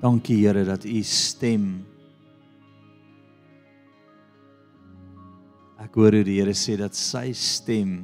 Dankie 0.00 0.42
Here 0.44 0.64
dat 0.64 0.84
u 0.84 1.02
stem 1.02 1.84
Ek 5.80 5.94
hoor 5.96 6.16
hoe 6.18 6.24
die 6.26 6.38
Here 6.40 6.52
sê 6.56 6.76
dat 6.80 6.96
sy 6.96 7.30
stem 7.36 8.02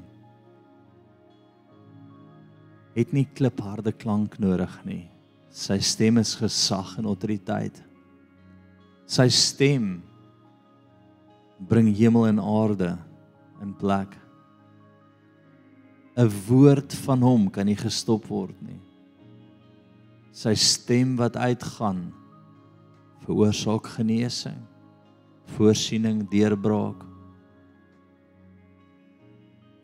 het 2.92 3.12
nie 3.16 3.24
klipharde 3.32 3.94
klank 3.96 4.36
nodig 4.40 4.72
nie. 4.84 5.04
Sy 5.52 5.78
stem 5.84 6.20
is 6.20 6.34
gesag 6.36 6.94
en 7.00 7.08
autoriteit. 7.08 7.78
Sy 9.08 9.28
stem 9.32 9.94
bring 11.68 11.88
hemel 11.96 12.28
en 12.28 12.40
aarde 12.40 12.92
in 13.64 13.72
plek. 13.80 14.16
'n 16.16 16.28
Woord 16.48 16.92
van 17.06 17.22
hom 17.24 17.48
kan 17.50 17.66
nie 17.66 17.76
gestop 17.76 18.28
word 18.28 18.56
nie. 18.60 18.80
Sy 20.32 20.54
stem 20.56 21.16
wat 21.20 21.36
uitgaan 21.36 22.06
veroorsaak 23.22 23.86
genesing, 23.98 24.58
voorsiening, 25.54 26.24
deurbraak. 26.30 27.04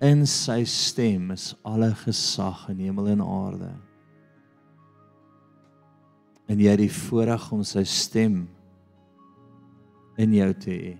In 0.02 0.24
sy 0.30 0.62
stem 0.66 1.32
is 1.34 1.52
alle 1.66 1.90
gesag 2.04 2.64
in 2.72 2.80
hemel 2.86 3.12
en 3.14 3.22
aarde. 3.22 3.70
En 6.48 6.62
jy 6.62 6.72
het 6.72 6.80
die 6.80 6.94
voorreg 6.94 7.44
om 7.52 7.64
sy 7.66 7.84
stem 7.84 8.46
in 10.18 10.34
jou 10.34 10.48
te 10.56 10.72
hê. 10.72 10.94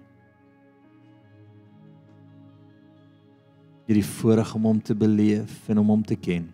Jy 3.89 3.95
het 3.95 4.01
die 4.03 4.11
voorreg 4.21 4.53
om 4.59 4.69
hom 4.69 4.81
te 4.85 4.95
beleef 4.99 5.63
en 5.73 5.81
om 5.81 5.95
hom 5.95 6.05
te 6.05 6.19
ken. 6.21 6.51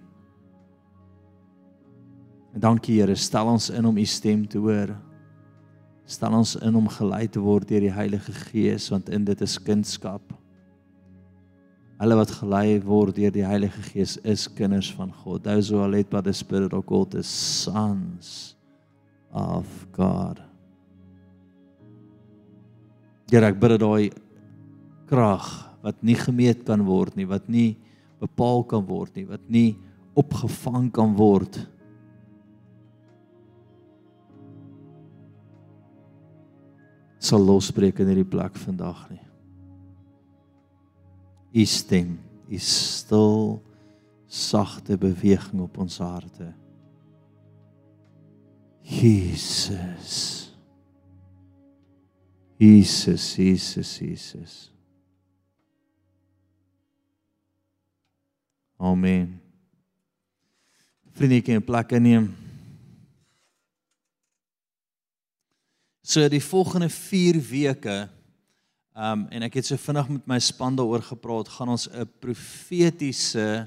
En 2.55 2.63
dankie 2.63 3.01
Here, 3.01 3.17
stel 3.19 3.49
ons 3.51 3.67
in 3.75 3.87
om 3.89 3.97
u 3.99 4.05
stem 4.07 4.45
te 4.47 4.61
hoor. 4.63 4.93
Stel 6.07 6.37
ons 6.39 6.55
in 6.63 6.77
om 6.79 6.87
gelei 6.89 7.27
te 7.27 7.43
word 7.43 7.67
deur 7.67 7.83
die 7.83 7.95
Heilige 7.95 8.35
Gees 8.53 8.87
want 8.93 9.11
in 9.11 9.25
dit 9.27 9.43
is 9.43 9.57
kindskap. 9.59 10.23
Hulle 11.99 12.19
wat 12.19 12.35
gelei 12.39 12.79
word 12.85 13.19
deur 13.19 13.35
die 13.35 13.47
Heilige 13.47 13.83
Gees 13.89 14.15
is 14.23 14.47
kinders 14.47 14.93
van 14.95 15.11
God. 15.25 15.43
Those 15.43 15.73
who 15.73 15.83
are 15.83 15.91
led 15.91 16.11
by 16.13 16.23
the 16.23 16.35
Spirit 16.37 16.77
of 16.77 16.87
God 16.87 17.19
is 17.19 17.27
sons 17.27 18.55
of 19.35 19.67
God. 19.97 20.39
Here, 23.33 23.49
ek 23.49 23.59
bid 23.59 23.75
dat 23.75 23.83
daai 23.83 24.13
krag 25.11 25.49
wat 25.83 25.99
nie 26.07 26.15
gemeet 26.15 26.63
kan 26.69 26.85
word 26.87 27.17
nie, 27.19 27.27
wat 27.27 27.49
nie 27.51 27.73
bepaal 28.23 28.63
kan 28.69 28.85
word 28.87 29.17
nie, 29.19 29.27
wat 29.27 29.43
nie 29.51 29.73
opgevang 30.15 30.93
kan 30.95 31.17
word 31.19 31.59
nie 31.59 31.71
sal 37.25 37.45
losbreek 37.45 38.03
in 38.03 38.11
hierdie 38.11 38.29
plek 38.29 38.57
vandag 38.61 39.07
nie. 39.13 39.23
U 41.55 41.65
stem, 41.71 42.19
u 42.51 42.59
stil 42.59 43.63
sagte 44.27 44.99
beweging 44.99 45.63
op 45.63 45.79
ons 45.79 46.01
harte. 46.03 46.51
Jesus. 48.85 50.51
Jesus, 52.59 53.37
Jesus, 53.37 53.99
Jesus. 53.99 54.55
Amen. 58.77 59.41
Vriendjie, 61.15 61.57
'n 61.57 61.65
plek 61.65 61.93
inneem. 61.93 62.35
So 66.05 66.29
die 66.29 66.43
volgende 66.43 66.91
4 66.93 67.39
weke 67.49 67.95
um 68.95 69.23
en 69.33 69.43
ek 69.47 69.55
het 69.57 69.67
so 69.67 69.81
vinnig 69.81 70.11
met 70.13 70.27
my 70.29 70.37
span 70.39 70.77
daaroor 70.77 71.01
gepraat, 71.03 71.49
gaan 71.49 71.73
ons 71.73 71.89
'n 71.89 72.05
profetiese 72.21 73.67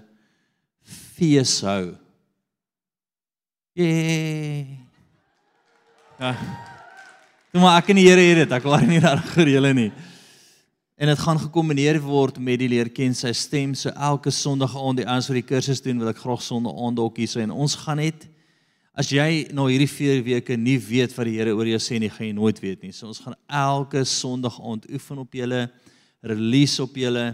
fees 0.86 1.62
hou. 1.66 1.98
Yay. 3.74 4.78
Ja. 6.20 6.36
Toe 7.52 7.62
maar 7.62 7.82
ek 7.82 7.90
en 7.90 7.96
die 7.96 8.08
Here 8.08 8.22
het 8.22 8.38
dit, 8.38 8.52
ek 8.52 8.64
waar 8.64 8.86
nie 8.86 9.00
reg 9.00 9.26
vir 9.34 9.48
julle 9.48 9.74
nie. 9.74 9.92
En 10.96 11.08
dit 11.08 11.20
gaan 11.20 11.40
gekombineer 11.40 12.00
word 12.02 12.38
met 12.38 12.60
die 12.60 12.70
leer 12.70 12.90
ken 12.90 13.16
sy 13.16 13.34
stem. 13.34 13.74
So 13.74 13.90
elke 13.90 14.32
Sondag 14.32 14.78
aand 14.78 14.98
die 14.98 15.08
ouens 15.08 15.28
wat 15.28 15.42
die 15.42 15.42
kursus 15.56 15.82
doen, 15.82 15.98
wil 16.00 16.10
ek 16.10 16.18
graag 16.22 16.42
Sondag 16.42 16.78
aand 16.78 17.00
ook 17.00 17.18
hier 17.18 17.28
so 17.28 17.40
en 17.40 17.52
ons 17.52 17.76
gaan 17.76 17.98
net 17.98 18.37
As 18.98 19.12
jy 19.14 19.46
nou 19.54 19.68
hierdie 19.70 19.86
4 19.86 20.24
weke 20.26 20.56
nie 20.58 20.80
weet 20.82 21.12
wat 21.14 21.28
die 21.30 21.36
Here 21.36 21.52
oor 21.54 21.68
jou 21.70 21.78
sê 21.78 22.00
nie, 22.02 22.10
gaan 22.10 22.32
jy 22.32 22.34
nooit 22.34 22.58
weet 22.64 22.82
nie. 22.82 22.90
So 22.90 23.06
ons 23.12 23.20
gaan 23.22 23.36
elke 23.46 24.02
Sondag 24.10 24.56
aand 24.58 24.88
oefen 24.90 25.20
op 25.22 25.36
julle, 25.38 25.68
release 26.26 26.82
op 26.82 26.98
julle, 26.98 27.28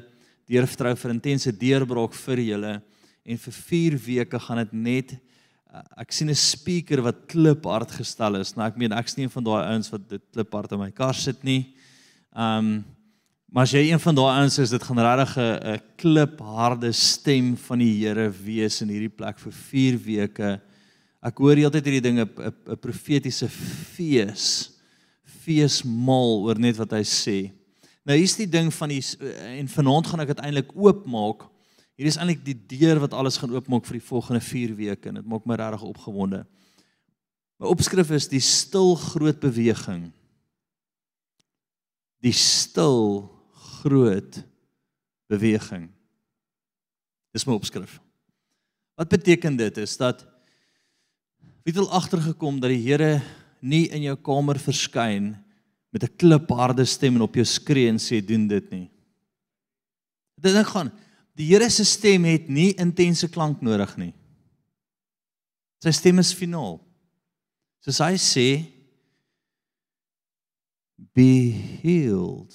deur 0.51 0.67
vertrou 0.67 0.91
vir 0.99 1.13
intense 1.13 1.53
deurbraak 1.61 2.17
vir 2.25 2.41
julle 2.43 2.73
en 3.23 3.39
vir 3.45 3.55
4 3.55 3.95
weke 4.09 4.41
gaan 4.43 4.59
dit 4.59 4.73
net 4.75 5.13
uh, 5.15 5.85
ek 6.03 6.11
sien 6.11 6.27
'n 6.27 6.35
speaker 6.35 6.99
wat 6.99 7.23
kliphard 7.31 7.95
gestel 7.95 8.41
is. 8.41 8.57
Nou 8.57 8.67
ek 8.67 8.75
meen 8.75 8.91
ek's 8.91 9.15
nie 9.15 9.23
een 9.23 9.31
van 9.31 9.47
daai 9.47 9.63
ouens 9.71 9.87
wat 9.95 10.03
dit 10.09 10.23
kliphard 10.35 10.75
in 10.75 10.83
my 10.83 10.91
kar 10.91 11.15
sit 11.15 11.47
nie. 11.47 11.71
Um 12.35 12.83
maar 13.47 13.63
as 13.63 13.71
jy 13.71 13.87
een 13.87 14.03
van 14.03 14.15
daai 14.15 14.41
ouens 14.41 14.59
is, 14.59 14.75
dit 14.75 14.83
gaan 14.83 14.99
regtig 14.99 15.37
'n 15.39 15.79
klipharde 15.95 16.91
stem 16.91 17.55
van 17.55 17.79
die 17.79 18.03
Here 18.03 18.27
wees 18.29 18.81
in 18.81 18.89
hierdie 18.89 19.15
plek 19.15 19.39
vir 19.39 19.53
4 19.53 19.97
weke. 20.03 20.59
Ek 21.23 21.39
hoor 21.39 21.55
heeltyd 21.55 21.85
hierdie 21.87 22.03
dinge 22.03 22.25
'n 22.27 22.79
profetiese 22.83 23.47
fees. 23.47 24.75
Feesmaal 25.43 26.43
oor 26.43 26.59
net 26.59 26.75
wat 26.75 26.91
hy 26.91 27.03
sê. 27.03 27.51
Nou 28.03 28.17
hier's 28.17 28.35
die 28.35 28.47
ding 28.47 28.71
van 28.73 28.89
die 28.89 29.01
en 29.59 29.67
vanaand 29.67 30.07
gaan 30.07 30.19
ek 30.19 30.35
dit 30.35 30.43
eintlik 30.43 30.75
oopmaak. 30.75 31.47
Hier 31.95 32.07
is 32.07 32.17
eintlik 32.17 32.43
die 32.43 32.57
deur 32.77 32.99
wat 32.99 33.13
alles 33.13 33.37
gaan 33.37 33.53
oopmaak 33.55 33.85
vir 33.85 33.99
die 33.99 34.07
volgende 34.07 34.41
4 34.41 34.75
weke 34.75 35.09
en 35.09 35.15
dit 35.15 35.25
maak 35.25 35.45
my 35.45 35.55
regtig 35.55 35.85
opgewonde. 35.87 36.45
My 37.59 37.67
opskrif 37.71 38.11
is 38.11 38.27
die 38.27 38.43
stil 38.43 38.95
groot 38.95 39.39
beweging. 39.39 40.11
Die 42.19 42.35
stil 42.35 43.29
groot 43.79 44.43
beweging. 45.31 45.87
Dis 47.31 47.47
my 47.47 47.55
opskrif. 47.55 48.01
Wat 48.99 49.09
beteken 49.09 49.55
dit 49.55 49.77
is 49.77 49.95
dat 49.97 50.32
Wie 51.63 51.71
het 51.71 51.79
al 51.79 51.93
agtergekom 51.95 52.59
dat 52.59 52.73
die 52.73 52.83
Here 52.83 53.21
nie 53.63 53.87
in 53.95 54.03
jou 54.03 54.17
kamer 54.19 54.59
verskyn 54.59 55.31
met 55.93 56.03
'n 56.03 56.15
klipharde 56.17 56.85
stem 56.85 57.15
en 57.15 57.21
op 57.21 57.35
jou 57.35 57.45
skree 57.45 57.87
en 57.87 57.99
sê 57.99 58.19
doen 58.25 58.47
dit 58.47 58.71
nie. 58.71 58.91
Dit 60.41 60.53
ding 60.53 60.67
gaan. 60.67 60.91
Die 61.35 61.47
Here 61.47 61.69
se 61.69 61.85
stem 61.85 62.23
het 62.23 62.49
nie 62.49 62.73
intense 62.75 63.29
klank 63.29 63.61
nodig 63.61 63.97
nie. 63.97 64.13
Sy 65.83 65.91
stem 65.91 66.19
is 66.19 66.33
finaal. 66.33 66.81
Soos 67.79 67.99
hy 67.99 68.15
sê 68.17 68.65
be 71.13 71.51
healed. 71.81 72.53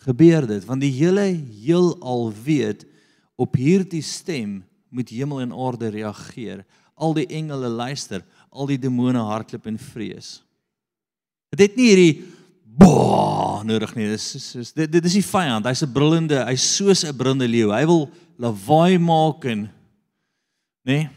Gebeur 0.00 0.46
dit 0.46 0.64
want 0.64 0.80
die 0.80 0.92
hele 0.92 1.26
heelal 1.64 2.32
weet 2.44 2.84
op 3.36 3.56
hierdie 3.56 4.02
stem 4.02 4.60
moet 4.90 5.08
hemel 5.08 5.40
en 5.40 5.52
aarde 5.52 5.88
reageer 5.88 6.64
al 7.00 7.16
die 7.16 7.26
engele 7.26 7.70
luister, 7.72 8.22
al 8.50 8.68
die 8.70 8.78
demone 8.78 9.22
hardloop 9.24 9.66
in 9.70 9.78
vrees. 9.80 10.40
Dit 11.50 11.64
het 11.64 11.78
nie 11.78 11.88
hierdie 11.90 12.12
bo 12.62 13.60
nodig 13.66 13.94
nie. 13.96 14.08
Dis 14.12 14.54
is 14.56 14.72
dit 14.76 14.90
dit 14.90 15.08
is 15.08 15.16
die 15.18 15.26
vyand. 15.26 15.66
Hy's 15.66 15.82
'n 15.82 15.92
brullende, 15.92 16.44
hy's 16.46 16.76
soos 16.76 17.04
'n 17.04 17.16
brullende 17.16 17.48
leeu. 17.48 17.70
Hy 17.72 17.84
wil 17.86 18.10
lawaai 18.38 18.98
maak 18.98 19.44
en 19.44 19.70
nê? 20.86 21.04
Nee? 21.04 21.10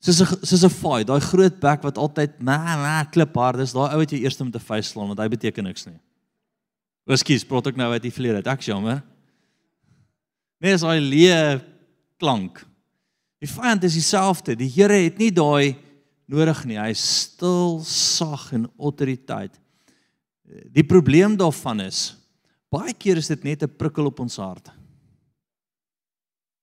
Soos 0.00 0.20
'n 0.20 0.46
soos 0.46 0.64
'n 0.64 0.70
fight, 0.70 1.06
daai 1.06 1.20
groot 1.20 1.60
bek 1.60 1.82
wat 1.82 1.98
altyd 1.98 2.40
na 2.40 2.58
na 2.76 3.04
klip 3.04 3.34
hard 3.34 3.60
is. 3.60 3.72
Daai 3.72 3.92
ou 3.94 3.98
wat 3.98 4.10
jy 4.10 4.22
eers 4.22 4.38
met 4.38 4.54
'n 4.54 4.60
vuis 4.60 4.88
slaan 4.88 5.08
want 5.08 5.18
hy 5.18 5.28
beteken 5.28 5.64
niks 5.64 5.86
nie. 5.86 6.00
Ekskuus, 7.08 7.44
praat 7.44 7.66
ek 7.66 7.76
nou 7.76 7.92
uit 7.92 8.02
die 8.02 8.10
verlede. 8.10 8.46
Ek 8.48 8.60
jammer. 8.60 9.02
Nee, 10.60 10.72
is 10.72 10.80
daai 10.80 11.00
leë 11.00 11.60
klank. 12.18 12.64
Die 13.44 13.50
vyand 13.52 13.84
is 13.84 13.98
dieselfde. 13.98 14.56
Die 14.56 14.70
Here 14.72 14.96
het 15.04 15.18
nie 15.20 15.28
daai 15.34 15.76
nodig 16.30 16.62
nie. 16.64 16.78
Hy 16.80 16.94
is 16.94 17.02
stil, 17.26 17.82
sag 17.84 18.48
en 18.56 18.64
autoriteit. 18.80 19.52
Die 20.72 20.84
probleem 20.86 21.36
daarvan 21.36 21.84
is 21.84 22.14
baie 22.74 22.90
keer 22.98 23.20
is 23.20 23.30
dit 23.30 23.44
net 23.46 23.62
'n 23.62 23.70
prikkel 23.70 24.06
op 24.06 24.18
ons 24.20 24.36
hart. 24.36 24.70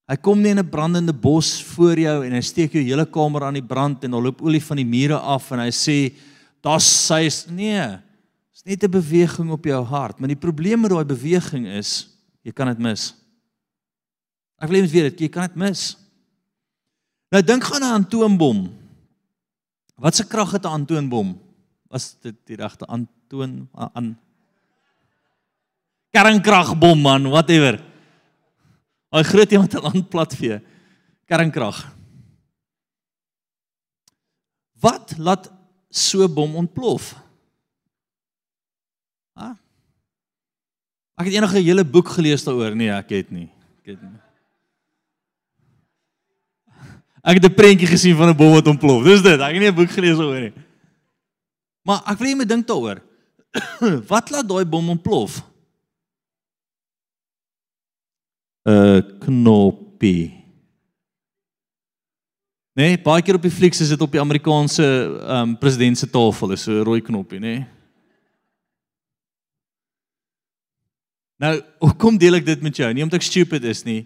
Hy 0.10 0.18
kom 0.18 0.42
nie 0.42 0.52
in 0.52 0.60
'n 0.60 0.70
brandende 0.70 1.14
bos 1.14 1.62
voor 1.64 1.96
jou 1.96 2.26
en 2.26 2.34
hy 2.34 2.42
steek 2.42 2.74
jou 2.74 2.84
hele 2.84 3.06
kamer 3.06 3.44
aan 3.44 3.54
die 3.54 3.68
brand 3.68 4.04
en 4.04 4.14
hy 4.14 4.20
loop 4.20 4.42
olie 4.42 4.60
van 4.60 4.78
die 4.78 4.86
mure 4.86 5.18
af 5.18 5.52
en 5.52 5.60
hy 5.60 5.72
sê 5.72 6.14
daar's 6.62 6.84
sy 6.84 7.30
nee. 7.50 7.98
Dis 8.52 8.66
net 8.66 8.84
'n 8.84 8.92
beweging 8.92 9.52
op 9.52 9.64
jou 9.64 9.84
hart, 9.86 10.20
maar 10.20 10.28
die 10.28 10.36
probleem 10.36 10.82
met 10.82 10.92
daai 10.92 11.06
beweging 11.06 11.66
is 11.66 12.10
jy 12.44 12.52
kan 12.52 12.68
dit 12.68 12.80
mis. 12.80 13.14
Ek 14.60 14.70
wil 14.70 14.82
net 14.82 14.92
weet 14.92 15.18
dit 15.18 15.22
jy 15.22 15.30
kan 15.30 15.48
dit 15.48 15.56
mis. 15.56 16.01
Nou 17.32 17.44
dink 17.44 17.64
gaan 17.64 17.84
aan 17.84 18.02
'n 18.02 18.06
atoombom. 18.06 18.60
Wat 19.96 20.16
se 20.16 20.28
krag 20.28 20.52
het 20.52 20.66
'n 20.66 20.76
antoonbom? 20.78 21.40
Was 21.88 22.16
dit 22.22 22.36
die 22.46 22.56
regte 22.56 22.86
antoon 22.86 23.70
aan 23.72 24.20
kernkragbom 26.12 27.00
man, 27.02 27.30
whatever. 27.30 27.80
Daai 29.12 29.24
groot 29.24 29.52
iemand 29.52 29.74
wat 29.74 29.84
aan 29.84 30.08
platvee. 30.08 30.60
Kernkrag. 31.26 31.96
Wat 34.80 35.18
laat 35.18 35.52
so 35.90 36.24
'n 36.24 36.34
bom 36.34 36.56
ontplof? 36.56 37.16
Ha? 39.34 39.58
Ek 41.16 41.26
het 41.26 41.34
eendag 41.34 41.54
'n 41.54 41.64
hele 41.64 41.86
boek 41.86 42.08
gelees 42.08 42.44
daaroor. 42.44 42.76
Nee, 42.76 42.92
ek 42.92 43.10
het 43.10 43.32
nie. 43.32 43.50
Ek 43.80 43.86
het 43.86 44.02
nie. 44.02 44.20
Ek 47.22 47.38
het 47.38 47.46
'n 47.46 47.54
prentjie 47.54 47.88
gesien 47.88 48.16
van 48.16 48.30
'n 48.30 48.38
bom 48.38 48.54
wat 48.54 48.68
ontplof. 48.68 49.04
Dis 49.04 49.22
dit. 49.22 49.40
Ek 49.40 49.54
het 49.54 49.62
nie 49.62 49.70
'n 49.70 49.76
boek 49.76 49.92
gelees 49.92 50.18
daaroor 50.18 50.42
nie. 50.42 50.54
Maar 51.84 52.02
ek 52.06 52.18
wil 52.18 52.36
net 52.36 52.50
dink 52.50 52.68
daaroor. 52.68 53.02
wat 54.14 54.30
laat 54.30 54.48
daai 54.48 54.66
bom 54.66 54.90
ontplof? 54.90 55.44
'n 58.66 59.18
knoppie. 59.20 60.40
Nee, 62.74 62.98
baie 63.02 63.22
keer 63.22 63.36
op 63.36 63.42
die 63.42 63.52
flieks 63.52 63.82
is 63.82 63.90
dit 63.90 64.02
op 64.02 64.12
die 64.12 64.22
Amerikaanse 64.22 64.86
ehm 65.22 65.50
um, 65.50 65.58
president 65.58 65.98
se 65.98 66.10
tafel, 66.10 66.52
is 66.52 66.64
so 66.64 66.72
'n 66.72 66.84
rooi 66.84 67.02
knoppie, 67.02 67.40
nê? 67.40 67.42
Nee. 67.42 67.68
Nou, 71.42 71.62
hoe 71.80 71.96
kom 71.98 72.18
deel 72.18 72.38
ek 72.38 72.46
dit 72.46 72.62
met 72.62 72.76
jou? 72.78 72.94
Nie 72.94 73.04
omdat 73.04 73.18
ek 73.18 73.26
stupid 73.26 73.64
is 73.66 73.82
nie, 73.84 74.06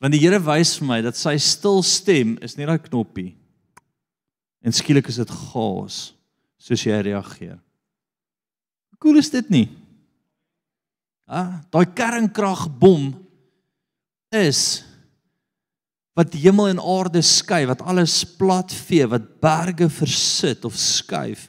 want 0.00 0.14
die 0.16 0.22
Here 0.22 0.40
wys 0.40 0.78
vir 0.80 0.88
my 0.88 1.00
dat 1.04 1.18
sy 1.18 1.36
stil 1.38 1.82
stem 1.84 2.38
is 2.44 2.56
net 2.56 2.70
daai 2.70 2.80
knoppie. 2.80 3.34
En 4.64 4.72
skielik 4.72 5.08
is 5.12 5.20
dit 5.20 5.34
gaas 5.52 5.98
soos 6.60 6.84
jy 6.84 6.96
reageer. 7.04 7.56
Hoe 8.90 9.00
cool 9.00 9.20
is 9.20 9.30
dit 9.32 9.48
nie? 9.52 9.66
Ah, 11.30 11.60
daai 11.72 11.86
kernkragbom 11.94 13.12
is 14.34 14.82
wat 16.18 16.34
hemel 16.36 16.72
en 16.72 16.82
aarde 16.82 17.22
skei, 17.24 17.62
wat 17.70 17.80
alles 17.86 18.18
platvee, 18.36 19.06
wat 19.08 19.28
berge 19.40 19.86
versit 19.94 20.66
of 20.68 20.76
skuif, 20.76 21.46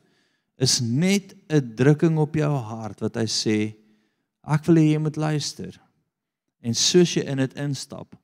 is 0.62 0.80
net 0.80 1.34
'n 1.50 1.76
drukking 1.76 2.18
op 2.18 2.36
jou 2.36 2.56
hart 2.56 3.02
wat 3.02 3.16
hy 3.16 3.26
sê 3.26 3.76
ek 4.46 4.66
wil 4.68 4.78
hê 4.78 4.94
jy 4.94 5.00
moet 5.00 5.18
luister. 5.18 5.74
En 6.62 6.74
soos 6.74 7.16
jy 7.16 7.26
in 7.26 7.38
dit 7.38 7.54
instap, 7.54 8.16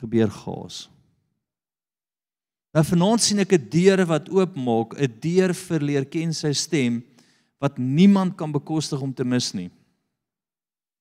gebeur 0.00 0.30
gaas. 0.30 0.86
Nou 2.74 2.84
vanaand 2.84 3.22
sien 3.22 3.38
ek 3.38 3.52
'n 3.52 3.68
deur 3.70 4.06
wat 4.06 4.28
oopmaak, 4.28 4.94
'n 5.00 5.20
deur 5.20 5.54
vir 5.54 5.80
leer 5.80 6.04
ken 6.04 6.32
sy 6.32 6.52
stem 6.52 7.02
wat 7.58 7.78
niemand 7.78 8.36
kan 8.36 8.52
bekostig 8.52 9.00
om 9.00 9.12
te 9.12 9.24
mis 9.24 9.54
nie. 9.54 9.70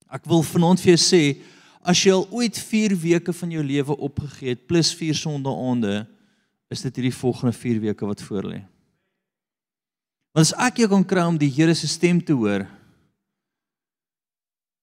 Ek 0.10 0.26
wil 0.26 0.44
vanaand 0.44 0.80
vir 0.80 0.96
jou 0.96 1.04
sê 1.04 1.42
As 1.86 2.02
jy 2.02 2.16
al 2.16 2.26
ooit 2.34 2.58
4 2.58 2.96
weke 2.98 3.34
van 3.38 3.52
jou 3.54 3.62
lewe 3.62 3.96
opgegee 4.08 4.56
het 4.56 4.64
plus 4.66 4.90
4 4.98 5.14
sondaande, 5.20 6.08
is 6.74 6.82
dit 6.82 6.98
hierdie 6.98 7.14
volgende 7.14 7.54
4 7.54 7.82
weke 7.84 8.08
wat 8.10 8.24
voor 8.26 8.48
lê. 8.50 8.62
Want 10.34 10.48
as 10.48 10.56
ek 10.66 10.82
jou 10.82 10.90
kan 10.96 11.06
kry 11.06 11.28
om 11.30 11.38
die 11.38 11.52
Here 11.54 11.76
se 11.78 11.88
stem 11.88 12.18
te 12.26 12.34
hoor, 12.34 12.66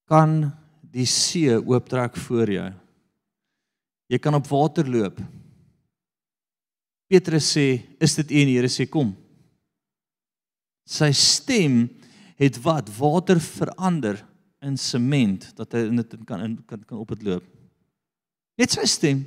kan 0.06 0.52
die 0.94 1.08
see 1.08 1.56
ooptrek 1.58 2.14
voor 2.28 2.54
jou. 2.54 2.70
Jy 4.12 4.20
kan 4.20 4.36
op 4.36 4.48
water 4.50 4.84
loop. 4.88 5.22
Petrus 7.08 7.56
sê, 7.56 7.80
"Is 8.00 8.14
dit 8.14 8.30
U?" 8.30 8.40
en 8.40 8.46
die 8.46 8.56
Here 8.56 8.68
sê, 8.68 8.88
"Kom." 8.88 9.16
Sy 10.86 11.12
stem 11.12 11.88
het 12.36 12.58
wat 12.62 12.90
water 12.98 13.40
verander 13.40 14.26
in 14.60 14.76
sement 14.76 15.54
dat 15.56 15.72
hy 15.72 15.86
in 15.88 15.96
dit 15.96 16.26
kan 16.26 16.40
in 16.40 16.56
kan 16.66 16.84
kan 16.84 16.98
op 16.98 17.08
dit 17.08 17.22
loop. 17.22 17.44
Net 18.58 18.70
sy 18.70 18.84
stem. 18.84 19.24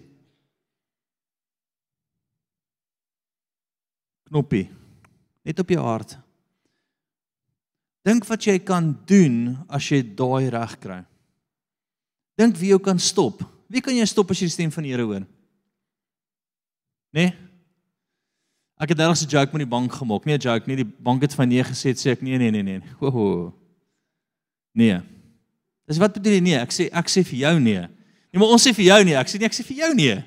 Knoppie. 4.30 4.70
Net 5.46 5.60
op 5.60 5.70
jou 5.70 5.81
hart. 5.81 6.18
Dink 8.06 8.26
wat 8.26 8.46
jy 8.46 8.60
kan 8.60 8.94
doen 9.06 9.66
as 9.70 9.90
jy 9.90 10.02
daai 10.16 10.50
reg 10.50 10.80
kry. 10.80 11.06
Dink 12.38 12.58
wie 12.58 12.70
jou 12.70 12.80
kan 12.80 13.00
stop. 13.00 13.55
Wie 13.72 13.82
kan 13.82 13.96
jy 13.96 14.06
stop 14.10 14.32
as 14.32 14.42
jy 14.42 14.50
die 14.50 14.56
stem 14.56 14.72
van 14.74 14.86
die 14.86 14.94
Here 14.94 15.06
hoor? 15.08 15.26
Nee. 17.16 17.32
Ek 18.76 18.92
het 18.92 19.00
daardie 19.00 19.28
joke 19.32 19.56
met 19.56 19.64
die 19.64 19.72
bank 19.72 19.94
gemaak. 19.96 20.26
Nee, 20.28 20.38
joke, 20.38 20.68
nie 20.68 20.82
die 20.84 20.88
bank 20.88 21.24
het 21.24 21.34
van 21.34 21.48
nee 21.48 21.64
gesê, 21.64 21.96
sê 21.96 22.12
ek 22.12 22.24
nee 22.26 22.38
nee 22.38 22.52
nee 22.52 22.64
nee. 22.64 22.82
Ho 23.00 23.12
ho. 23.12 23.28
Nee. 24.76 25.00
Dis 25.88 26.00
wat 26.02 26.18
bedoel 26.18 26.40
jy 26.40 26.44
nee? 26.44 26.60
Ek 26.60 26.74
sê 26.76 26.90
ek 26.92 27.12
sê 27.12 27.24
vir 27.24 27.40
jou 27.46 27.54
nee. 27.64 27.86
Nee, 27.88 28.40
maar 28.42 28.52
ons 28.52 28.66
sê 28.66 28.74
vir 28.76 28.90
jou 28.90 28.98
nee. 29.08 29.16
Ek 29.16 29.32
sê 29.32 29.40
nee, 29.40 29.48
ek 29.48 29.56
sê 29.56 29.64
vir 29.64 29.80
jou 29.86 29.92
nee. 29.96 30.18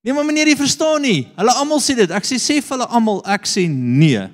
Nee, 0.00 0.16
maar 0.16 0.24
meneer, 0.24 0.48
jy 0.48 0.56
verstaan 0.56 1.02
nie. 1.04 1.22
Hulle 1.36 1.54
almal 1.60 1.80
sê 1.84 1.96
dit. 1.96 2.12
Ek 2.12 2.24
sê 2.28 2.38
sê 2.40 2.58
vir 2.60 2.76
hulle 2.76 2.88
almal 2.88 3.22
ek 3.36 3.48
sê 3.48 3.66
nee. 3.68 4.26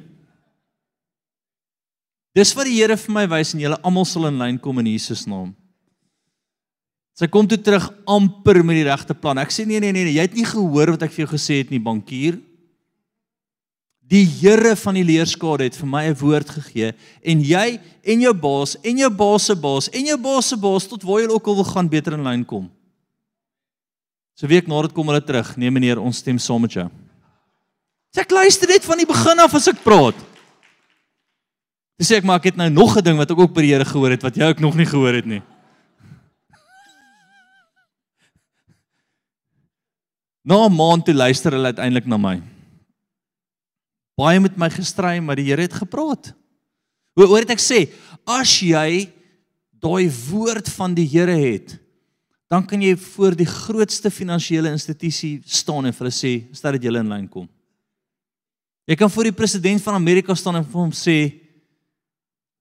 Dis 2.37 2.53
wat 2.59 2.69
die 2.69 2.77
Here 2.77 2.99
vir 3.00 3.15
my 3.15 3.25
wys 3.31 3.55
en 3.55 3.62
julle 3.62 3.79
almal 3.87 4.06
sal 4.06 4.29
in 4.29 4.43
lyn 4.43 4.59
kom 4.62 4.83
in 4.83 4.91
Jesus 4.93 5.25
naam. 5.31 5.55
Sy 7.16 7.28
kom 7.32 7.46
toe 7.48 7.56
terug 7.56 7.86
amper 8.04 8.60
met 8.60 8.76
die 8.76 8.84
regte 8.84 9.14
plan. 9.16 9.38
Ek 9.40 9.54
sê 9.54 9.64
nee 9.64 9.80
nee 9.80 9.92
nee, 9.94 10.04
nee. 10.04 10.18
jy 10.18 10.26
het 10.26 10.36
nie 10.36 10.44
gehoor 10.44 10.92
wat 10.92 11.06
ek 11.06 11.14
vir 11.14 11.24
jou 11.24 11.30
gesê 11.32 11.62
het 11.62 11.72
nie, 11.72 11.80
bankier. 11.80 12.36
Die 14.06 14.22
Here 14.28 14.76
van 14.78 14.94
die 14.94 15.04
leerskade 15.06 15.66
het 15.66 15.78
vir 15.80 15.88
my 15.88 16.04
'n 16.06 16.18
woord 16.20 16.50
gegee 16.60 16.92
en 17.24 17.40
jy 17.40 17.80
en 18.04 18.20
jou 18.20 18.34
baas 18.34 18.76
en 18.84 18.98
jou 18.98 19.10
baas 19.10 19.46
se 19.48 19.56
baas 19.56 19.88
en 19.88 20.06
jou 20.06 20.18
baas 20.18 20.46
se 20.46 20.56
baas 20.56 20.86
tot 20.86 21.02
waar 21.02 21.24
jy 21.24 21.28
ook 21.32 21.46
al 21.48 21.56
wil 21.56 21.64
gaan 21.64 21.88
beter 21.88 22.12
in 22.12 22.22
lyn 22.22 22.44
kom. 22.44 22.70
So 24.36 24.46
week 24.46 24.68
na 24.68 24.82
dit 24.82 24.92
kom 24.92 25.08
hulle 25.08 25.24
terug. 25.24 25.56
Nee 25.56 25.70
meneer, 25.70 25.98
ons 25.98 26.18
stem 26.18 26.38
saam 26.38 26.60
met 26.60 26.72
jou. 26.72 26.88
Sê 28.14 28.20
ek 28.20 28.30
luister 28.30 28.68
net 28.68 28.84
van 28.84 28.98
die 28.98 29.08
begin 29.08 29.40
af 29.40 29.54
as 29.54 29.68
ek 29.68 29.82
praat. 29.82 30.14
Dis 31.98 32.12
sê 32.12 32.20
ek 32.20 32.24
maar 32.24 32.36
ek 32.36 32.52
het 32.52 32.56
nou 32.56 32.68
nog 32.68 32.98
'n 32.98 33.02
ding 33.02 33.16
wat 33.16 33.30
ek 33.30 33.38
ook 33.38 33.54
by 33.54 33.62
die 33.62 33.72
Here 33.72 33.84
gehoor 33.84 34.10
het 34.10 34.22
wat 34.22 34.36
jy 34.36 34.44
ook 34.44 34.60
nog 34.60 34.76
nie 34.76 34.86
gehoor 34.86 35.14
het 35.14 35.26
nie. 35.26 35.42
Na 40.47 40.67
'n 40.67 40.76
maand 40.76 41.05
toe 41.05 41.15
luister 41.15 41.53
hulle 41.53 41.75
uiteindelik 41.75 42.07
na 42.07 42.17
my 42.17 42.37
baie 44.17 44.41
met 44.41 44.57
my 44.57 44.69
gestry, 44.73 45.21
maar 45.21 45.37
die 45.37 45.50
Here 45.50 45.67
het 45.67 45.76
gepraat. 45.76 46.33
Hoe 47.17 47.29
hoor 47.29 47.45
dit 47.45 47.53
ek 47.57 47.62
sê, 47.62 47.87
as 48.25 48.59
jy 48.65 49.09
daai 49.76 50.09
woord 50.31 50.71
van 50.73 50.95
die 50.97 51.07
Here 51.09 51.37
het, 51.37 51.76
dan 52.49 52.65
kan 52.65 52.81
jy 52.81 52.95
voor 52.97 53.37
die 53.37 53.49
grootste 53.49 54.11
finansiële 54.12 54.71
institusie 54.73 55.41
staan 55.45 55.88
en 55.88 55.93
vir 55.93 56.07
hulle 56.07 56.17
sê, 56.17 56.33
"Stel 56.55 56.73
dat 56.73 56.83
julle 56.83 57.00
in 57.00 57.09
lyn 57.09 57.29
kom." 57.29 57.49
Jy 58.87 58.97
kan 58.97 59.11
voor 59.11 59.25
die 59.25 59.33
president 59.33 59.83
van 59.83 59.95
Amerika 59.95 60.35
staan 60.35 60.57
en 60.57 60.65
vir 60.65 60.81
hom 60.81 60.93
sê, 60.93 61.41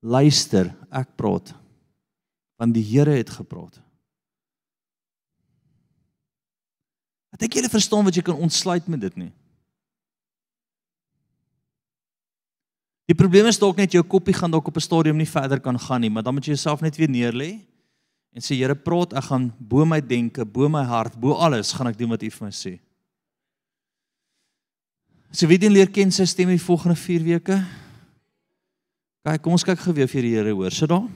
"Luister, 0.02 0.76
ek 0.92 1.16
praat." 1.16 1.54
Want 2.58 2.74
die 2.74 2.84
Here 2.84 3.12
het 3.12 3.30
gepraat. 3.30 3.85
Ek 7.36 7.44
dink 7.44 7.58
julle 7.60 7.72
verstaan 7.72 8.06
wat 8.08 8.16
jy 8.16 8.24
kan 8.24 8.40
ontsluit 8.40 8.86
met 8.88 9.02
dit 9.04 9.18
nie. 9.20 9.32
Die 13.12 13.18
probleem 13.18 13.50
is 13.52 13.60
dalk 13.60 13.78
net 13.78 13.94
jou 13.94 14.02
koppie 14.08 14.34
gaan 14.34 14.52
dalk 14.52 14.72
op 14.72 14.78
'n 14.78 14.88
stadium 14.88 15.18
nie 15.18 15.30
verder 15.30 15.60
kan 15.60 15.78
gaan 15.78 16.02
nie, 16.02 16.10
maar 16.10 16.24
dan 16.24 16.34
moet 16.34 16.46
jy 16.48 16.56
jouself 16.56 16.82
net 16.82 16.96
weer 16.96 17.10
neerlê 17.10 17.60
en 18.34 18.42
sê 18.42 18.56
Here, 18.56 18.76
praat, 18.76 19.14
ek 19.14 19.24
gaan 19.24 19.54
bo 19.60 19.86
my 19.86 20.00
denke, 20.02 20.46
bo 20.46 20.70
my 20.70 20.84
hart, 20.84 21.20
bo 21.20 21.34
alles 21.34 21.74
gaan 21.74 21.88
ek 21.88 21.98
doen 21.98 22.10
wat 22.10 22.24
U 22.24 22.30
vir 22.30 22.46
my 22.46 22.52
sê. 22.52 22.80
So 25.32 25.48
wie 25.48 25.58
dit 25.58 25.72
leer 25.72 25.88
ken 25.88 26.12
sy 26.12 26.26
stem 26.26 26.50
die 26.50 26.58
volgende 26.58 26.96
4 26.96 27.24
weke? 27.24 27.66
Kyk, 29.26 29.42
kom 29.42 29.52
ons 29.52 29.64
kyk 29.64 29.80
gou 29.80 29.94
weer 29.94 30.08
vir 30.08 30.22
die 30.22 30.36
Here 30.36 30.54
hoor. 30.54 30.72
Sit 30.72 30.90
daar. 30.90 31.08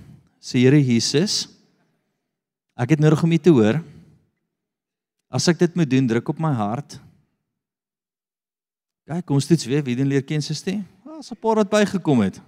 Sê 0.42 0.60
Here 0.60 0.80
Jesus, 0.80 1.48
ek 2.78 2.90
het 2.92 3.00
nodig 3.00 3.24
om 3.24 3.32
U 3.32 3.38
te 3.38 3.50
hoor. 3.50 3.84
As 5.29 5.48
ek 5.48 5.59
dit 5.59 5.75
moet 5.75 5.89
doen, 5.89 6.07
druk 6.07 6.29
op 6.29 6.39
my 6.41 6.51
hart. 6.57 6.98
Kyk, 9.05 9.25
kom 9.25 9.38
ons 9.38 9.48
toets 9.50 9.65
weer 9.65 9.83
wie 9.86 9.98
dit 9.98 10.07
leer 10.07 10.25
ken 10.25 10.41
sy 10.41 10.53
stem 10.57 10.86
daar's 11.19 11.31
'n 11.31 11.39
paar 11.39 11.55
wat 11.55 11.69
bygekom 11.69 12.19
het. 12.21 12.41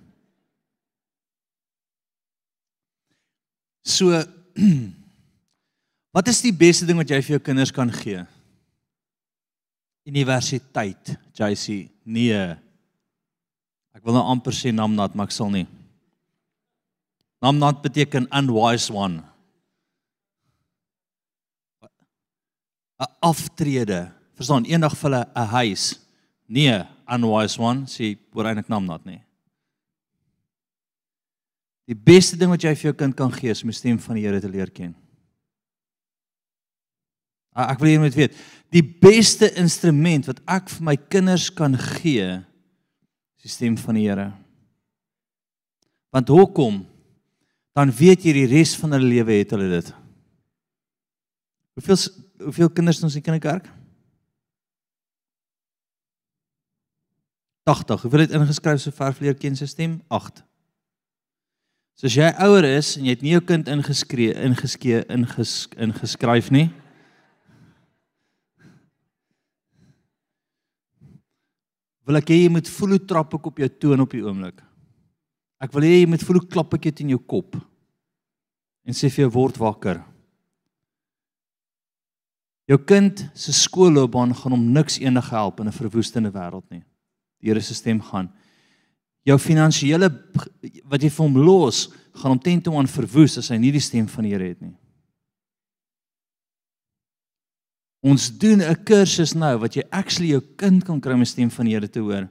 So 3.83 4.23
wat 6.15 6.27
is 6.27 6.41
die 6.41 6.53
beste 6.53 6.85
ding 6.85 6.97
wat 6.97 7.09
jy 7.09 7.21
vir 7.21 7.35
jou 7.35 7.39
kinders 7.39 7.71
kan 7.71 7.91
gee? 7.91 8.25
Universiteit, 10.03 11.19
JC. 11.33 11.91
Nee. 12.03 12.55
Ek 13.93 14.03
wil 14.03 14.13
nou 14.13 14.23
amper 14.23 14.53
sê 14.53 14.71
Namnat, 14.71 15.13
maar 15.13 15.27
ek 15.27 15.35
sal 15.35 15.49
nie. 15.49 15.67
Namnat 17.41 17.81
beteken 17.81 18.27
unwise 18.31 18.93
one. 18.93 19.23
'n 23.01 23.11
Aftrede. 23.19 24.13
Verstaan, 24.37 24.65
eendag 24.65 24.95
vir 24.97 25.09
hulle 25.09 25.25
'n 25.35 25.47
huis 25.57 26.01
Nee, 26.51 26.81
unwise 27.07 27.59
one, 27.61 27.87
sê 27.87 28.17
hoor 28.35 28.49
eintlik 28.49 28.67
naam 28.71 28.83
nat 28.83 29.05
nie. 29.07 29.21
Die 31.87 31.95
beste 31.95 32.35
ding 32.39 32.51
wat 32.51 32.63
jy 32.65 32.73
vir 32.75 32.89
jou 32.89 32.97
kind 32.99 33.15
kan 33.15 33.31
gee 33.31 33.53
is 33.53 33.63
om 33.63 33.71
die 33.71 33.77
stem 33.77 33.99
van 34.03 34.19
die 34.19 34.25
Here 34.25 34.41
te 34.43 34.51
leer 34.51 34.71
ken. 34.75 34.91
Ek 37.55 37.79
wil 37.79 37.89
hê 37.89 37.95
jy 37.95 38.01
moet 38.03 38.17
weet, 38.19 38.35
die 38.71 38.83
beste 38.83 39.47
instrument 39.59 40.27
wat 40.27 40.43
ek 40.51 40.69
vir 40.71 40.85
my 40.87 40.97
kinders 41.11 41.47
kan 41.55 41.75
gee, 41.79 42.27
is 43.39 43.47
die 43.47 43.55
stem 43.55 43.79
van 43.79 43.99
die 43.99 44.05
Here. 44.09 44.27
Want 46.11 46.31
hoekom? 46.35 46.83
Dan 47.71 47.95
weet 47.95 48.27
jy 48.27 48.35
die 48.41 48.47
res 48.51 48.75
van 48.75 48.97
hulle 48.97 49.07
lewe 49.07 49.39
het 49.39 49.55
hulle 49.55 49.71
dit. 49.71 49.93
Hoeveel 51.79 51.99
hoeveel 52.43 52.69
kinders 52.69 52.99
het 52.99 53.07
ons 53.07 53.15
in 53.15 53.25
kinderkerk? 53.25 53.69
80. 57.63 58.01
Hoeveel 58.01 58.25
het 58.25 58.33
ingeskryf 58.35 58.81
sover 58.81 59.13
vir 59.17 59.27
leer 59.27 59.37
ken 59.37 59.55
sy 59.55 59.67
stem? 59.69 59.99
8. 60.09 60.41
So 61.99 62.09
as 62.09 62.17
jy 62.17 62.31
ouer 62.41 62.65
is 62.65 62.95
en 62.97 63.05
jy 63.05 63.13
het 63.13 63.25
nie 63.25 63.35
jou 63.35 63.43
kind 63.45 63.67
ingeskree 63.69 64.33
ingeskee 64.33 65.03
inges, 65.13 65.67
ingeskryf 65.77 66.49
nie. 66.53 66.71
Wil 72.09 72.17
ek 72.17 72.31
hê 72.33 72.39
jy 72.41 72.51
moet 72.51 72.69
voel 72.73 72.95
hoe 72.97 73.03
trap 73.05 73.35
ek 73.37 73.49
op 73.51 73.61
jou 73.61 73.69
toon 73.85 74.01
op 74.07 74.15
die 74.17 74.23
oomblik. 74.25 74.63
Ek 75.61 75.75
wil 75.75 75.85
hê 75.85 75.99
jy 75.99 76.07
moet 76.09 76.25
voel 76.25 76.41
hoe 76.41 76.49
klap 76.49 76.73
ek 76.73 76.89
dit 76.89 77.03
in 77.05 77.13
jou 77.13 77.21
kop. 77.21 77.59
En 78.81 78.97
sê 78.97 79.11
vir 79.13 79.27
jou 79.27 79.33
word 79.37 79.61
wakker. 79.61 80.01
Jou 82.69 82.77
kind 82.85 83.23
se 83.33 83.53
skoolloopbaan 83.53 84.35
gaan 84.35 84.55
hom 84.55 84.67
niks 84.73 84.99
enige 85.01 85.35
help 85.35 85.59
in 85.59 85.67
'n 85.67 85.71
verwoestende 85.71 86.31
wêreld 86.31 86.69
nie. 86.69 86.83
Die 87.41 87.49
Here 87.49 87.61
se 87.61 87.73
stem 87.73 88.01
gaan. 88.01 88.31
Jou 89.23 89.37
finansiële 89.37 90.09
wat 90.85 91.01
jy 91.01 91.09
vir 91.09 91.25
hom 91.25 91.37
los, 91.37 91.89
gaan 92.13 92.31
hom 92.31 92.39
teen 92.39 92.61
toe 92.61 92.75
aan 92.77 92.87
verwoes 92.87 93.37
as 93.37 93.49
hy 93.49 93.57
nie 93.57 93.71
die 93.71 93.79
stem 93.79 94.07
van 94.07 94.23
die 94.23 94.31
Here 94.31 94.47
het 94.47 94.61
nie. 94.61 94.75
Ons 98.03 98.31
doen 98.37 98.61
'n 98.61 98.83
kursus 98.83 99.35
nou 99.35 99.57
wat 99.59 99.75
jy 99.75 99.83
actually 99.91 100.29
jou 100.29 100.41
kind 100.57 100.83
kan 100.83 100.99
kry 100.99 101.13
om 101.13 101.19
die 101.19 101.25
stem 101.25 101.49
van 101.49 101.65
die 101.65 101.73
Here 101.73 101.87
te 101.87 101.99
hoor 101.99 102.29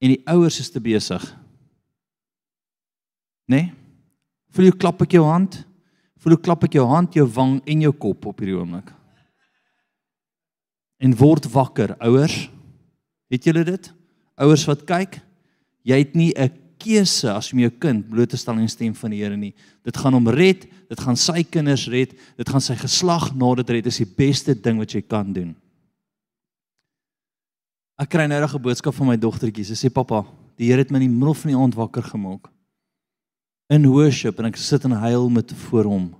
en 0.00 0.08
die 0.08 0.22
ouers 0.26 0.60
is 0.60 0.70
te 0.70 0.80
besig. 0.80 1.22
Né? 3.48 3.56
Nee? 3.56 3.72
Voel 4.50 4.66
jy 4.66 4.78
klap 4.78 5.02
ek 5.02 5.12
jou 5.12 5.24
hand? 5.24 5.64
Voel 6.18 6.36
jy 6.36 6.42
klap 6.42 6.64
ek 6.64 6.72
jou 6.72 6.86
hand, 6.86 7.14
jou 7.14 7.26
wang 7.26 7.60
en 7.66 7.80
jou 7.80 7.92
kop 7.92 8.26
op 8.26 8.38
hierdie 8.40 8.56
oomblik? 8.56 8.92
En 10.98 11.16
word 11.16 11.48
wakker. 11.52 11.94
Ouers 12.00 12.46
het 13.32 13.44
julle 13.44 13.64
dit? 13.66 13.90
Ouers 14.36 14.64
wat 14.68 14.84
kyk 14.88 15.20
jy 15.86 15.98
het 16.02 16.14
nie 16.18 16.32
'n 16.34 16.50
keuse 16.78 17.30
as 17.30 17.52
om 17.52 17.58
jou 17.58 17.70
kind 17.70 18.08
bloot 18.08 18.30
te 18.30 18.36
stel 18.36 18.54
aan 18.54 18.66
die 18.66 18.68
stem 18.68 18.94
van 18.94 19.10
die 19.10 19.22
Here 19.22 19.36
nie. 19.36 19.54
Dit 19.84 19.96
gaan 19.96 20.12
hom 20.12 20.28
red 20.28 20.66
dit 20.88 21.00
gaan 21.00 21.16
sy 21.16 21.42
kinders 21.42 21.88
red 21.88 22.14
dit 22.36 22.48
gaan 22.48 22.60
sy 22.60 22.74
geslag 22.74 23.34
na 23.34 23.54
dit 23.54 23.70
red 23.70 23.86
is 23.86 23.98
die 23.98 24.14
beste 24.16 24.54
ding 24.54 24.78
wat 24.78 24.92
jy 24.92 25.02
kan 25.02 25.32
doen. 25.32 25.56
Ek 27.98 28.10
kry 28.10 28.26
nou 28.26 28.42
'n 28.42 28.62
boodskap 28.62 28.94
van 28.94 29.06
my 29.06 29.16
dogtertjie 29.16 29.64
sy 29.64 29.74
sê 29.74 29.92
pappa 29.92 30.24
die 30.56 30.66
Here 30.66 30.78
het 30.78 30.90
my 30.90 30.98
in 31.00 31.08
die 31.10 31.18
middel 31.18 31.34
van 31.34 31.50
die 31.50 31.58
aand 31.58 31.74
wakker 31.74 32.02
gemaak 32.02 32.50
in 33.68 33.86
worship 33.86 34.38
en 34.38 34.46
ek 34.46 34.56
sit 34.56 34.84
en 34.84 34.92
huil 34.92 35.28
met 35.28 35.52
voor 35.52 35.84
hom. 35.84 36.14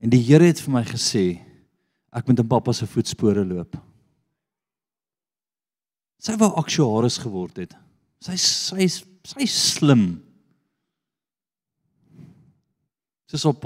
En 0.00 0.10
die 0.10 0.20
Here 0.20 0.44
het 0.44 0.60
vir 0.60 0.72
my 0.72 0.84
gesê 0.84 1.40
ek 2.12 2.28
moet 2.28 2.42
in 2.42 2.48
pappa 2.48 2.74
se 2.76 2.86
voetspore 2.86 3.44
loop. 3.46 3.76
Sy 6.22 6.36
wou 6.38 6.52
aktuaris 6.60 7.18
geword 7.22 7.64
het. 7.64 7.72
Sy 8.22 8.36
sy 8.38 8.86
sy 9.26 9.46
slim. 9.50 10.04
Dis 13.32 13.46
op. 13.48 13.64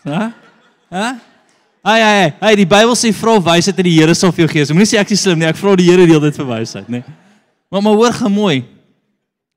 Ha? 0.00 0.30
Ha? 0.88 1.08
Ai 1.84 2.00
ai 2.00 2.32
ai, 2.40 2.52
die 2.56 2.68
Bybel 2.68 2.94
sê 2.96 3.10
vra 3.16 3.34
wysheid 3.40 3.78
en 3.80 3.86
die 3.88 3.96
Here 3.98 4.14
sal 4.16 4.32
vir 4.32 4.46
jou 4.46 4.50
gee. 4.52 4.64
Moenie 4.72 4.88
sê 4.88 5.00
ek 5.00 5.12
is 5.12 5.20
slim 5.24 5.40
nie, 5.40 5.48
ek 5.48 5.58
vra 5.60 5.74
die 5.76 5.88
Here 5.88 6.06
deel 6.08 6.22
dit 6.24 6.38
vir 6.40 6.48
wysheid, 6.48 6.88
nê. 6.92 7.00
Maar 7.72 7.84
maar 7.84 7.96
hoor 7.98 8.16
gou 8.16 8.30
mooi. 8.32 8.62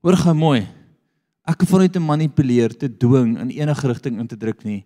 Hoor 0.04 0.18
gou 0.20 0.34
mooi. 0.36 0.62
Ek 1.48 1.58
kan 1.60 1.68
van 1.68 1.84
net 1.84 1.92
te 1.96 2.00
manipuleer, 2.00 2.72
te 2.76 2.88
dwing 2.88 3.34
in 3.40 3.52
enige 3.52 3.88
rigting 3.88 4.20
in 4.20 4.28
te 4.28 4.36
druk 4.40 4.64
nie. 4.64 4.82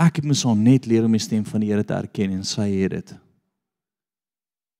Ek 0.00 0.20
het 0.20 0.24
mos 0.24 0.46
al 0.48 0.56
net 0.56 0.86
leer 0.88 1.04
om 1.04 1.12
die 1.12 1.20
stem 1.20 1.44
van 1.44 1.60
die 1.60 1.68
Here 1.68 1.84
te 1.84 1.96
erken 1.96 2.32
en 2.38 2.46
sy 2.46 2.68
het 2.78 2.94
dit. 2.94 3.12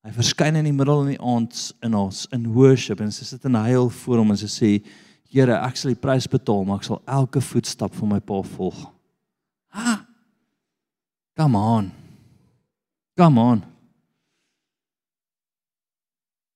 Hy 0.00 0.14
verskyn 0.16 0.56
in 0.56 0.64
die 0.64 0.72
middel 0.72 1.02
in 1.04 1.12
die 1.12 1.20
aand 1.20 1.58
in 1.84 1.96
ons 1.98 2.24
in 2.32 2.46
worship 2.54 3.02
en 3.04 3.12
sy 3.12 3.26
sit 3.28 3.44
en 3.44 3.58
huil 3.66 3.90
voor 4.00 4.22
hom 4.22 4.32
en 4.32 4.40
sy 4.40 4.48
sê 4.48 4.72
Here, 5.30 5.54
ek 5.62 5.76
sal 5.78 5.92
die 5.92 6.00
prys 6.00 6.26
betaal, 6.26 6.64
maar 6.66 6.80
ek 6.80 6.88
sal 6.88 6.98
elke 7.06 7.38
voetstap 7.38 7.94
van 7.94 8.16
my 8.16 8.16
pa 8.18 8.40
volg. 8.42 8.80
Ha! 9.76 10.00
Come 11.38 11.60
on. 11.60 11.92
Come 13.14 13.38
on. 13.38 13.60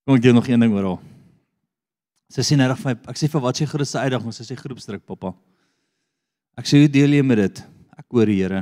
Kom 0.02 0.18
ek 0.18 0.26
gee 0.26 0.34
nog 0.34 0.48
een 0.50 0.66
ding 0.66 0.74
oor 0.74 0.88
haar. 0.88 1.04
Sy 2.34 2.42
sê 2.42 2.58
net 2.58 2.74
vir 2.80 2.90
my, 2.90 2.96
ek 3.12 3.20
sê 3.20 3.30
vir 3.30 3.44
wat 3.46 3.62
sy 3.62 3.68
grootste 3.70 4.02
uitdaging 4.02 4.34
is, 4.34 4.40
sy 4.42 4.48
sê 4.48 4.58
groepsdruk, 4.58 5.04
pappa. 5.06 5.30
Ek 6.58 6.66
sê 6.66 6.82
hoe 6.82 6.90
deel 6.90 7.14
jy 7.14 7.22
met 7.22 7.44
dit? 7.44 7.62
Ek 8.14 8.20
hoor 8.20 8.30
die 8.30 8.36
Here. 8.38 8.60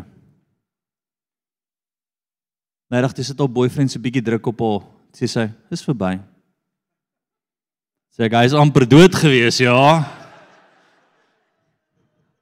Nadat 2.88 3.18
hy 3.20 3.24
sit 3.28 3.40
op 3.44 3.52
boyfriend 3.52 3.92
se 3.92 4.00
bietjie 4.00 4.22
druk 4.24 4.48
op 4.48 4.62
haar, 4.64 4.86
sê 5.12 5.28
sy, 5.28 5.44
"Dis 5.68 5.84
verby." 5.84 6.16
Sê 8.16 8.32
hy 8.32 8.44
is 8.46 8.54
amper 8.54 8.88
dood 8.88 9.12
gewees, 9.12 9.60
ja. 9.60 10.08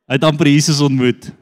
Hy 0.07 0.15
het 0.15 0.23
amper 0.23 0.47
Jesus 0.47 0.81
ontmoet. 0.81 1.35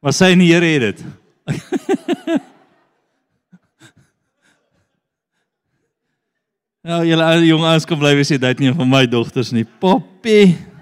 Maar 0.00 0.12
sy 0.12 0.32
en 0.32 0.38
die 0.38 0.52
Here 0.52 0.64
het 0.64 0.96
dit. 0.96 1.04
Ja, 6.84 7.02
julle 7.02 7.46
jong 7.46 7.62
ouens 7.64 7.86
kom 7.86 7.98
bly 7.98 8.14
wees 8.14 8.28
jy 8.28 8.36
dit 8.36 8.58
nie 8.58 8.72
van 8.72 8.88
my 8.90 9.06
dogters 9.06 9.52
nie. 9.52 9.64
Poppie. 9.64 10.73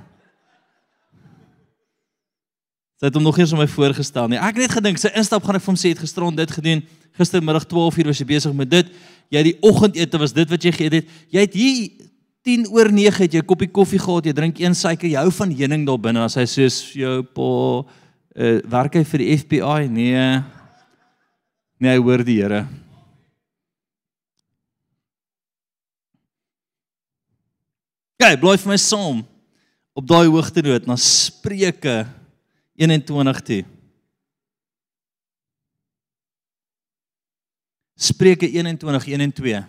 Sy 3.03 3.09
het 3.11 3.17
hom 3.19 3.25
nog 3.27 3.35
eers 3.35 3.51
aan 3.51 3.59
my 3.59 3.67
voorgestel 3.67 4.29
nie. 4.31 4.39
Ek 4.39 4.55
het 4.55 4.63
net 4.63 4.75
gedink 4.77 5.01
sy 5.03 5.11
instap 5.19 5.43
gaan 5.43 5.57
ek 5.59 5.65
vir 5.65 5.73
hom 5.73 5.79
sê 5.81 5.91
het 5.91 5.99
gisterond 5.99 6.37
dit 6.39 6.53
gedoen. 6.55 6.85
Gistermiddag 7.19 7.65
12:00 7.67 8.07
was 8.07 8.21
jy 8.23 8.27
besig 8.29 8.53
met 8.55 8.71
dit. 8.71 8.93
Jy 9.35 9.43
die 9.49 9.55
oggendete 9.59 10.21
was 10.23 10.31
dit 10.33 10.47
wat 10.47 10.63
jy 10.63 10.71
geëet 10.71 10.95
het. 11.01 11.09
Jy 11.35 11.41
het 11.41 11.57
hier 11.59 11.91
10 12.47 12.69
oor 12.71 12.93
9 12.95 13.25
het 13.25 13.35
jy 13.35 13.43
'n 13.43 13.45
koppie 13.45 13.67
koffie 13.67 13.99
gehad. 13.99 14.25
Jy 14.25 14.33
drink 14.33 14.61
een 14.61 14.75
suiker. 14.75 15.09
Jy 15.09 15.19
hou 15.19 15.33
van 15.33 15.51
heuning 15.51 15.85
daar 15.87 15.99
binne. 15.99 16.23
As 16.23 16.37
hy 16.37 16.47
soos 16.47 16.93
jou 16.95 17.23
pa 17.25 17.83
uh, 18.39 18.61
werk 18.71 18.95
hy 18.95 19.05
vir 19.05 19.19
die 19.19 19.37
FBI? 19.37 19.89
Nee. 19.89 20.43
Nee, 21.81 21.91
hy 21.91 21.99
hoor 21.99 22.23
die 22.23 22.39
Here. 22.39 22.69
Kyk, 28.17 28.41
bly 28.41 28.57
vir 28.57 28.69
my 28.69 28.77
saam 28.77 29.27
op 29.93 30.07
daai 30.07 30.29
hoogte 30.31 30.63
noot 30.63 30.87
na 30.87 30.95
Spreuke 30.95 32.22
21 32.75 33.41
toe. 33.41 33.65
Spreuke 37.95 38.49
21 38.51 39.07
1 39.07 39.21
en 39.21 39.33
2. 39.33 39.65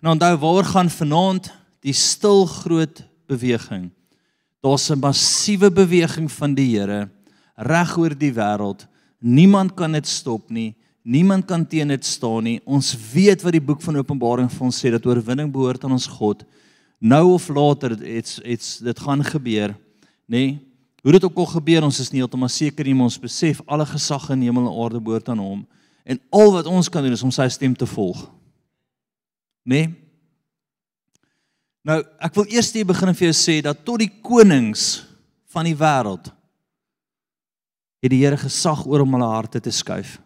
Nou 0.00 0.14
onthou 0.14 0.36
waar 0.38 0.64
gaan 0.64 0.90
vanaand 0.90 1.50
die 1.82 1.94
stil 1.96 2.46
groot 2.46 3.02
beweging. 3.26 3.90
Daar's 4.60 4.90
'n 4.90 4.98
massiewe 4.98 5.70
beweging 5.70 6.30
van 6.30 6.54
die 6.54 6.78
Here 6.78 7.10
reg 7.56 7.96
oor 7.96 8.14
die 8.14 8.32
wêreld. 8.32 8.86
Niemand 9.18 9.74
kan 9.74 9.92
dit 9.92 10.06
stop 10.06 10.50
nie. 10.50 10.76
Niemand 11.02 11.46
kan 11.46 11.66
teen 11.66 11.88
dit 11.88 12.04
staan 12.04 12.42
nie. 12.42 12.60
Ons 12.64 12.96
weet 13.12 13.42
wat 13.42 13.52
die 13.52 13.62
boek 13.62 13.82
van 13.82 13.96
Openbaring 13.96 14.50
vir 14.50 14.64
ons 14.66 14.78
sê 14.84 14.90
dat 14.90 15.06
oorwinning 15.06 15.52
behoort 15.52 15.84
aan 15.84 15.92
ons 15.92 16.06
God. 16.06 16.44
Nou 16.98 17.34
of 17.34 17.48
later 17.48 17.96
dit's 17.96 18.40
dit's 18.42 18.78
dit 18.78 18.98
gaan 18.98 19.24
gebeur, 19.24 19.76
nê? 20.26 20.38
Nee? 20.38 20.66
Hoe 21.06 21.12
dit 21.14 21.24
ook 21.24 21.36
al 21.38 21.46
gebeur, 21.46 21.84
ons 21.86 22.00
is 22.02 22.08
nie 22.10 22.18
heeltemal 22.18 22.50
seker 22.50 22.82
nie, 22.82 22.92
maar 22.98 23.06
ons 23.06 23.20
besef 23.22 23.60
alle 23.70 23.84
gesag 23.86 24.24
in 24.34 24.40
hemel 24.42 24.64
en 24.66 24.78
aarde 24.82 24.98
behoort 24.98 25.28
aan 25.30 25.38
Hom. 25.38 25.60
En 26.02 26.18
al 26.34 26.50
wat 26.50 26.66
ons 26.66 26.88
kan 26.90 27.04
doen 27.06 27.14
is 27.14 27.22
om 27.22 27.30
sy 27.30 27.46
stem 27.54 27.76
te 27.78 27.86
volg. 27.86 28.24
Né? 29.62 29.76
Nee? 29.76 29.92
Nou, 31.86 32.00
ek 32.18 32.34
wil 32.34 32.50
eers 32.50 32.72
hier 32.74 32.88
begin 32.88 33.14
vir 33.14 33.28
jou 33.28 33.36
sê 33.38 33.60
dat 33.62 33.84
tot 33.86 34.02
die 34.02 34.10
konings 34.10 35.04
van 35.54 35.68
die 35.68 35.76
wêreld 35.78 36.32
het 38.02 38.10
die 38.10 38.18
Here 38.24 38.38
gesag 38.40 38.82
oor 38.90 39.04
om 39.04 39.14
hulle 39.14 39.28
harte 39.30 39.62
te 39.62 39.70
skuif. 39.70 40.16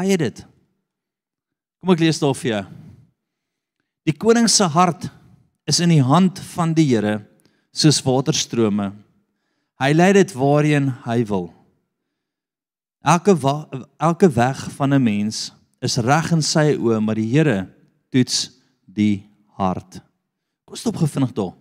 Hy 0.00 0.08
het 0.08 0.24
dit. 0.24 0.40
Kom 1.84 1.92
ek 1.92 2.00
lees 2.00 2.20
daar 2.22 2.32
vir 2.40 2.54
jou. 2.54 2.62
Die 4.08 4.16
koning 4.16 4.48
se 4.48 4.64
hart 4.72 5.10
is 5.68 5.84
in 5.84 5.92
die 5.92 6.00
hand 6.00 6.40
van 6.56 6.72
die 6.72 6.88
Here 6.88 7.18
soos 7.72 8.02
waterstrome 8.02 8.92
Hy 9.80 9.94
lei 9.96 10.10
dit 10.12 10.32
waarheen 10.36 10.90
hy 11.06 11.22
wil. 11.30 11.48
Elke 13.00 13.32
wa, 13.40 13.64
elke 13.96 14.28
weg 14.28 14.66
van 14.76 14.92
'n 14.92 15.02
mens 15.02 15.52
is 15.80 15.96
reg 15.96 16.32
in 16.32 16.42
sy 16.42 16.76
oë, 16.76 17.00
maar 17.00 17.14
die 17.14 17.30
Here 17.32 17.68
toets 18.10 18.50
die 18.84 19.24
hart. 19.56 20.02
Kom 20.64 20.76
stop 20.76 20.96
gevinnig 20.96 21.32
daar. 21.32 21.54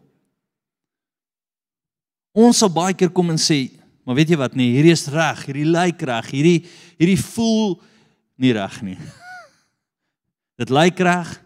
Ons 2.35 2.57
sal 2.57 2.69
baie 2.69 2.93
keer 2.93 3.09
kom 3.09 3.29
en 3.29 3.37
sê, 3.37 3.71
maar 4.03 4.15
weet 4.15 4.29
jy 4.29 4.37
wat 4.37 4.55
nee, 4.55 4.75
hierdie 4.75 4.91
is 4.91 5.07
reg, 5.07 5.45
hierdie 5.45 5.65
lyk 5.65 6.01
reg, 6.01 6.25
hierdie 6.31 6.67
hierdie 6.99 7.23
voel 7.23 7.81
nie 8.35 8.51
reg 8.51 8.81
nie. 8.81 8.97
Dit 10.59 10.69
lyk 10.69 10.99
reg. 10.99 11.39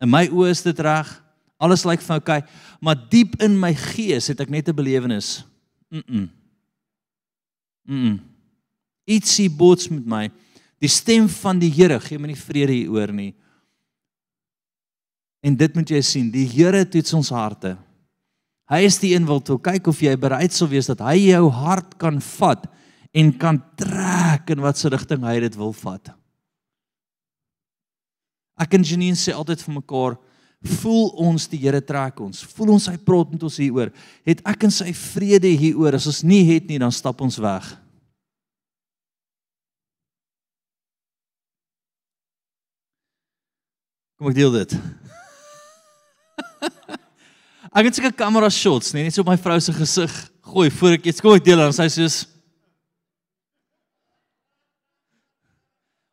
In 0.00 0.08
my 0.08 0.28
oë 0.28 0.50
is 0.50 0.62
dit 0.62 0.78
reg. 0.78 1.22
Alles 1.56 1.86
lyk 1.88 2.02
vir 2.04 2.16
okay, 2.16 2.42
maar 2.80 2.98
diep 3.10 3.38
in 3.42 3.56
my 3.58 3.72
gees 3.74 4.28
het 4.28 4.40
ek 4.40 4.50
net 4.50 4.68
'n 4.68 4.76
belewenis. 4.76 5.44
Mm. 5.90 6.02
-mm. 6.06 6.28
Mm. 7.86 8.20
Ietsie 9.06 9.48
bots 9.50 9.88
met 9.88 10.06
my. 10.06 10.30
Die 10.82 10.88
stem 10.88 11.28
van 11.28 11.58
die 11.58 11.70
Here 11.70 12.00
gee 12.00 12.18
my 12.18 12.26
nie 12.26 12.36
vrede 12.36 12.72
hieroor 12.72 13.12
nie. 13.12 13.34
En 15.40 15.56
dit 15.56 15.74
moet 15.74 15.88
jy 15.88 16.00
sien, 16.02 16.30
die 16.30 16.46
Here 16.46 16.84
toets 16.88 17.14
ons 17.14 17.30
harte. 17.30 17.76
Hy 18.66 18.82
is 18.82 18.98
die 18.98 19.14
een 19.14 19.26
wat 19.28 19.48
wil 19.48 19.60
kyk 19.62 19.86
of 19.86 20.00
jy 20.02 20.16
bereid 20.18 20.52
sal 20.52 20.68
wees 20.68 20.88
dat 20.90 21.00
hy 21.06 21.28
jou 21.28 21.50
hart 21.54 21.94
kan 22.02 22.18
vat 22.20 22.66
en 23.14 23.30
kan 23.38 23.60
trek 23.78 24.50
in 24.50 24.60
watter 24.64 24.90
rigting 24.90 25.22
hy 25.22 25.38
dit 25.40 25.54
wil 25.56 25.72
vat. 25.72 26.10
Ek 28.58 28.74
en 28.74 28.84
Janine 28.84 29.16
sê 29.16 29.36
altyd 29.36 29.62
vir 29.62 29.76
mekaar, 29.76 30.16
voel 30.64 31.08
ons 31.28 31.48
die 31.50 31.60
Here 31.60 31.80
trek 31.84 32.20
ons. 32.20 32.44
Voel 32.56 32.74
ons 32.76 32.88
hy 32.88 32.96
praat 32.96 33.32
met 33.34 33.42
ons 33.42 33.58
hieroor. 33.60 33.92
Het 34.26 34.40
ek 34.46 34.68
en 34.68 34.72
sy 34.74 34.92
vrede 34.96 35.50
hieroor. 35.52 35.98
As 35.98 36.08
ons 36.08 36.22
nie 36.26 36.44
het 36.48 36.68
nie, 36.68 36.78
dan 36.82 36.94
stap 36.94 37.20
ons 37.20 37.38
weg. 37.42 37.68
Kom 44.16 44.30
ek 44.30 44.38
deel 44.38 44.54
dit. 44.54 44.72
ek 47.76 47.90
het 47.90 47.98
seker 47.98 48.14
kamera 48.16 48.48
shots, 48.48 48.94
nee, 48.96 49.04
net 49.04 49.12
so 49.12 49.20
op 49.20 49.28
my 49.28 49.36
vrou 49.36 49.58
se 49.60 49.74
gesig 49.76 50.14
gooi 50.46 50.70
voor 50.72 50.96
ek 50.96 51.10
iets 51.10 51.20
kom 51.20 51.34
ek 51.36 51.44
deel 51.44 51.60
dan 51.60 51.74
sy 51.74 51.88
sê 51.90 52.06
soos 52.06 52.16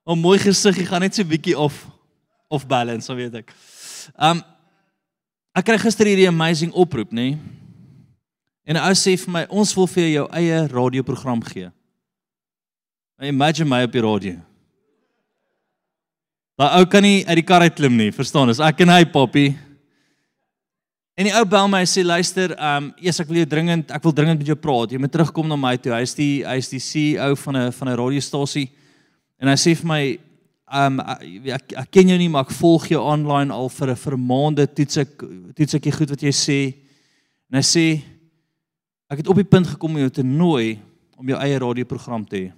'n 0.03 0.19
mooi 0.19 0.35
gesig, 0.35 0.81
jy 0.81 0.85
gaan 0.89 0.99
net 0.99 1.15
so 1.15 1.23
bietjie 1.23 1.55
of 1.55 1.71
of 2.51 2.67
balance, 2.67 3.07
weet 3.15 3.39
ek. 3.39 3.53
Um 4.17 4.41
ek 5.53 5.65
kry 5.65 5.77
gister 5.77 6.09
hierdie 6.09 6.27
amazing 6.27 6.73
oproep, 6.73 7.11
nê? 7.11 7.33
Nee? 7.33 7.39
En 8.65 8.75
'n 8.75 8.85
ou 8.87 8.95
sê 8.95 9.17
vir 9.19 9.31
my, 9.31 9.45
ons 9.49 9.75
wil 9.75 9.87
vir 9.87 10.07
jou 10.07 10.27
eie 10.31 10.67
radioprogram 10.67 11.43
gee. 11.43 11.69
Imagine 13.21 13.69
my 13.69 13.83
op 13.83 13.91
die 13.91 14.01
radio. 14.01 14.39
Daai 16.57 16.79
ou 16.79 16.85
kan 16.85 17.01
nie 17.03 17.25
uit 17.27 17.35
die 17.35 17.45
kar 17.45 17.61
uit 17.61 17.75
klim 17.75 17.95
nie, 17.97 18.11
verstaan? 18.11 18.47
Dis 18.47 18.59
ek 18.59 18.79
en 18.85 18.89
hy, 18.89 19.03
poppy. 19.05 19.57
En 21.17 21.27
die 21.27 21.33
ou 21.35 21.43
bel 21.45 21.67
my 21.69 21.83
en 21.83 21.89
sê 21.89 22.03
luister, 22.05 22.55
ehm, 22.55 22.85
um, 22.85 22.93
eers 22.97 23.19
ek 23.19 23.27
wil 23.27 23.41
jou 23.43 23.49
dringend, 23.49 23.91
ek 23.91 24.03
wil 24.03 24.13
dringend 24.13 24.39
met 24.39 24.47
jou 24.47 24.55
praat. 24.55 24.91
Jy 24.91 24.99
moet 24.99 25.11
terugkom 25.11 25.47
na 25.47 25.55
my 25.55 25.75
toe. 25.77 25.93
Hy 25.93 26.01
is 26.01 26.15
die 26.15 26.43
hy 26.45 26.57
is 26.57 26.69
die 26.69 26.79
CEO 26.79 27.35
van 27.35 27.57
'n 27.57 27.71
van 27.71 27.89
'n 27.89 27.97
radiostasie. 27.97 28.69
En 29.39 29.47
hy 29.47 29.55
sê 29.55 29.75
vir 29.75 29.87
my, 29.87 30.19
um 30.73 30.99
ek, 30.99 31.75
ek 31.77 31.91
ken 31.91 32.09
jou 32.09 32.17
nie 32.17 32.29
maar 32.29 32.47
ek 32.47 32.55
volg 32.57 32.87
jou 32.89 33.01
online 33.01 33.53
al 33.53 33.69
vir 33.69 33.91
'n 33.91 34.01
vir 34.05 34.17
maande 34.17 34.65
toets 34.67 34.97
ek 34.97 35.11
toets 35.55 35.75
ek 35.75 35.83
die 35.83 35.91
goed 35.91 36.09
wat 36.09 36.23
jy 36.23 36.33
sê 36.33 36.59
en 37.51 37.61
hy 37.61 37.65
sê 37.65 38.01
ek 39.09 39.21
het 39.21 39.27
op 39.29 39.37
die 39.37 39.45
punt 39.45 39.67
gekom 39.67 39.93
om 39.93 40.01
jou 40.01 40.09
te 40.09 40.23
nooi 40.23 40.79
om 41.17 41.29
jou 41.29 41.39
eie 41.39 41.59
radioprogram 41.59 42.25
te 42.27 42.35
hê. 42.35 42.49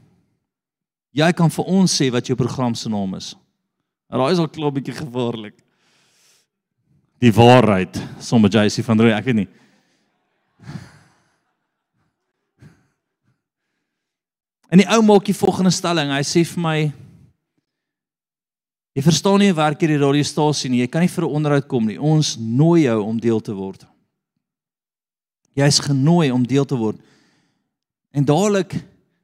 Jy 1.16 1.28
kan 1.38 1.52
vir 1.54 1.68
ons 1.72 1.92
sê 1.92 2.10
wat 2.12 2.28
jou 2.28 2.36
program 2.36 2.74
se 2.76 2.90
naam 2.90 3.14
is. 3.16 3.36
En 4.12 4.20
daai 4.20 4.34
is 4.34 4.42
al 4.42 4.50
klop 4.52 4.74
bietjie 4.76 4.96
gevaarlik. 4.98 5.56
Die 7.24 7.32
waarheid, 7.32 7.96
sommer 8.20 8.52
JC 8.52 8.84
van 8.84 9.00
Rooi, 9.00 9.14
ek 9.16 9.30
weet 9.30 9.40
nie. 9.44 9.48
En 14.74 14.82
die 14.82 14.90
ou 14.92 15.00
maak 15.06 15.30
die 15.30 15.38
volgende 15.38 15.72
stelling. 15.72 16.12
Hy 16.12 16.24
sê 16.28 16.44
vir 16.44 16.64
my 16.66 16.78
Jy 18.96 19.04
verstaan 19.04 19.42
nie 19.44 19.52
werk 19.52 19.82
hierdie 19.84 20.00
radiostasie 20.00 20.70
nie. 20.72 20.80
Jy 20.86 20.88
kan 20.88 21.04
nie 21.04 21.12
vir 21.12 21.26
'n 21.26 21.36
onderhoud 21.36 21.68
kom 21.68 21.86
nie. 21.86 22.00
Ons 22.00 22.38
nooi 22.38 22.84
jou 22.84 23.04
om 23.04 23.20
deel 23.20 23.42
te 23.42 23.54
word. 23.54 23.86
Jy's 25.54 25.80
genooi 25.80 26.32
om 26.32 26.48
deel 26.48 26.66
te 26.66 26.76
word. 26.76 26.98
En 28.14 28.24
dadelik 28.24 28.72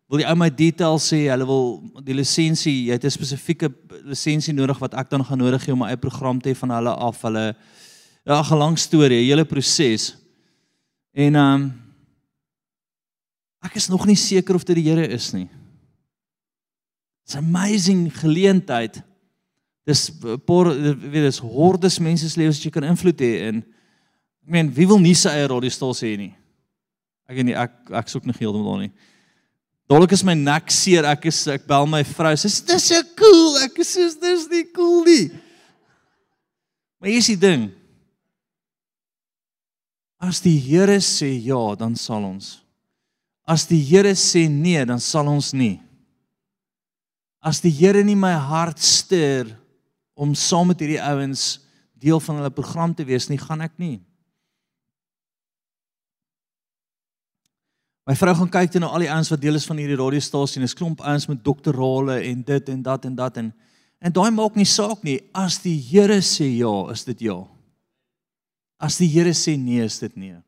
wil 0.10 0.19
die 0.19 0.27
ou 0.27 0.36
my 0.36 0.49
details 0.49 1.07
sê, 1.07 1.29
hulle 1.31 1.45
wil 1.47 1.81
die 2.03 2.13
lisensie, 2.13 2.88
jy 2.88 2.91
het 2.91 3.05
'n 3.05 3.10
spesifieke 3.10 3.71
lisensie 4.03 4.53
nodig 4.53 4.77
wat 4.79 4.93
ek 4.93 5.10
dan 5.10 5.23
gaan 5.23 5.38
nodig 5.38 5.65
hê 5.65 5.71
om 5.71 5.79
my 5.79 5.88
eie 5.88 5.97
program 5.97 6.41
te 6.41 6.49
hê 6.49 6.55
van 6.55 6.69
hulle 6.69 6.93
af. 6.93 7.21
Hulle 7.21 7.55
ja, 8.25 8.43
'n 8.43 8.57
lang 8.57 8.77
storie, 8.77 9.23
'n 9.23 9.29
hele 9.29 9.45
proses. 9.45 10.15
En 11.13 11.36
ehm 11.36 11.53
um, 11.53 11.73
ek 13.63 13.75
is 13.75 13.88
nog 13.88 14.05
nie 14.05 14.15
seker 14.15 14.55
of 14.55 14.65
dit 14.65 14.75
die 14.75 14.89
Here 14.89 15.07
is 15.07 15.31
nie. 15.31 15.49
It's 17.23 17.36
amazing 17.36 18.12
geleentheid 18.19 19.01
dis 19.87 20.07
por 20.45 20.69
weet 20.71 21.25
dis 21.25 21.41
hordes 21.41 21.99
mense 21.99 22.29
se 22.29 22.39
lewens 22.39 22.59
wat 22.59 22.67
jy 22.67 22.73
kan 22.73 22.87
invloed 22.87 23.23
hê 23.23 23.31
in. 23.49 23.63
Ek 24.45 24.53
meen 24.53 24.69
wie 24.75 24.87
wil 24.89 25.01
nie 25.01 25.15
sy 25.17 25.33
eie 25.33 25.49
radiostasie 25.49 26.13
hê 26.13 26.19
nie? 26.19 26.33
Ek 27.29 27.41
nie 27.45 27.55
ek 27.57 27.93
ek 28.01 28.11
soek 28.11 28.27
nog 28.29 28.39
heeltemal 28.41 28.83
nie. 28.83 28.91
Dadelik 29.89 30.13
is 30.15 30.23
my 30.23 30.35
nek 30.37 30.71
seer 30.71 31.07
ek 31.09 31.27
is 31.31 31.43
ek 31.51 31.65
bel 31.67 31.87
my 31.89 32.03
vrou 32.07 32.33
sê 32.39 32.47
dis 32.47 32.89
so 32.91 32.99
cool. 33.19 33.57
Ek 33.65 33.79
sê 33.85 34.07
dis 34.21 34.49
nie 34.51 34.65
cool 34.75 35.05
nie. 35.07 35.29
Maar 37.01 37.09
hier 37.09 37.23
is 37.23 37.31
die 37.33 37.39
ding. 37.39 37.69
As 40.21 40.37
die 40.43 40.59
Here 40.61 40.99
sê 41.01 41.31
ja 41.41 41.73
dan 41.75 41.95
sal 41.97 42.27
ons. 42.27 42.59
As 43.49 43.65
die 43.65 43.81
Here 43.81 44.13
sê 44.13 44.45
nee 44.47 44.83
dan 44.85 45.01
sal 45.01 45.27
ons 45.31 45.49
nie. 45.57 45.79
As 47.41 47.57
die 47.63 47.73
Here 47.73 48.03
nie 48.05 48.15
my 48.15 48.35
hart 48.37 48.77
stuur 48.85 49.49
om 50.21 50.36
saam 50.38 50.69
met 50.69 50.81
hierdie 50.84 51.01
ouens 51.01 51.60
deel 52.01 52.19
van 52.21 52.38
hulle 52.38 52.53
program 52.53 52.93
te 52.93 53.05
wees 53.05 53.27
nie, 53.29 53.39
gaan 53.41 53.63
ek 53.65 53.73
nie. 53.81 53.97
My 58.10 58.15
vrou 58.17 58.34
gaan 58.38 58.51
kyk 58.53 58.73
toe 58.73 58.81
na 58.81 58.89
al 58.89 59.05
die 59.05 59.10
ouens 59.13 59.29
wat 59.34 59.41
deel 59.41 59.57
is 59.57 59.65
van 59.69 59.79
hierdie 59.81 59.97
radiostasie 59.97 60.62
en 60.62 60.67
'n 60.67 60.77
klomp 60.77 61.01
ouens 61.01 61.27
met 61.29 61.43
doktorale 61.43 62.21
en 62.29 62.43
dit 62.43 62.69
en 62.69 62.81
dat 62.81 63.05
en 63.05 63.15
dat 63.15 63.38
en 63.38 63.53
en 64.01 64.12
daai 64.12 64.31
maak 64.31 64.55
nie 64.55 64.65
saak 64.65 65.03
nie. 65.03 65.19
As 65.34 65.60
die 65.62 65.77
Here 65.77 66.21
sê 66.21 66.49
ja, 66.57 66.91
is 66.91 67.03
dit 67.05 67.21
ja. 67.21 67.47
As 68.79 68.97
die 68.97 69.07
Here 69.07 69.34
sê 69.34 69.57
nee, 69.57 69.84
is 69.84 69.99
dit 69.99 70.15
nee. 70.15 70.41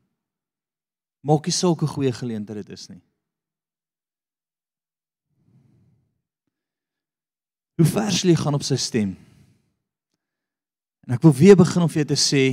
Maak 1.22 1.46
nie 1.46 1.52
saak 1.52 1.80
hoe 1.80 1.88
goeie 1.88 2.12
geleentheid 2.12 2.66
dit 2.66 2.70
is 2.70 2.88
nie. 2.88 3.02
Hoe 7.78 7.86
vers 7.86 8.24
lê 8.24 8.34
gaan 8.34 8.54
op 8.54 8.62
sy 8.62 8.76
stem? 8.76 9.16
En 11.04 11.16
ek 11.16 11.24
wil 11.26 11.34
weer 11.36 11.56
begin 11.58 11.84
om 11.84 11.90
vir 11.90 12.02
jou 12.02 12.10
te 12.14 12.20
sê 12.20 12.44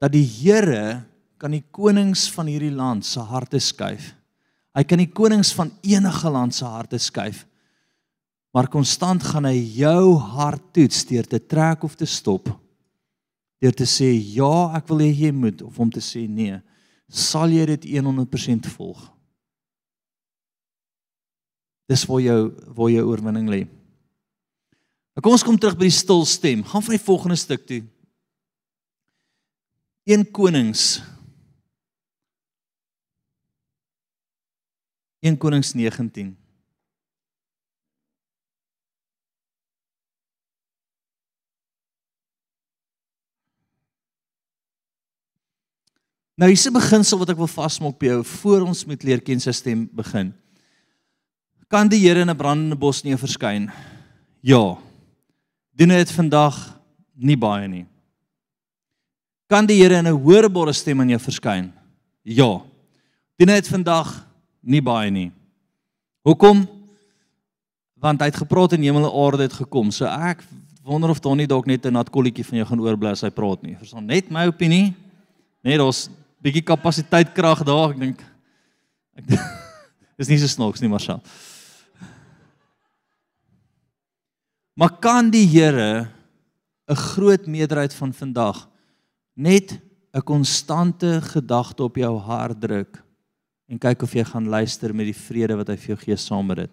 dat 0.00 0.12
die 0.14 0.24
Here 0.24 1.02
kan 1.40 1.54
die 1.54 1.64
konings 1.72 2.28
van 2.34 2.48
hierdie 2.50 2.72
land 2.72 3.06
se 3.06 3.22
harte 3.24 3.58
skuif. 3.62 4.12
Hy 4.76 4.84
kan 4.86 5.00
die 5.00 5.10
konings 5.10 5.50
van 5.56 5.72
enige 5.82 6.30
land 6.30 6.54
se 6.54 6.68
harte 6.68 7.00
skuif. 7.00 7.44
Maar 8.54 8.70
konstant 8.70 9.22
gaan 9.22 9.46
hy 9.46 9.56
jou 9.78 10.16
hart 10.34 10.62
toets 10.74 11.04
deur 11.08 11.26
te 11.26 11.40
trek 11.40 11.84
of 11.86 11.94
te 11.98 12.06
stop. 12.06 12.50
Deur 13.60 13.74
te 13.76 13.86
sê 13.88 14.08
ja, 14.10 14.70
ek 14.78 14.88
wil 14.90 15.04
hê 15.04 15.10
jy 15.26 15.32
moet 15.36 15.62
of 15.66 15.78
om 15.80 15.90
te 15.92 16.02
sê 16.02 16.26
nee. 16.28 16.58
Sal 17.10 17.52
jy 17.54 17.66
dit 17.74 17.88
100% 17.98 18.70
volg? 18.76 19.02
Dis 21.90 22.06
waar 22.06 22.22
jou 22.22 22.40
waar 22.76 22.90
jou 22.94 23.04
oorwinning 23.10 23.50
lê. 23.50 23.64
Kom 25.18 25.32
ons 25.32 25.42
kom 25.42 25.58
terug 25.58 25.76
by 25.76 25.88
die 25.88 25.94
stil 25.94 26.22
stem. 26.24 26.62
Gaan 26.64 26.84
van 26.86 26.94
die 26.94 27.02
volgende 27.02 27.36
stuk 27.36 27.66
toe. 27.66 27.82
1 30.10 30.30
Konings 30.32 31.02
1 35.20 35.36
Konings 35.38 35.74
19 35.76 36.32
Nou 46.40 46.48
hier's 46.48 46.66
'n 46.66 46.72
beginsel 46.72 47.18
wat 47.18 47.30
ek 47.30 47.36
wil 47.36 47.46
vasmaak 47.46 47.98
by 47.98 48.06
jou 48.06 48.24
voor 48.24 48.60
ons 48.66 48.86
met 48.86 49.02
leer 49.04 49.20
ken 49.20 49.40
sy 49.40 49.52
stem 49.52 49.90
begin. 49.92 50.32
Kan 51.68 51.88
die 51.88 52.00
Here 52.00 52.20
in 52.20 52.30
'n 52.30 52.36
brandende 52.36 52.76
bos 52.76 53.04
nie 53.04 53.14
verskyn? 53.16 53.70
Ja 54.40 54.89
doen 55.80 55.94
dit 55.96 56.10
vandag 56.12 56.56
nie 57.16 57.38
baie 57.40 57.68
nie. 57.68 57.86
Kan 59.48 59.66
die 59.66 59.80
Here 59.80 59.96
in 59.96 60.06
'n 60.06 60.20
hoorbare 60.22 60.72
stem 60.72 61.00
aan 61.00 61.08
jou 61.08 61.18
verskyn? 61.18 61.72
Ja. 62.22 62.60
Doen 63.38 63.48
dit 63.48 63.68
vandag 63.68 64.26
nie 64.60 64.82
baie 64.82 65.10
nie. 65.10 65.32
Hoekom? 66.22 66.68
Want 67.96 68.20
hy 68.20 68.26
het 68.26 68.36
gepraat 68.36 68.72
en 68.72 68.82
hemel 68.82 69.08
en 69.08 69.24
aarde 69.24 69.42
het 69.42 69.52
gekom. 69.52 69.90
So 69.90 70.04
ek 70.04 70.44
wonder 70.84 71.10
of 71.10 71.20
daar 71.20 71.36
nie 71.36 71.46
dalk 71.46 71.66
net 71.66 71.86
'n 71.86 71.92
nat 71.92 72.10
kolletjie 72.10 72.44
van 72.44 72.58
jou 72.58 72.66
gaan 72.66 72.80
oorbly 72.80 73.10
as 73.10 73.22
hy 73.22 73.30
praat 73.30 73.62
nie. 73.62 73.76
Verstaan 73.76 74.06
net 74.06 74.30
my 74.30 74.46
opinie. 74.46 74.94
Net 75.62 75.78
daar's 75.78 76.08
bietjie 76.42 76.62
kapasiteit 76.62 77.32
krag 77.32 77.64
daar, 77.64 77.90
ek 77.90 77.98
dink. 77.98 78.24
Ek 79.16 79.24
Dis 80.18 80.28
nie 80.28 80.38
so 80.38 80.46
snaaks 80.46 80.80
nie, 80.80 80.88
Marshall. 80.88 81.20
Maar 84.80 84.96
kan 84.96 85.28
die 85.28 85.44
Here 85.44 86.08
'n 86.88 86.96
groot 86.96 87.46
meerderheid 87.46 87.94
van 87.94 88.12
vandag 88.12 88.68
net 89.36 89.78
'n 90.12 90.24
konstante 90.24 91.20
gedagte 91.20 91.82
op 91.82 91.96
jou 91.96 92.18
hart 92.18 92.60
druk 92.60 93.04
en 93.68 93.78
kyk 93.78 94.02
of 94.02 94.12
jy 94.12 94.24
gaan 94.24 94.48
luister 94.48 94.94
met 94.94 95.06
die 95.06 95.22
vrede 95.26 95.56
wat 95.56 95.68
hy 95.68 95.76
vir 95.76 95.86
jou 95.86 95.96
gee 95.96 96.16
saam 96.16 96.46
met 96.46 96.56
dit. 96.56 96.70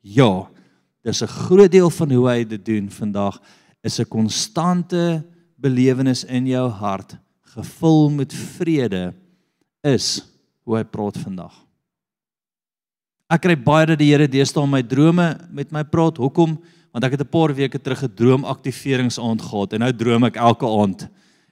Ja, 0.00 0.48
dis 1.02 1.22
'n 1.22 1.26
groot 1.26 1.70
deel 1.70 1.90
van 1.90 2.10
hoe 2.10 2.28
hy 2.28 2.44
dit 2.44 2.64
doen 2.64 2.90
vandag 2.90 3.42
is 3.82 3.98
'n 3.98 4.08
konstante 4.08 5.24
belewenis 5.56 6.24
in 6.24 6.46
jou 6.46 6.68
hart 6.68 7.18
gevul 7.42 8.10
met 8.10 8.32
vrede 8.32 9.12
is 9.82 10.22
hoe 10.62 10.76
hy 10.76 10.84
praat 10.84 11.18
vandag. 11.18 11.66
Ek 13.28 13.42
kry 13.42 13.56
baie 13.56 13.86
dat 13.86 13.98
die 13.98 14.10
Here 14.10 14.28
deesdae 14.28 14.62
in 14.62 14.70
my 14.70 14.82
drome 14.82 15.36
met 15.50 15.72
my 15.72 15.84
praat. 15.84 16.16
Hoekom? 16.16 16.58
Want 16.90 17.04
ek 17.06 17.12
het 17.14 17.22
'n 17.22 17.30
paar 17.30 17.54
weke 17.54 17.78
terug 17.78 18.02
'n 18.02 18.14
droomaktiveringsaand 18.14 19.42
gehad 19.42 19.72
en 19.72 19.80
nou 19.80 19.92
droom 19.92 20.24
ek 20.24 20.36
elke 20.36 20.66
aand 20.66 21.08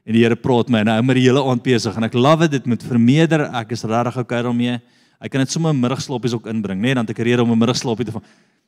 en 0.07 0.13
die 0.13 0.23
Here 0.25 0.37
praat 0.37 0.69
my 0.69 0.79
en 0.79 0.87
nou 0.87 1.03
met 1.03 1.17
die 1.17 1.29
hele 1.29 1.45
aand 1.45 1.63
besig 1.63 1.97
en 1.97 2.03
ek 2.03 2.15
love 2.15 2.49
dit 2.49 2.67
met 2.67 2.83
vermeerder. 2.83 3.41
Ek 3.55 3.71
is 3.71 3.85
regtig 3.85 4.17
okay 4.17 4.43
daarmee. 4.43 4.81
Ek 5.21 5.31
kan 5.31 5.41
dit 5.41 5.51
sommer 5.51 5.75
middagslaapies 5.75 6.33
ook 6.33 6.47
inbring, 6.47 6.81
né? 6.81 6.83
Nee, 6.83 6.95
dan 6.95 7.05
het 7.05 7.11
ek 7.11 7.19
'n 7.19 7.23
rede 7.23 7.43
om 7.43 7.51
'n 7.53 7.59
middagslaapie 7.59 8.05
te 8.05 8.13
van. 8.13 8.23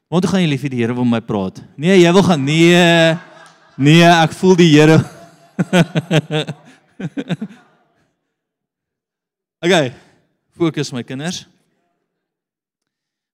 Want 0.09 0.22
toe 0.22 0.30
gaan 0.30 0.42
jy 0.42 0.48
lief 0.48 0.61
vir 0.61 0.70
die 0.70 0.80
Here 0.80 0.94
wil 0.94 1.04
my 1.04 1.20
praat. 1.20 1.62
Nee, 1.76 2.00
jy 2.00 2.12
wil 2.12 2.22
gaan 2.22 2.44
nee. 2.44 3.16
Nee, 3.76 4.02
ek 4.02 4.33
voel 4.33 4.56
die 4.56 4.78
Here. 4.78 5.04
okay. 9.64 9.92
Fokus 10.56 10.92
my 10.92 11.02
kinders. 11.02 11.46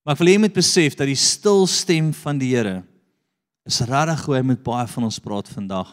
Maar 0.04 0.14
ek 0.14 0.18
wil 0.18 0.28
hê 0.28 0.32
jy 0.32 0.38
moet 0.38 0.54
besef 0.54 0.94
dat 0.94 1.06
die 1.06 1.14
stil 1.14 1.66
stem 1.66 2.12
van 2.12 2.38
die 2.38 2.54
Here 2.54 2.82
is 3.66 3.82
regtig 3.82 4.24
hoe 4.26 4.36
hy 4.38 4.42
met 4.46 4.62
baie 4.62 4.86
van 4.86 5.08
ons 5.08 5.18
praat 5.22 5.48
vandag. 5.50 5.90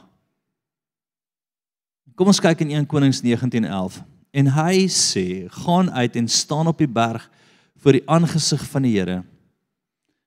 Kom 2.14 2.30
ons 2.30 2.42
kyk 2.42 2.62
in 2.62 2.76
1 2.78 2.86
Konings 2.90 3.24
19:11. 3.26 4.04
En 4.34 4.48
hy 4.54 4.88
sê: 4.88 5.50
"Gaan 5.50 5.92
uit 5.92 6.16
en 6.16 6.28
staan 6.28 6.68
op 6.68 6.78
die 6.78 6.88
berg 6.88 7.30
voor 7.78 7.92
die 7.92 8.10
aangesig 8.10 8.62
van 8.70 8.82
die 8.82 8.98
Here." 8.98 9.24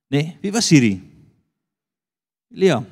Nee, 0.08 0.38
wie 0.42 0.52
was 0.52 0.70
hierdie? 0.70 1.02
Elia. 2.50 2.84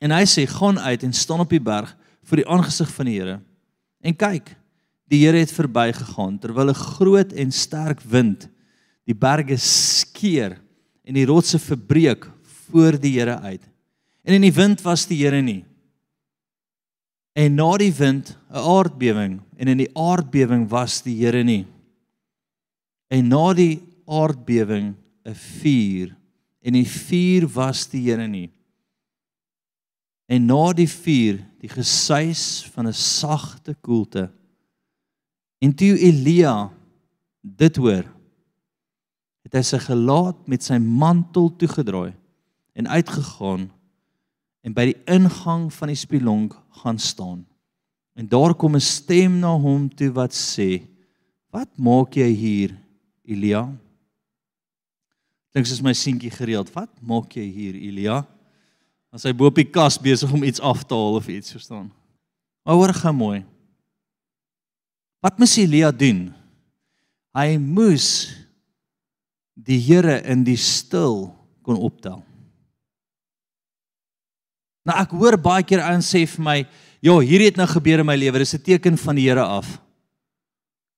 En 0.00 0.10
hy 0.10 0.24
sê: 0.24 0.46
"Gaan 0.46 0.78
uit 0.78 1.02
en 1.02 1.12
staan 1.12 1.40
op 1.40 1.50
die 1.50 1.60
berg 1.60 1.96
voor 2.22 2.36
die 2.36 2.48
aangesig 2.48 2.90
van 2.94 3.06
die 3.06 3.20
Here." 3.20 3.40
En 4.00 4.16
kyk, 4.16 4.56
die 5.08 5.26
Here 5.26 5.38
het 5.38 5.52
verbygegaan 5.52 6.38
terwyl 6.38 6.70
'n 6.70 6.74
groot 6.74 7.32
en 7.32 7.52
sterk 7.52 8.00
wind 8.00 8.48
die 9.04 9.14
berge 9.14 9.56
skeer 9.56 10.58
en 11.04 11.14
die 11.14 11.26
rotse 11.26 11.58
verbreek 11.58 12.30
voor 12.42 12.98
die 13.00 13.18
Here 13.18 13.38
uit. 13.40 13.71
En 14.22 14.34
in 14.34 14.44
die 14.44 14.54
wind 14.54 14.82
was 14.86 15.06
die 15.10 15.18
Here 15.18 15.42
nie. 15.42 15.64
En 17.32 17.54
na 17.56 17.76
die 17.80 17.92
wind 17.92 18.36
'n 18.50 18.56
aardbewing 18.56 19.40
en 19.56 19.68
in 19.68 19.78
die 19.78 19.90
aardbewing 19.96 20.68
was 20.68 21.02
die 21.02 21.16
Here 21.16 21.42
nie. 21.42 21.66
En 23.08 23.28
na 23.28 23.52
die 23.54 23.82
aardbewing 24.06 24.94
'n 25.24 25.34
vuur 25.34 26.16
en 26.62 26.72
die 26.72 26.86
vuur 26.86 27.48
was 27.48 27.88
die 27.88 28.02
Here 28.10 28.28
nie. 28.28 28.50
En 30.28 30.46
na 30.46 30.72
die 30.72 30.88
vuur 30.88 31.40
die 31.60 31.68
gesuis 31.68 32.70
van 32.74 32.86
'n 32.86 32.92
sagte 32.92 33.74
koelte. 33.80 34.30
En 35.58 35.74
toe 35.74 35.98
Elia 35.98 36.70
dit 37.40 37.76
hoor, 37.76 38.04
het 39.42 39.54
hy 39.54 39.62
sy 39.62 39.78
gelaat 39.78 40.48
met 40.48 40.62
sy 40.62 40.78
mantel 40.78 41.56
toegedraai 41.56 42.14
en 42.72 42.88
uitgegaan 42.88 43.70
en 44.62 44.74
by 44.74 44.88
die 44.92 44.98
ingang 45.10 45.68
van 45.74 45.90
die 45.90 45.98
spilonk 45.98 46.54
gaan 46.82 46.98
staan. 46.98 47.42
En 48.14 48.28
daar 48.28 48.54
kom 48.54 48.76
'n 48.76 48.80
stem 48.80 49.38
na 49.40 49.52
hom 49.58 49.88
toe 49.88 50.10
wat 50.12 50.32
sê: 50.32 50.86
"Wat 51.50 51.68
maak 51.78 52.14
jy 52.14 52.30
hier, 52.34 52.78
Elia?" 53.24 53.68
Dink 55.52 55.66
soos 55.66 55.82
my 55.82 55.92
seentjie 55.92 56.30
gereeld, 56.30 56.72
"Wat 56.72 56.90
maak 57.00 57.32
jy 57.32 57.50
hier, 57.50 57.74
Elia?" 57.74 58.26
As 59.12 59.22
hy 59.22 59.32
bo 59.32 59.46
op 59.46 59.54
die 59.54 59.68
kas 59.68 59.98
besig 60.00 60.32
om 60.32 60.44
iets 60.44 60.60
af 60.60 60.84
te 60.84 60.94
haal 60.94 61.14
of 61.14 61.28
iets, 61.28 61.52
verstaan. 61.52 61.92
Maar 62.64 62.74
hoor 62.74 62.94
gou 62.94 63.12
mooi. 63.12 63.44
Wat 65.20 65.38
moes 65.38 65.56
Elia 65.56 65.90
doen? 65.92 66.34
Hy 67.36 67.56
moes 67.58 68.06
die 69.54 69.78
Here 69.78 70.22
in 70.24 70.44
die 70.44 70.56
stil 70.56 71.28
kon 71.62 71.76
optel. 71.76 72.22
Nou 74.86 74.96
ek 74.98 75.14
hoor 75.14 75.38
baie 75.38 75.64
keer 75.66 75.82
ouens 75.84 76.08
sê 76.10 76.24
vir 76.26 76.42
my, 76.42 76.66
"Ja, 77.00 77.18
hierdie 77.18 77.50
het 77.50 77.56
nou 77.56 77.66
gebeur 77.66 78.00
in 78.00 78.06
my 78.06 78.16
lewe, 78.16 78.38
dis 78.38 78.54
'n 78.54 78.62
teken 78.62 78.98
van 78.98 79.14
die 79.14 79.28
Here 79.28 79.42
af." 79.42 79.80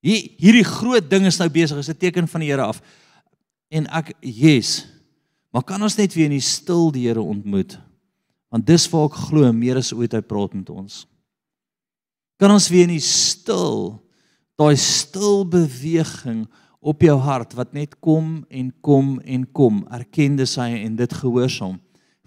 Hier 0.02 0.30
hierdie 0.38 0.64
groot 0.64 1.08
ding 1.10 1.26
is 1.26 1.38
nou 1.38 1.48
besig, 1.48 1.78
is 1.78 1.88
'n 1.88 1.96
teken 1.96 2.28
van 2.28 2.40
die 2.40 2.50
Here 2.50 2.62
af. 2.62 2.80
En 3.70 3.86
ek, 3.86 4.14
yes. 4.20 4.86
Maar 5.50 5.62
kan 5.62 5.82
ons 5.82 5.96
net 5.96 6.14
weer 6.14 6.24
in 6.24 6.30
die 6.30 6.40
stil 6.40 6.90
die 6.90 7.06
Here 7.06 7.20
ontmoet? 7.20 7.78
Want 8.50 8.66
dis 8.66 8.88
waar 8.90 9.04
ek 9.04 9.14
glo 9.14 9.52
meer 9.52 9.76
as 9.76 9.92
ooit 9.92 10.12
hy 10.12 10.20
praat 10.20 10.54
met 10.54 10.70
ons. 10.70 11.06
Kan 12.38 12.50
ons 12.50 12.68
weer 12.68 12.82
in 12.82 12.88
die 12.88 13.00
stil, 13.00 14.02
daai 14.56 14.76
stil 14.76 15.44
beweging 15.44 16.46
op 16.80 17.00
jou 17.00 17.18
hart 17.18 17.54
wat 17.54 17.72
net 17.72 18.00
kom 18.00 18.44
en 18.50 18.72
kom 18.80 19.20
en 19.20 19.52
kom. 19.52 19.86
Erken 19.90 20.36
dis 20.36 20.56
hy 20.56 20.84
en 20.84 20.96
dit 20.96 21.12
gehoorsaam 21.12 21.80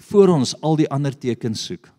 voor 0.09 0.33
ons 0.37 0.53
al 0.61 0.77
die 0.79 0.89
ander 0.93 1.15
tekens 1.17 1.65
soek. 1.65 1.89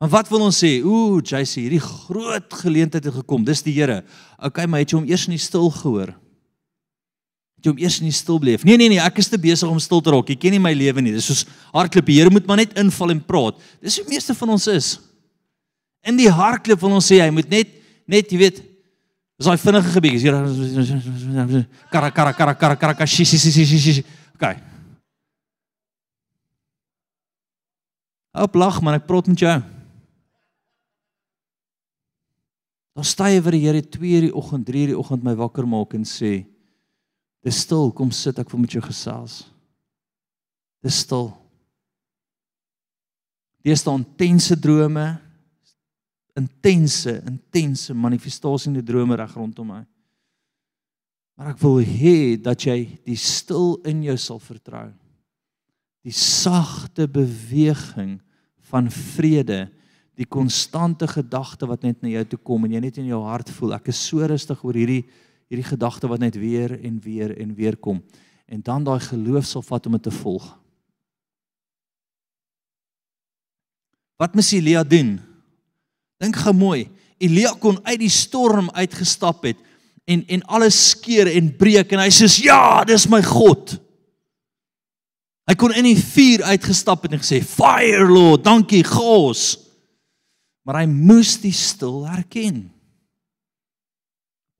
Maar 0.00 0.08
wat 0.14 0.30
wil 0.32 0.46
ons 0.46 0.56
sê? 0.62 0.78
Ooh, 0.80 1.18
JC, 1.20 1.66
hierdie 1.66 1.82
groot 1.82 2.54
geleentheid 2.62 3.04
het 3.04 3.18
gekom. 3.20 3.44
Dis 3.44 3.60
die 3.66 3.74
Here. 3.76 4.00
Okay, 4.38 4.64
maar 4.64 4.80
het 4.80 4.94
jy 4.94 4.96
hom 4.96 5.08
eers 5.10 5.26
nie 5.28 5.40
stil 5.40 5.68
gehoor? 5.74 6.14
Het 7.60 7.68
jy 7.68 7.74
hom 7.74 7.82
eers 7.82 7.98
nie 8.00 8.14
stil 8.16 8.40
bleef? 8.40 8.64
Nee, 8.64 8.78
nee, 8.80 8.88
nee, 8.88 9.02
ek 9.02 9.20
is 9.20 9.28
te 9.28 9.36
besig 9.40 9.68
om 9.68 9.82
stil 9.82 10.00
te 10.00 10.14
raak. 10.14 10.32
Jy 10.32 10.38
ken 10.40 10.56
nie 10.56 10.62
my 10.62 10.72
lewe 10.72 11.04
nie. 11.04 11.12
Dis 11.18 11.28
soos 11.28 11.44
hardloop. 11.74 12.08
Die 12.08 12.16
Here 12.16 12.32
moet 12.32 12.48
maar 12.48 12.62
net 12.62 12.72
inval 12.80 13.12
en 13.12 13.20
praat. 13.28 13.60
Dis 13.84 14.00
hoe 14.00 14.08
meeste 14.08 14.36
van 14.38 14.56
ons 14.56 14.70
is. 14.72 14.94
In 16.08 16.16
die 16.16 16.30
hardloop 16.32 16.80
wil 16.80 16.96
ons 16.96 17.12
sê 17.12 17.20
hy 17.20 17.28
moet 17.34 17.52
net 17.52 17.76
net 18.10 18.32
jy 18.32 18.40
weet 18.40 18.64
Dis 19.40 19.48
daai 19.48 19.56
vinnige 19.56 19.88
gebied. 19.94 20.18
Is 20.18 20.22
hier 20.22 20.34
kara 21.88 22.10
kara 22.12 23.06
shi 23.06 23.24
shi 23.24 23.38
shi 23.40 23.64
shi 23.64 23.78
shi. 23.80 24.02
Okay. 24.34 24.58
Op 28.30 28.54
lag 28.54 28.78
man, 28.82 28.94
ek 28.94 29.08
praat 29.08 29.26
met 29.30 29.42
jou. 29.42 29.56
Dan 32.94 33.06
sta 33.06 33.30
jy 33.30 33.40
vir 33.42 33.56
die 33.56 33.62
Here 33.64 33.82
2 33.82 34.10
uur 34.16 34.26
die 34.28 34.34
oggend, 34.36 34.66
3 34.68 34.82
uur 34.84 34.92
die 34.92 34.98
oggend 34.98 35.24
my 35.26 35.34
wakker 35.38 35.66
maak 35.66 35.94
en 35.94 36.04
sê: 36.04 36.44
"Dis 37.42 37.62
stil, 37.64 37.90
kom 37.92 38.10
sit, 38.10 38.38
ek 38.38 38.50
wil 38.50 38.60
met 38.60 38.70
jou 38.70 38.82
gesels." 38.82 39.50
Dis 40.82 41.02
stil. 41.04 41.32
Dis 43.64 43.82
dan 43.84 44.04
intense 44.04 44.56
drome, 44.56 45.20
intense 46.36 47.22
intense 47.26 47.94
manifestasie 47.94 48.70
in 48.70 48.78
die 48.78 48.92
drome 48.92 49.16
reg 49.16 49.34
rondom 49.36 49.66
my. 49.66 49.82
Maar 51.36 51.54
ek 51.54 51.60
wil 51.60 51.80
hê 51.84 52.36
dat 52.40 52.64
jy 52.64 52.98
die 53.04 53.16
stil 53.16 53.78
in 53.84 54.02
jou 54.04 54.16
sal 54.16 54.38
vertrou. 54.38 54.88
Die 56.06 56.14
sagte 56.16 57.08
beweging 57.08 58.18
van 58.70 58.88
vrede, 58.90 59.68
die 60.20 60.28
konstante 60.28 61.08
gedagte 61.08 61.66
wat 61.68 61.84
net 61.84 62.02
na 62.02 62.10
jou 62.12 62.24
toe 62.28 62.38
kom 62.44 62.64
en 62.66 62.76
jy 62.76 62.80
net 62.84 62.98
in 63.00 63.08
jou 63.08 63.20
hart 63.24 63.50
voel 63.56 63.78
ek 63.78 63.88
is 63.92 64.00
so 64.10 64.20
rustig 64.28 64.60
oor 64.66 64.76
hierdie 64.76 65.04
hierdie 65.50 65.66
gedagte 65.66 66.06
wat 66.06 66.20
net 66.22 66.36
weer 66.38 66.76
en 66.76 66.98
weer 67.02 67.32
en 67.40 67.54
weer 67.56 67.74
kom 67.80 68.02
en 68.50 68.60
dan 68.66 68.84
daai 68.84 69.00
geloof 69.02 69.48
sal 69.48 69.64
vat 69.64 69.86
om 69.88 69.96
dit 69.96 70.04
te 70.06 70.12
volg. 70.14 70.44
Wat 74.20 74.34
moet 74.36 74.52
Elia 74.52 74.82
doen? 74.84 75.14
Dink 76.20 76.36
gou 76.36 76.52
mooi. 76.52 76.88
Elia 77.22 77.54
kon 77.62 77.78
uit 77.86 78.00
die 78.02 78.12
storm 78.12 78.68
uitgestap 78.76 79.46
het 79.48 79.60
en 80.04 80.26
en 80.28 80.42
alles 80.52 80.78
skeer 80.90 81.30
en 81.32 81.48
breek 81.56 81.94
en 81.94 82.02
hy 82.02 82.10
sê 82.12 82.28
ja, 82.44 82.84
dis 82.84 83.08
my 83.08 83.22
God. 83.24 83.78
Hy 85.50 85.56
kon 85.58 85.72
in 85.74 85.88
die 85.88 85.98
vuur 85.98 86.44
uitgestap 86.46 87.02
het 87.02 87.16
en 87.16 87.22
gesê 87.24 87.40
fire 87.42 88.06
lord, 88.06 88.44
dankie 88.46 88.84
God. 88.86 89.40
Maar 90.62 90.84
hy 90.84 90.90
moes 90.90 91.34
die 91.42 91.54
stil 91.56 92.04
herken. 92.06 92.68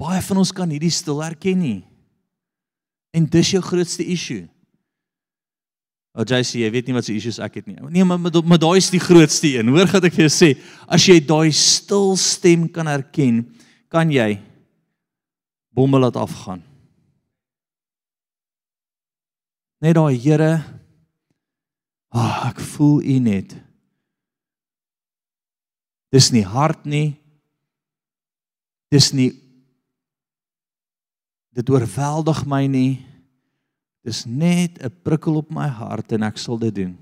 Baie 0.01 0.19
van 0.27 0.41
ons 0.43 0.51
kan 0.51 0.71
hierdie 0.73 0.91
stil 0.91 1.21
herken 1.23 1.61
nie. 1.63 1.79
En 3.15 3.29
dis 3.31 3.53
jou 3.55 3.61
grootste 3.63 4.03
issue. 4.03 4.49
O 6.19 6.27
JC, 6.27 6.65
jy 6.65 6.71
weet 6.75 6.89
nie 6.89 6.97
wat 6.97 7.07
se 7.07 7.15
issues 7.15 7.39
ek 7.39 7.61
het 7.61 7.69
nie. 7.71 7.77
Nee, 7.87 8.03
maar 8.03 8.19
maar, 8.19 8.35
maar 8.43 8.59
daai 8.59 8.81
is 8.81 8.91
die 8.91 9.03
grootste 9.03 9.53
een. 9.53 9.71
Hoor 9.71 9.87
wat 9.93 10.09
ek 10.09 10.17
vir 10.17 10.27
jou 10.27 10.33
sê, 10.35 10.51
as 10.91 11.07
jy 11.07 11.21
daai 11.23 11.55
stil 11.55 12.17
stem 12.19 12.67
kan 12.75 12.91
herken, 12.91 13.45
kan 13.93 14.11
jy 14.11 14.41
bomme 15.71 16.03
laat 16.03 16.19
afgaan. 16.19 16.65
Net 19.81 19.95
daai 19.97 20.19
Here, 20.19 20.51
ag 22.11 22.21
oh, 22.21 22.49
ek 22.51 22.61
voel 22.75 23.03
U 23.07 23.19
net. 23.23 23.55
Dis 26.11 26.33
nie 26.35 26.43
hard 26.43 26.83
nie. 26.85 27.15
Dis 28.91 29.13
nie 29.15 29.31
dit 31.55 31.71
oorweldig 31.71 32.43
my 32.51 32.65
nie. 32.71 32.99
Dis 34.07 34.25
net 34.27 34.79
'n 34.83 34.91
prikkel 35.05 35.37
op 35.37 35.51
my 35.51 35.69
hart 35.69 36.13
en 36.13 36.23
ek 36.23 36.39
sal 36.39 36.59
dit 36.59 36.75
doen. 36.75 36.99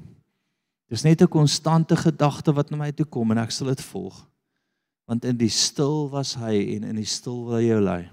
Dis 0.89 1.05
net 1.05 1.23
'n 1.23 1.29
konstante 1.29 1.97
gedagte 1.97 2.53
wat 2.53 2.71
na 2.71 2.77
my 2.77 2.93
toe 2.93 3.07
kom 3.07 3.31
en 3.31 3.39
ek 3.39 3.51
sal 3.51 3.69
dit 3.69 3.81
volg. 3.81 4.27
Want 5.07 5.25
in 5.25 5.37
die 5.37 5.49
stil 5.49 6.09
was 6.11 6.35
hy 6.35 6.77
en 6.77 6.85
in 6.85 6.97
die 6.97 7.05
stil 7.05 7.45
wil 7.45 7.57
hy 7.57 7.67
jou 7.69 7.81
lei. 7.81 8.11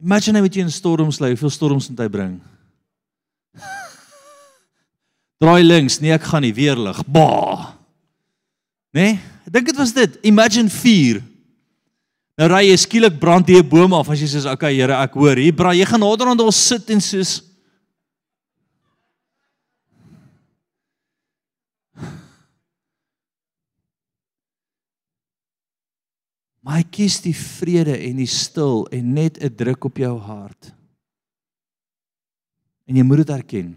Imagine 0.00 0.42
wat 0.42 0.54
jy 0.54 0.62
in 0.62 0.70
storms 0.70 1.20
lê, 1.20 1.28
hoeveel 1.28 1.50
storms 1.50 1.88
moet 1.88 1.98
hy 1.98 2.08
bring? 2.08 2.55
Draai 5.42 5.62
links, 5.64 6.00
nee 6.00 6.12
ek 6.16 6.22
gaan 6.30 6.42
nie 6.42 6.54
weer 6.56 6.76
lig. 6.80 7.00
Ba. 7.06 7.76
Nee, 8.96 9.18
ek 9.44 9.52
dink 9.52 9.66
dit 9.70 9.76
was 9.80 9.92
dit. 9.96 10.18
Imagine 10.24 10.72
4. 10.72 11.20
Nou 12.36 12.48
ry 12.52 12.66
jy 12.68 12.76
skielik 12.76 13.16
brand 13.20 13.48
jy 13.48 13.62
'n 13.62 13.68
boom 13.68 13.92
af 13.96 14.10
as 14.12 14.20
jy 14.20 14.28
sê 14.28 14.44
okay 14.52 14.74
Here, 14.76 14.92
ek 14.92 15.12
hoor. 15.16 15.36
Hier 15.40 15.56
braai 15.56 15.78
jy 15.80 15.86
gaan 15.88 16.00
nader 16.00 16.28
aan 16.28 16.40
ons 16.40 16.56
sit 16.56 16.90
en 16.90 17.00
soos 17.00 17.40
Maar 26.62 26.76
hy 26.76 26.84
kies 26.90 27.20
die 27.24 27.32
vrede 27.32 27.96
en 27.96 28.16
die 28.20 28.28
stil 28.28 28.86
en 28.92 29.14
net 29.14 29.40
'n 29.40 29.56
druk 29.56 29.84
op 29.84 29.96
jou 29.96 30.18
hart. 30.20 30.76
En 32.86 32.96
jy 32.98 33.02
moet 33.06 33.24
dit 33.24 33.34
erken. 33.34 33.74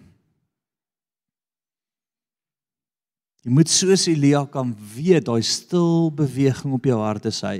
Jy 3.46 3.56
moet 3.56 3.72
soos 3.72 4.06
Elia 4.12 4.44
kan 4.52 4.72
weet 4.94 5.26
daai 5.30 5.42
stil 5.46 6.10
beweging 6.14 6.76
op 6.76 6.86
jou 6.86 6.98
hart 7.02 7.30
is 7.30 7.40
hy. 7.46 7.60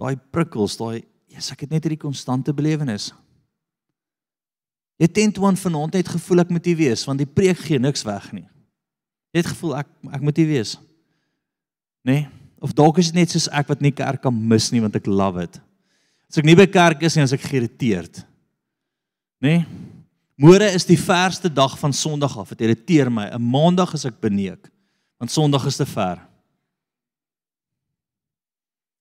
Daai 0.00 0.16
prikkels, 0.32 0.78
daai 0.80 1.04
yes, 1.30 1.52
ek 1.52 1.66
het 1.66 1.74
net 1.74 1.84
hierdie 1.86 2.00
konstante 2.00 2.54
belewenis. 2.56 3.10
Jy 5.00 5.08
tent 5.16 5.36
toe 5.36 5.46
aan 5.48 5.60
vanaand 5.60 5.96
het 5.96 6.10
gevoel 6.12 6.42
ek 6.42 6.50
moet 6.52 6.66
hier 6.68 6.80
wees 6.80 7.06
want 7.08 7.20
die 7.22 7.28
preek 7.28 7.60
gee 7.62 7.80
niks 7.80 8.02
weg 8.08 8.26
nie. 8.36 8.46
Jy 9.30 9.44
het 9.44 9.52
gevoel 9.52 9.78
ek 9.84 9.92
ek 10.16 10.24
moet 10.26 10.40
hier 10.40 10.50
wees. 10.50 10.74
Nee. 12.04 12.26
Of 12.60 12.74
dalk 12.76 12.98
is 13.00 13.12
dit 13.12 13.20
net 13.20 13.32
soos 13.32 13.48
ek 13.56 13.70
wat 13.70 13.84
nie 13.84 13.94
kerk 13.96 14.24
kan 14.24 14.34
mis 14.34 14.68
nie 14.72 14.82
want 14.82 14.96
ek 14.96 15.08
love 15.08 15.40
it. 15.44 15.60
As 16.30 16.40
ek 16.40 16.48
nie 16.48 16.58
by 16.58 16.66
kerk 16.70 17.00
is 17.04 17.16
nie, 17.16 17.24
as 17.24 17.34
ek 17.34 17.44
geïrriteerd. 17.46 18.24
Nê? 19.40 19.60
Nee? 19.60 19.88
Môre 20.40 20.70
is 20.72 20.86
die 20.88 20.96
verste 20.96 21.50
dag 21.52 21.74
van 21.78 21.92
Sondag 21.92 22.32
af. 22.40 22.48
Dit 22.54 22.60
irriteer 22.64 23.10
my. 23.12 23.28
'n 23.28 23.42
Maandag 23.42 23.92
is 23.92 24.04
ek 24.08 24.20
beneek. 24.20 24.70
Want 25.18 25.30
Sondag 25.30 25.66
is 25.66 25.76
te 25.76 25.86
ver. 25.86 26.18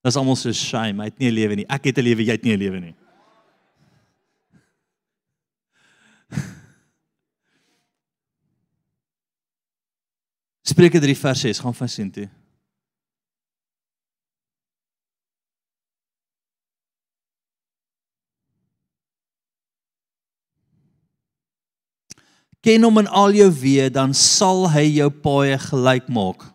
Dis 0.03 0.15
almal 0.15 0.35
so 0.35 0.51
shame. 0.51 1.01
Hy 1.03 1.05
het 1.07 1.19
nie 1.19 1.29
'n 1.29 1.33
lewe 1.33 1.55
nie. 1.55 1.65
Ek 1.69 1.83
het 1.85 1.97
'n 1.97 2.03
lewe, 2.03 2.23
jy 2.25 2.31
het 2.31 2.43
nie 2.43 2.53
'n 2.53 2.59
lewe 2.59 2.79
nie. 2.79 2.95
Spreuke 10.71 10.99
3 10.99 11.17
vers 11.17 11.39
6 11.39 11.59
gaan 11.59 11.75
van 11.75 11.89
sien 11.89 12.11
toe. 12.11 12.29
Ken 22.65 22.83
hom 22.83 23.01
in 23.01 23.07
al 23.07 23.35
jou 23.37 23.49
weë, 23.61 23.89
dan 23.93 24.13
sal 24.15 24.65
hy 24.73 24.85
jou 24.99 25.09
paaie 25.23 25.57
gelyk 25.69 26.09
maak. 26.11 26.47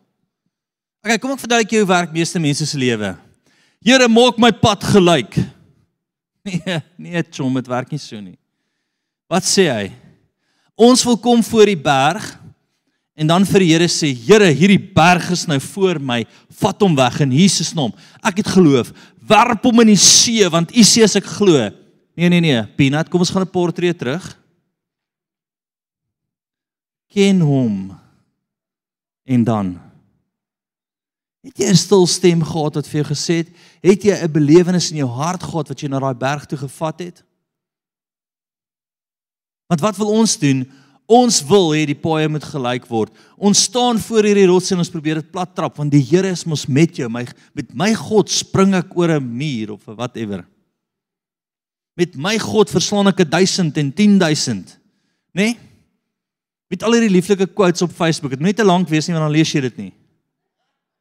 Okay, 1.04 1.18
kom 1.20 1.34
ek 1.34 1.42
verduidelik 1.42 1.76
jou 1.76 1.84
werk 1.88 2.14
meeste 2.14 2.40
mense 2.40 2.66
se 2.68 2.80
lewe. 2.80 3.12
Here, 3.84 4.08
maak 4.08 4.40
my 4.40 4.52
pad 4.52 4.84
gelyk. 4.94 5.40
Nee, 6.44 6.74
nee, 7.00 7.20
chom, 7.32 7.54
dit 7.56 7.68
werk 7.72 7.88
nie 7.88 7.96
so 7.96 8.18
nie. 8.20 8.34
Wat 9.32 9.46
sê 9.48 9.62
hy? 9.72 9.86
Ons 10.76 11.00
wil 11.08 11.16
kom 11.16 11.40
voor 11.40 11.70
die 11.70 11.78
berg 11.80 12.26
en 13.16 13.30
dan 13.30 13.46
vir 13.48 13.64
die 13.64 13.68
Here 13.70 13.86
sê, 13.88 14.10
Here, 14.12 14.50
hierdie 14.52 14.76
berg 14.76 15.30
is 15.32 15.46
nou 15.48 15.56
voor 15.70 16.02
my, 16.04 16.18
vat 16.60 16.84
hom 16.84 16.92
weg 16.98 17.16
in 17.24 17.32
Jesus 17.32 17.72
naam. 17.72 17.96
Ek 18.20 18.42
het 18.42 18.50
geloof, 18.52 18.92
werp 19.24 19.64
hom 19.64 19.80
in 19.86 19.94
die 19.94 20.02
see 20.04 20.44
want 20.52 20.76
U 20.76 20.84
sê 20.84 21.06
as 21.08 21.16
ek 21.16 21.32
glo. 21.38 21.64
Nee, 22.12 22.28
nee, 22.28 22.44
nee, 22.44 22.60
Peanut, 22.76 23.08
kom 23.08 23.24
ons 23.24 23.32
gaan 23.32 23.48
'n 23.48 23.54
portret 23.56 23.96
terug 23.96 24.28
ken 27.14 27.40
hom. 27.40 27.94
En 29.24 29.44
dan 29.46 29.74
het 31.44 31.58
jy 31.60 31.68
'n 31.70 31.76
stil 31.76 32.06
stem 32.06 32.40
gehad 32.42 32.74
wat 32.74 32.88
vir 32.88 33.02
jou 33.02 33.08
gesê 33.12 33.34
het 33.44 33.50
het 33.82 34.02
jy 34.02 34.16
'n 34.16 34.32
belewenis 34.32 34.90
in 34.90 34.96
jou 34.96 35.08
hart 35.08 35.42
gehad 35.42 35.68
wat 35.68 35.80
jy 35.80 35.88
na 35.88 36.00
daai 36.00 36.14
berg 36.14 36.46
toe 36.46 36.58
gevat 36.58 36.98
het? 36.98 37.24
Want 39.68 39.80
wat 39.80 39.96
wil 39.96 40.08
ons 40.08 40.38
doen? 40.38 40.70
Ons 41.06 41.42
wil 41.44 41.74
hê 41.74 41.84
die 41.84 41.98
paaie 41.98 42.28
moet 42.28 42.44
gelyk 42.44 42.86
word. 42.88 43.12
Ons 43.36 43.62
staan 43.62 43.98
voor 43.98 44.24
hierdie 44.24 44.46
rots 44.46 44.70
en 44.72 44.78
ons 44.78 44.90
probeer 44.90 45.20
dit 45.20 45.30
plat 45.30 45.54
trap 45.54 45.76
want 45.76 45.92
die 45.92 46.00
Here 46.02 46.28
is 46.28 46.46
mos 46.48 46.66
met 46.66 46.96
jou. 46.96 47.08
My 47.08 47.26
met 47.52 47.74
my 47.74 47.94
God 47.94 48.30
spring 48.30 48.74
ek 48.74 48.96
oor 48.96 49.20
'n 49.20 49.36
muur 49.36 49.72
of 49.72 49.84
whatever. 49.84 50.46
Met 51.96 52.16
my 52.16 52.38
God 52.38 52.70
verslaan 52.70 53.06
ek 53.08 53.30
1000 53.30 53.76
en 53.76 53.92
10000 53.92 54.78
nê 55.34 55.42
nee? 55.44 55.73
Met 56.74 56.82
al 56.82 56.96
hierdie 56.96 57.12
lieflike 57.14 57.46
quotes 57.54 57.84
op 57.86 57.92
Facebook. 57.94 58.34
Dit 58.34 58.42
moet 58.42 58.50
nie 58.50 58.58
te 58.58 58.66
lank 58.66 58.90
wees 58.90 59.06
nie 59.06 59.14
want 59.14 59.28
dan 59.28 59.34
lees 59.34 59.52
jy 59.54 59.62
dit 59.68 59.76
nie. 59.78 59.92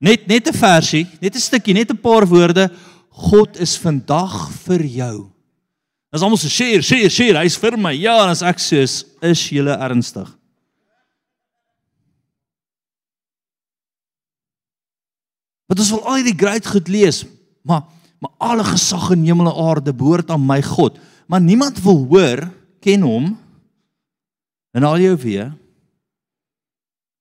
Net 0.04 0.28
net 0.28 0.48
'n 0.48 0.54
versie, 0.54 1.08
net 1.22 1.36
'n 1.36 1.40
stukkie, 1.40 1.74
net 1.74 1.90
'n 1.90 1.98
paar 1.98 2.28
woorde. 2.28 2.70
God 3.10 3.60
is 3.60 3.78
vandag 3.78 4.52
vir 4.66 4.86
jou. 4.86 5.32
Dis 6.12 6.22
almal 6.22 6.38
so 6.38 6.48
share, 6.48 6.82
share, 6.82 7.10
share. 7.10 7.40
Hy's 7.40 7.58
vir 7.58 7.78
my. 7.78 7.92
Ja, 7.92 8.30
as 8.30 8.42
ek 8.42 8.58
sê 8.58 8.84
is, 8.84 9.06
is 9.22 9.50
jy 9.50 9.66
ernstig? 9.66 10.30
Wat 15.68 15.80
ons 15.80 15.90
wil 15.90 16.06
al 16.06 16.24
die 16.24 16.38
great 16.38 16.66
goed 16.66 16.88
lees, 16.88 17.26
maar 17.64 17.84
maar 18.24 18.32
alle 18.38 18.64
gesag 18.64 19.10
in 19.12 19.26
hemel 19.26 19.50
en 19.52 19.66
aarde 19.68 19.94
behoort 19.94 20.30
aan 20.32 20.46
my 20.46 20.62
God. 20.62 20.98
Maar 21.28 21.42
niemand 21.42 21.82
wil 21.84 22.06
hoor 22.08 22.48
ken 22.80 23.02
hom 23.02 23.38
en 24.72 24.84
al 24.84 25.00
jou 25.00 25.18
weer 25.18 25.52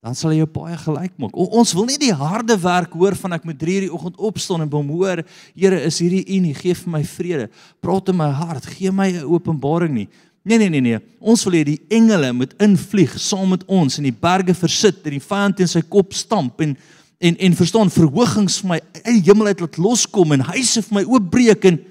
dan 0.03 0.17
sal 0.19 0.33
hy 0.33 0.41
jou 0.41 0.49
baie 0.51 0.75
gelyk 0.83 1.13
maak. 1.23 1.37
O, 1.39 1.47
ons 1.61 1.71
wil 1.79 1.87
nie 1.87 1.99
die 2.03 2.11
harde 2.11 2.57
werk 2.59 2.91
hoor 2.99 3.15
van 3.21 3.37
ek 3.37 3.45
moet 3.47 3.61
3 3.61 3.77
uur 3.77 3.85
die 3.87 3.95
oggend 3.95 4.17
opstaan 4.19 4.65
en 4.65 4.73
hom 4.73 4.91
hoor, 4.91 5.23
Here, 5.55 5.79
is 5.87 6.01
hierdie 6.03 6.25
U 6.27 6.41
nie, 6.43 6.55
gee 6.59 6.75
vir 6.75 6.91
my 6.91 7.05
vrede. 7.07 7.47
Praat 7.81 8.11
in 8.11 8.19
my 8.19 8.27
hart, 8.35 8.67
gee 8.67 8.91
my 8.91 9.13
'n 9.13 9.23
openbaring 9.23 9.95
nie. 9.95 10.09
Nee 10.43 10.59
nee 10.59 10.69
nee 10.69 10.81
nee. 10.81 10.99
Ons 11.21 11.45
wil 11.45 11.55
hê 11.55 11.65
die 11.65 11.81
engele 11.89 12.33
moet 12.33 12.55
invlieg 12.59 13.15
saam 13.15 13.49
met 13.55 13.63
ons 13.69 13.99
in 13.99 14.05
die 14.05 14.21
berge 14.21 14.55
versit 14.55 15.07
en 15.07 15.11
die 15.15 15.23
vyand 15.23 15.61
in 15.61 15.69
sy 15.69 15.83
kop 15.83 16.13
stamp 16.13 16.61
en 16.61 16.77
en 17.23 17.37
en 17.39 17.55
verstaan 17.55 17.91
verhogings 17.91 18.61
vir 18.61 18.69
my 18.69 18.81
uit 19.05 19.23
die 19.23 19.31
hemel 19.31 19.47
uit 19.47 19.61
laat 19.61 19.79
loskom 19.79 20.33
en 20.33 20.41
huise 20.41 20.83
vir 20.83 20.95
my 20.99 21.05
oopbreek 21.07 21.65
en 21.65 21.79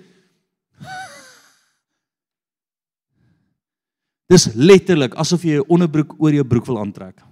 Dis 4.32 4.50
letterlik 4.56 5.16
asof 5.16 5.44
jy 5.44 5.56
'n 5.64 5.70
onderbroek 5.72 6.16
oor 6.20 6.34
jou 6.34 6.44
broek 6.44 6.66
wil 6.66 6.80
aantrek. 6.80 7.31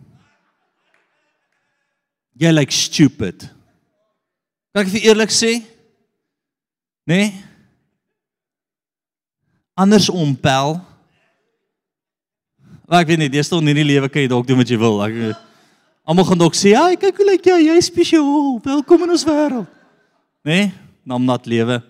Jy 2.39 2.52
lyk 2.56 2.71
stupid. 2.71 3.49
Kan 4.71 4.86
ek 4.86 4.91
vir 4.93 5.10
eerlik 5.10 5.34
sê? 5.34 5.58
Nee. 7.10 7.34
Andersom 9.75 10.32
pel. 10.39 10.78
Maar 12.88 13.04
ek 13.04 13.12
weet 13.12 13.21
nie, 13.25 13.32
jy 13.36 13.43
staan 13.43 13.67
in 13.67 13.82
die 13.82 13.88
lewe 13.89 14.08
kan 14.08 14.23
jy 14.23 14.32
dalk 14.32 14.47
doen 14.47 14.62
wat 14.62 14.71
jy 14.71 14.80
wil. 14.80 15.02
Ek 15.04 15.36
almal 16.08 16.30
gaan 16.30 16.39
dalk 16.39 16.56
sê, 16.56 16.71
"Ag, 16.80 16.95
kyk 16.99 17.19
hoe 17.19 17.28
lyk 17.28 17.45
jy, 17.45 17.60
jy's 17.67 17.91
spesiaal. 17.91 18.62
Welkom 18.63 19.04
in 19.04 19.10
ons 19.10 19.25
wêreld." 19.25 19.67
Nee, 20.45 20.71
nam 21.04 21.25
nat 21.25 21.45
lewe. 21.45 21.84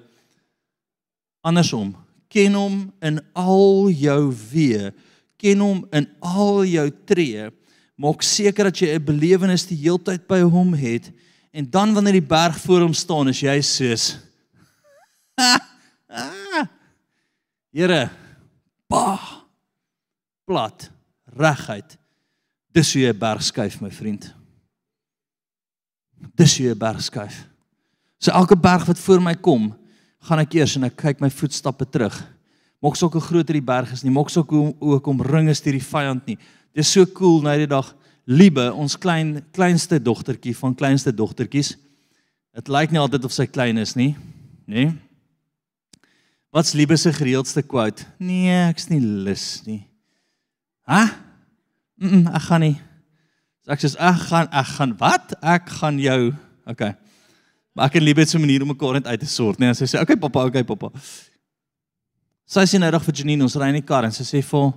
Andersom, 1.46 1.96
ken 2.28 2.54
hom 2.54 2.92
in 3.02 3.22
al 3.36 3.90
jou 3.90 4.34
weë, 4.34 4.94
ken 5.38 5.60
hom 5.60 5.88
in 5.94 6.10
al 6.22 6.66
jou 6.66 6.90
tree 7.06 7.52
Maak 8.00 8.24
seker 8.24 8.70
dat 8.70 8.80
jy 8.80 8.96
'n 8.96 9.04
belewenis 9.04 9.68
die 9.68 9.78
heeltyd 9.78 10.28
by 10.28 10.40
hom 10.42 10.74
het 10.74 11.12
en 11.52 11.70
dan 11.70 11.94
wanneer 11.94 12.14
die 12.14 12.28
berg 12.28 12.56
voor 12.62 12.82
hom 12.82 12.94
staan, 12.94 13.28
is 13.28 13.42
jy 13.42 13.62
soos 13.62 14.18
Here, 17.72 18.10
pa. 18.88 19.40
plat, 20.50 20.90
reguit. 21.38 21.98
Dis 22.74 22.94
hoe 22.94 23.04
jy 23.04 23.14
'n 23.14 23.20
berg 23.20 23.44
skuif, 23.44 23.82
my 23.82 23.92
vriend. 23.92 24.34
Dis 26.36 26.58
hoe 26.58 26.66
jy 26.66 26.74
'n 26.74 26.78
berg 26.78 27.02
skuif. 27.02 27.48
So 28.18 28.32
elke 28.32 28.58
berg 28.58 28.86
wat 28.86 29.00
voor 29.00 29.22
my 29.22 29.36
kom, 29.36 29.78
gaan 30.20 30.40
ek 30.40 30.54
eers 30.54 30.76
en 30.76 30.84
ek 30.84 30.96
kyk 30.96 31.22
my 31.22 31.30
voetstappe 31.30 31.86
terug. 31.86 32.16
Maak 32.82 32.96
sou 32.96 33.10
hoe 33.12 33.22
groter 33.22 33.54
die 33.54 33.62
berg 33.62 33.92
is 33.92 34.04
nie, 34.04 34.12
maak 34.12 34.30
sou 34.30 34.44
hoe 34.48 34.76
ook 34.80 35.08
omring 35.08 35.50
is 35.50 35.62
deur 35.62 35.74
die 35.74 35.84
vyand 35.84 36.26
nie. 36.26 36.38
Dit 36.74 36.86
is 36.86 36.92
so 36.92 37.06
cool 37.18 37.42
nou 37.42 37.56
die 37.58 37.70
dag. 37.70 37.96
Liebe, 38.30 38.68
ons 38.74 38.98
klein 38.98 39.40
kleinste 39.56 39.98
dogtertjie 40.02 40.56
van 40.58 40.76
kleinste 40.78 41.14
dogtertjies. 41.14 41.74
Dit 42.54 42.68
lyk 42.70 42.92
nie 42.94 43.02
altyd 43.02 43.26
of 43.26 43.34
sy 43.34 43.48
klein 43.50 43.78
is 43.82 43.96
nie, 43.98 44.14
nê? 44.70 44.90
Nee? 44.90 44.98
Wat's 46.50 46.74
Liebe 46.74 46.98
se 46.98 47.14
gereeldste 47.14 47.62
quote? 47.62 48.06
Nee, 48.18 48.54
ek's 48.72 48.88
nie 48.90 49.02
lus 49.02 49.62
nie. 49.68 49.84
Hæ? 50.90 51.04
Mm, 52.02 52.10
-mm 52.10 52.36
ek 52.36 52.42
gaan 52.42 52.62
nie. 52.62 52.78
So 53.66 53.72
ek 53.72 53.84
sê 53.84 53.90
ek 53.98 54.22
gaan 54.30 54.48
ek 54.50 54.70
gaan 54.78 54.96
wat? 54.98 55.36
Ek 55.42 55.70
gaan 55.70 56.00
jou. 56.00 56.34
Okay. 56.66 56.96
Maar 57.74 57.86
ek 57.86 58.00
en 58.00 58.04
Liebe 58.04 58.22
het 58.22 58.30
so 58.30 58.38
'n 58.38 58.42
manier 58.42 58.62
om 58.62 58.68
mekaar 58.68 58.94
net 58.94 59.08
uit 59.08 59.20
te 59.20 59.26
sort, 59.26 59.60
nee. 59.60 59.74
Sy 59.74 59.86
sê, 59.86 60.02
"Okay 60.02 60.16
pappa, 60.18 60.46
okay 60.46 60.64
pappa." 60.64 60.90
Sy 62.46 62.60
sê 62.66 62.80
nou 62.80 62.90
reg 62.90 63.04
vir 63.04 63.16
Janine, 63.16 63.44
ons 63.44 63.56
ry 63.56 63.68
in 63.68 63.74
die 63.76 63.86
kar 63.86 64.06
en 64.06 64.12
sy 64.12 64.24
sê 64.24 64.44
vir 64.44 64.74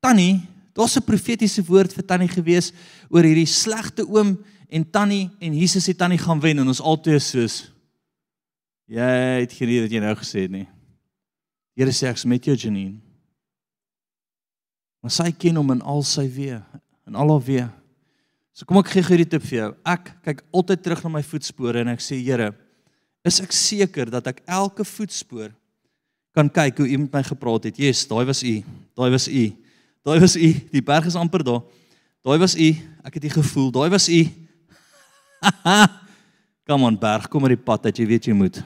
Tannie, 0.00 0.40
daar's 0.72 0.96
'n 0.96 1.04
profetiese 1.04 1.62
woord 1.64 1.92
vir 1.92 2.06
Tannie 2.06 2.28
gewees 2.28 2.72
oor 3.10 3.22
hierdie 3.22 3.46
slegte 3.46 4.06
oom 4.08 4.38
en 4.68 4.90
Tannie 4.90 5.30
en 5.40 5.54
Jesus 5.54 5.86
het 5.86 5.98
Tannie 5.98 6.18
gaan 6.18 6.40
wen 6.40 6.58
en 6.58 6.68
ons 6.68 6.80
albei 6.80 7.18
soos 7.20 7.72
jy 8.92 9.40
het 9.40 9.52
gereed 9.52 9.86
dat 9.86 9.92
jy 9.94 10.00
nou 10.00 10.14
gesê 10.20 10.44
het 10.46 10.52
nie. 10.52 10.66
Here 11.78 11.92
sê 11.94 12.10
ek's 12.10 12.26
met 12.28 12.44
jou 12.44 12.56
Janine. 12.56 13.00
Maar 15.02 15.14
sy 15.14 15.30
ken 15.32 15.56
hom 15.58 15.72
in 15.74 15.80
al 15.82 16.04
sy 16.06 16.26
weë, 16.30 16.60
in 17.08 17.16
al 17.18 17.32
haar 17.32 17.46
weë. 17.46 17.70
So 18.52 18.68
kom 18.68 18.78
ek 18.82 18.92
gee 18.92 19.06
gou 19.06 19.16
die 19.16 19.26
tip 19.26 19.44
vir 19.48 19.58
jou. 19.58 19.70
Ek 19.88 20.12
kyk 20.26 20.44
altyd 20.52 20.84
terug 20.84 21.00
na 21.02 21.14
my 21.16 21.22
voetspore 21.24 21.80
en 21.80 21.90
ek 21.94 22.04
sê 22.04 22.18
Here, 22.20 22.52
is 23.24 23.40
ek 23.40 23.54
seker 23.56 24.12
dat 24.12 24.28
ek 24.28 24.42
elke 24.50 24.84
voetspoor 24.84 25.50
kan 26.36 26.48
kyk 26.52 26.82
hoe 26.82 26.88
U 26.92 26.98
met 27.04 27.16
my 27.16 27.22
gepraat 27.24 27.68
het. 27.68 27.80
Yes, 27.80 28.04
daai 28.08 28.24
was 28.28 28.42
U. 28.44 28.54
Daai 28.98 29.10
was 29.12 29.28
U. 29.28 29.44
Daai 30.02 30.20
was 30.20 30.36
U. 30.36 30.48
Die 30.72 30.82
berg 30.82 31.06
is 31.06 31.18
amper 31.18 31.44
daar. 31.46 31.62
Daai 32.22 32.38
was 32.38 32.56
U. 32.58 32.68
Ek 33.06 33.14
het 33.14 33.24
U 33.24 33.30
gevoel. 33.38 33.70
Daai 33.70 33.90
was 33.90 34.08
U. 34.08 34.22
Kom 36.68 36.84
aan 36.86 36.98
berg, 36.98 37.26
kom 37.28 37.42
maar 37.42 37.50
die 37.50 37.58
pad 37.58 37.82
dat 37.82 37.96
jy 37.98 38.04
weet 38.06 38.28
jy 38.30 38.34
moet. 38.38 38.60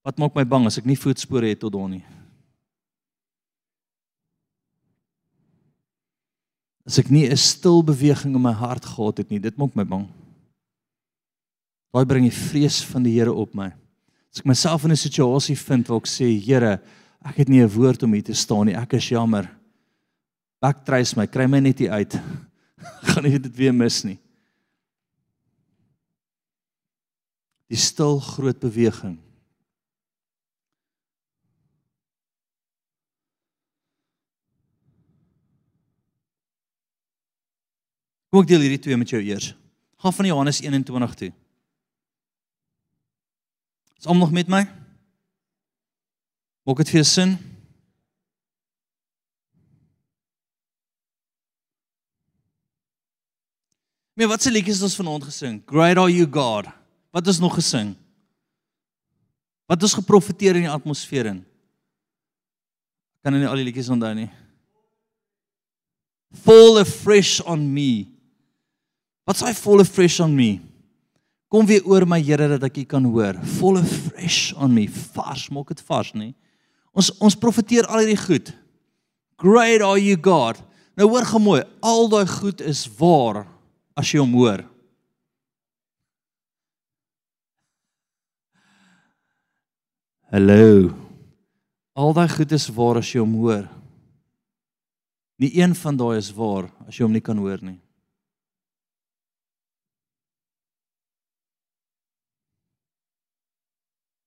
Wat 0.00 0.16
maak 0.16 0.32
my 0.32 0.46
bang 0.48 0.64
as 0.64 0.78
ek 0.80 0.88
nie 0.88 0.96
voetspore 0.96 1.50
het 1.52 1.60
tot 1.60 1.74
daar 1.74 1.90
nie? 1.92 2.00
as 6.90 6.98
ek 6.98 7.10
nie 7.10 7.30
'n 7.30 7.36
stil 7.36 7.82
beweging 7.86 8.34
in 8.34 8.42
my 8.42 8.52
hart 8.52 8.84
gehad 8.84 9.18
het 9.18 9.30
nie, 9.30 9.38
dit 9.38 9.56
maak 9.56 9.74
my 9.78 9.84
bang. 9.84 10.08
Daai 11.94 12.04
bring 12.04 12.26
die 12.26 12.34
vrees 12.34 12.82
van 12.82 13.02
die 13.02 13.14
Here 13.14 13.32
op 13.32 13.54
my. 13.54 13.70
As 14.34 14.40
ek 14.40 14.46
myself 14.46 14.84
in 14.84 14.90
'n 14.90 14.96
situasie 14.96 15.56
vind 15.56 15.86
waar 15.86 16.02
ek 16.02 16.06
sê, 16.06 16.26
Here, 16.34 16.80
ek 17.24 17.36
het 17.36 17.48
nie 17.48 17.62
'n 17.62 17.68
woord 17.68 18.02
om 18.02 18.12
hier 18.12 18.22
te 18.22 18.34
staan 18.34 18.66
nie. 18.66 18.76
Ek 18.76 18.92
is 18.92 19.08
jammer. 19.08 19.50
Ek 20.62 20.84
treis 20.84 21.16
my, 21.16 21.26
kry 21.26 21.46
my 21.46 21.60
net 21.60 21.78
hier 21.78 21.90
uit. 21.90 22.20
gaan 23.10 23.24
nie 23.24 23.38
dit 23.38 23.56
weer 23.56 23.74
mis 23.74 24.04
nie. 24.04 24.18
Die 27.68 27.76
stil 27.76 28.18
groot 28.20 28.60
beweging 28.60 29.18
Kom 38.30 38.44
ek 38.44 38.50
deel 38.52 38.62
hierdie 38.62 38.78
twee 38.78 38.98
met 38.98 39.10
jou 39.10 39.18
eers. 39.18 39.52
Gaan 40.00 40.14
van 40.14 40.28
Johannes 40.30 40.60
21 40.62 41.14
toe. 41.18 41.32
Is 43.98 44.06
almal 44.06 44.28
nog 44.28 44.36
met 44.38 44.48
my? 44.48 44.62
Maak 46.66 46.82
dit 46.82 46.92
vir 46.92 47.06
sin? 47.08 47.38
Maar 54.20 54.34
wat 54.34 54.42
se 54.44 54.52
liedjies 54.52 54.76
het 54.82 54.90
ons 54.90 54.98
vanaand 55.00 55.24
gesing? 55.30 55.60
Great 55.64 55.96
are 55.96 56.12
you 56.12 56.26
God. 56.28 56.68
Wat 57.10 57.26
is 57.26 57.38
nog 57.40 57.54
gesing? 57.56 57.94
Wat 59.70 59.82
is 59.82 59.96
geprofeteer 59.96 60.58
in 60.58 60.66
die 60.66 60.72
atmosfeer 60.72 61.30
in? 61.30 61.40
Kan 63.24 63.36
nie 63.36 63.48
al 63.48 63.60
die 63.60 63.68
liedjies 63.70 63.88
onthou 63.92 64.12
nie. 64.18 64.28
Fall 66.44 66.82
afresh 66.82 67.40
on 67.48 67.64
me. 67.72 68.04
Wat 69.24 69.40
s'hy 69.40 69.54
volle 69.56 69.86
fresh 69.88 70.20
on 70.20 70.34
me? 70.36 70.58
Kom 71.50 71.66
weer 71.66 71.86
oor 71.88 72.06
my 72.06 72.20
Here 72.22 72.46
dat 72.52 72.68
ek 72.68 72.82
U 72.82 72.84
kan 72.92 73.08
hoor. 73.08 73.40
Volle 73.58 73.82
fresh 73.86 74.52
on 74.54 74.74
me. 74.74 74.84
Vars, 75.14 75.48
maak 75.54 75.72
dit 75.72 75.82
vars, 75.88 76.12
nê? 76.14 76.30
Ons 76.96 77.10
ons 77.22 77.36
profeteer 77.38 77.86
al 77.86 78.02
hierdie 78.02 78.18
goed. 78.18 78.50
Great 79.40 79.82
are 79.82 80.00
you 80.00 80.18
God. 80.20 80.58
Nou 80.98 81.08
hoor 81.08 81.24
gemooi, 81.24 81.62
al 81.80 82.10
daai 82.12 82.26
goed 82.28 82.60
is 82.60 82.84
waar 82.98 83.44
as 83.96 84.10
jy 84.10 84.20
hom 84.20 84.34
hoor. 84.36 84.64
Hallo. 90.30 90.90
Al 91.96 92.12
daai 92.14 92.28
goed 92.30 92.52
is 92.54 92.68
waar 92.74 93.00
as 93.00 93.12
jy 93.12 93.22
hom 93.22 93.38
hoor. 93.40 93.68
Nie 95.40 95.54
een 95.62 95.74
van 95.78 95.96
daai 95.96 96.18
is 96.18 96.32
waar 96.36 96.68
as 96.86 96.98
jy 96.98 97.06
hom 97.06 97.16
nie 97.16 97.24
kan 97.24 97.38
hoor 97.38 97.62
nie. 97.62 97.78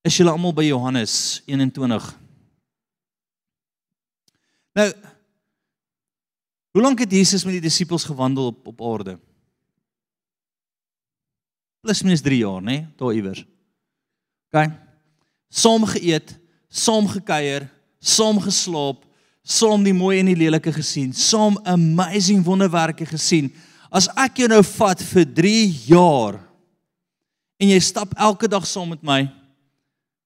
is 0.03 0.17
julle 0.19 0.33
almal 0.35 0.51
by 0.51 0.65
Johannes 0.67 1.41
21. 1.47 2.22
Nou 4.73 4.93
Hoe 6.73 6.81
lank 6.81 7.03
het 7.03 7.11
Jesus 7.11 7.43
met 7.45 7.53
die 7.53 7.61
disippels 7.61 8.03
gewandel 8.03 8.47
op 8.49 8.67
op 8.67 8.79
aarde? 8.81 9.19
Plus 11.85 12.01
minus 12.01 12.21
3 12.25 12.37
jaar, 12.37 12.61
né? 12.61 12.87
Daar 12.97 13.13
iewers. 13.13 13.43
OK. 14.49 14.71
Saam 15.53 15.85
geëet, 15.85 16.33
saam 16.67 17.07
gekuier, 17.07 17.67
saam 17.99 18.39
geslaap, 18.41 19.03
saam 19.43 19.85
die 19.85 19.93
mooi 19.93 20.17
en 20.19 20.31
die 20.31 20.39
lelike 20.39 20.73
gesien, 20.73 21.13
saam 21.13 21.59
amazing 21.69 22.41
wonderwerke 22.41 23.05
gesien. 23.05 23.51
As 23.93 24.09
ek 24.17 24.41
jou 24.41 24.49
nou 24.49 24.63
vat 24.65 25.03
vir 25.13 25.29
3 25.29 25.69
jaar 25.91 26.41
en 27.61 27.69
jy 27.69 27.79
stap 27.85 28.17
elke 28.17 28.49
dag 28.49 28.65
saam 28.65 28.89
met 28.95 29.05
my, 29.05 29.21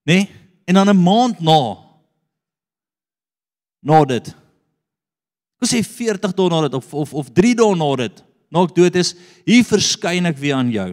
Nê? 0.08 0.22
Nee? 0.24 0.30
En 0.68 0.74
dan 0.74 0.90
'n 0.90 1.04
maand 1.04 1.40
na 1.40 1.87
na 3.88 4.04
dit. 4.06 4.32
Kom 5.58 5.70
sê 5.70 5.82
40 5.82 6.36
dae 6.38 6.52
na 6.52 6.64
dit 6.68 6.78
of 6.78 6.94
of 6.94 7.14
of 7.24 7.32
3 7.34 7.56
dae 7.58 7.76
na 7.80 7.90
dit. 8.04 8.24
Na 8.54 8.64
ek 8.64 8.76
dood 8.76 8.96
is, 9.00 9.14
hier 9.48 9.66
verskyn 9.68 10.30
ek 10.30 10.40
weer 10.40 10.56
aan 10.56 10.72
jou. 10.72 10.92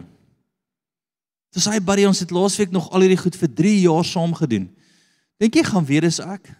Dis 1.55 1.67
hy 1.71 1.79
buddy 1.79 2.07
ons 2.07 2.19
het 2.19 2.33
laasweek 2.35 2.73
nog 2.75 2.89
al 2.91 3.05
hierdie 3.05 3.21
goed 3.21 3.37
vir 3.39 3.51
3 3.61 3.75
jaar 3.85 4.07
saam 4.07 4.33
gedoen. 4.35 4.67
Dink 5.39 5.55
jy 5.55 5.63
gaan 5.67 5.87
weer 5.87 6.07
is 6.07 6.19
ek? 6.23 6.51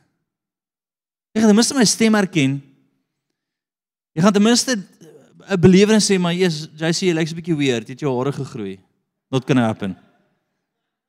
Jy 1.35 1.43
gaan 1.43 1.51
ten 1.51 1.59
minste 1.59 1.75
my 1.75 1.87
stem 1.87 2.15
herken. 2.15 2.59
Jy 4.15 4.23
gaan 4.23 4.35
ten 4.35 4.43
minste 4.43 4.77
'n 5.45 5.59
belewenis 5.61 6.07
sê 6.09 6.17
maar 6.19 6.33
jy's 6.33 6.67
jy 6.79 6.91
sê 6.95 7.03
jy 7.07 7.13
lyk 7.13 7.27
so 7.27 7.35
'n 7.35 7.39
bietjie 7.41 7.57
weird, 7.57 7.87
het 7.87 7.99
jou 7.99 8.11
hare 8.17 8.31
gegroei. 8.31 8.79
What 9.29 9.45
can 9.45 9.57
happen? 9.57 9.97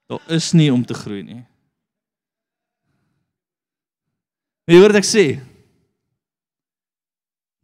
Daar 0.09 0.21
is 0.29 0.53
nie 0.53 0.73
om 0.73 0.85
te 0.85 0.95
groei 0.95 1.23
nie. 1.23 1.45
Wie 4.67 4.81
word 4.83 4.99
ek 4.99 5.07
sê? 5.07 5.27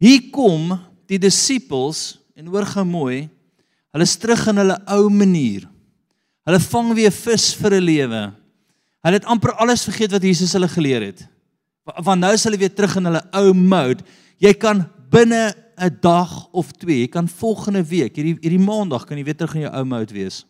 Hier 0.03 0.29
kom 0.31 0.71
die 1.07 1.19
disippels 1.19 2.15
en 2.35 2.47
hoor 2.51 2.65
gou 2.67 2.85
mooi, 2.87 3.17
hulle 3.93 4.07
is 4.07 4.15
terug 4.19 4.45
in 4.51 4.61
hulle 4.63 4.77
ou 4.95 5.09
manier. 5.11 5.67
Hulle 6.47 6.61
vang 6.63 6.93
weer 6.95 7.11
vis 7.11 7.51
vir 7.59 7.75
'n 7.75 7.83
lewe. 7.83 8.21
Hulle 9.03 9.19
het 9.19 9.27
amper 9.27 9.51
alles 9.59 9.83
vergeet 9.83 10.11
wat 10.11 10.23
Jesus 10.23 10.53
hulle 10.53 10.67
geleer 10.67 11.01
het. 11.01 11.27
Want 11.83 12.21
nou 12.21 12.33
is 12.33 12.43
hulle 12.43 12.57
weer 12.57 12.73
terug 12.73 12.95
in 12.95 13.05
hulle 13.05 13.23
ou 13.33 13.53
mode. 13.53 14.03
Jy 14.39 14.53
kan 14.53 14.89
binne 15.11 15.53
'n 15.77 15.97
dag 16.01 16.47
of 16.51 16.71
2, 16.71 17.01
jy 17.01 17.07
kan 17.07 17.27
volgende 17.27 17.83
week, 17.83 18.15
hierdie 18.15 18.37
hierdie 18.39 18.59
maandag 18.59 19.05
kan 19.05 19.17
jy 19.17 19.23
weer 19.23 19.35
terug 19.35 19.55
in 19.55 19.61
jou 19.61 19.73
ou 19.73 19.85
mode 19.85 20.13
wees 20.13 20.45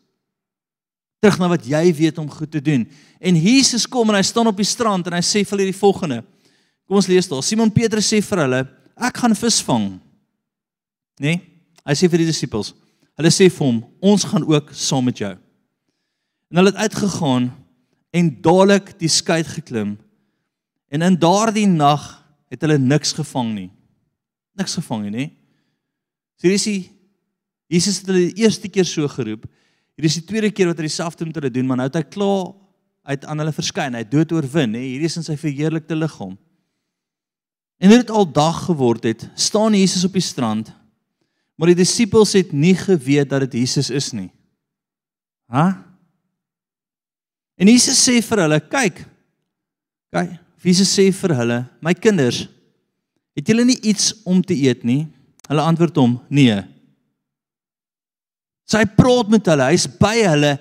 terug 1.24 1.40
na 1.40 1.48
wat 1.48 1.64
jy 1.64 1.88
weet 1.96 2.18
om 2.20 2.28
goed 2.28 2.52
te 2.52 2.60
doen. 2.60 2.84
En 3.24 3.36
Jesus 3.40 3.88
kom 3.88 4.10
en 4.12 4.18
hy 4.20 4.26
staan 4.28 4.50
op 4.52 4.58
die 4.60 4.68
strand 4.68 5.08
en 5.08 5.16
hy 5.16 5.22
sê 5.24 5.46
vir 5.48 5.56
hulle 5.56 5.72
die 5.72 5.80
volgende. 5.80 6.18
Kom 6.88 7.00
ons 7.00 7.10
lees 7.10 7.30
daar. 7.32 7.44
Simon 7.46 7.72
Petrus 7.74 8.10
sê 8.12 8.20
vir 8.24 8.44
hulle, 8.44 8.62
ek 9.08 9.20
gaan 9.24 9.36
vis 9.38 9.60
vang. 9.66 9.90
Né? 11.20 11.36
Nee? 11.36 11.42
Hy 11.84 11.96
sê 12.00 12.08
vir 12.08 12.24
die 12.24 12.30
disippels, 12.30 12.70
hulle 13.20 13.32
sê 13.34 13.50
vir 13.52 13.66
hom, 13.66 13.82
ons 14.00 14.24
gaan 14.24 14.46
ook 14.48 14.70
saam 14.78 15.04
met 15.04 15.20
jou. 15.20 15.34
En 16.48 16.62
hulle 16.62 16.72
het 16.72 16.86
uitgegaan 16.86 17.50
en 18.16 18.30
dadelik 18.46 18.94
die 19.02 19.12
skei 19.12 19.42
geklim. 19.44 19.98
En 20.94 21.04
in 21.04 21.18
daardie 21.20 21.68
nag 21.68 22.06
het 22.54 22.64
hulle 22.64 22.78
niks 22.80 23.12
gevang 23.18 23.52
nie. 23.52 23.70
Niks 24.56 24.78
gevang 24.80 25.10
nie? 25.12 25.28
So 26.40 26.48
hier 26.48 26.56
is 26.56 26.68
die 26.70 26.82
Jesus 27.74 28.02
het 28.02 28.10
hulle 28.12 28.28
die 28.30 28.44
eerste 28.44 28.70
keer 28.70 28.86
so 28.86 29.08
geroep. 29.10 29.48
Hier 29.98 30.06
is 30.06 30.20
die 30.20 30.28
tweede 30.28 30.52
keer 30.54 30.70
wat 30.70 30.78
hy 30.78 30.86
dieselfde 30.86 31.26
met 31.26 31.38
hulle 31.40 31.50
doen, 31.54 31.66
maar 31.66 31.80
nou 31.80 31.88
het 31.88 31.98
hy 31.98 32.04
klaar 32.06 32.52
uit 33.10 33.26
aan 33.26 33.42
hulle 33.42 33.54
verskyn. 33.56 33.96
Hy 33.98 34.04
het 34.04 34.12
dood 34.12 34.34
oorwin, 34.36 34.76
nê? 34.76 34.84
Hierdie 34.92 35.10
is 35.10 35.18
in 35.18 35.26
sy 35.26 35.36
verheerlikte 35.40 35.98
liggaam. 35.98 36.36
En 37.78 37.90
dit 37.90 38.00
het 38.00 38.12
al 38.14 38.28
dag 38.32 38.66
geword 38.66 39.04
het, 39.04 39.28
staan 39.36 39.74
Jesus 39.76 40.06
op 40.06 40.14
die 40.14 40.24
strand. 40.24 40.72
Maar 41.56 41.74
die 41.74 41.82
disippels 41.84 42.34
het 42.34 42.52
nie 42.52 42.76
geweet 42.76 43.30
dat 43.30 43.46
dit 43.46 43.60
Jesus 43.64 43.90
is 43.90 44.12
nie. 44.12 44.30
Hæ? 45.52 45.66
En 47.56 47.70
Jesus 47.70 48.00
sê 48.02 48.18
vir 48.26 48.42
hulle, 48.46 48.60
kyk. 48.72 49.04
Kyk, 50.14 50.38
Jesus 50.64 50.94
sê 50.96 51.10
vir 51.14 51.36
hulle, 51.38 51.60
my 51.84 51.94
kinders, 51.98 52.46
het 53.38 53.50
julle 53.50 53.66
nie 53.68 53.80
iets 53.86 54.12
om 54.30 54.42
te 54.46 54.56
eet 54.58 54.86
nie? 54.88 55.06
Hulle 55.50 55.66
antwoord 55.66 55.98
hom, 56.00 56.18
nee. 56.34 56.56
So 58.70 58.80
hy 58.80 58.88
praat 58.98 59.32
met 59.34 59.50
hulle, 59.52 59.70
hy's 59.74 59.86
by 60.00 60.16
hulle. 60.24 60.54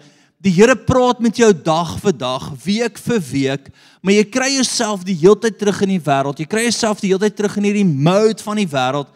Die 0.43 0.51
Here 0.51 0.75
praat 0.75 1.21
met 1.23 1.37
jou 1.39 1.53
dag 1.55 1.93
vir 2.03 2.15
dag, 2.19 2.49
week 2.65 2.97
vir 2.99 3.21
week, 3.29 3.69
maar 4.03 4.17
jy 4.17 4.25
kry 4.27 4.49
jouself 4.57 5.05
die 5.07 5.15
heeltyd 5.21 5.55
terug 5.61 5.85
in 5.87 5.93
die 5.95 6.03
wêreld. 6.03 6.41
Jy 6.43 6.49
kry 6.51 6.65
jouself 6.67 7.03
die 7.03 7.13
heeltyd 7.13 7.37
terug 7.39 7.55
in 7.61 7.69
hierdie 7.69 7.87
mode 7.87 8.43
van 8.43 8.59
die 8.59 8.67
wêreld. 8.67 9.13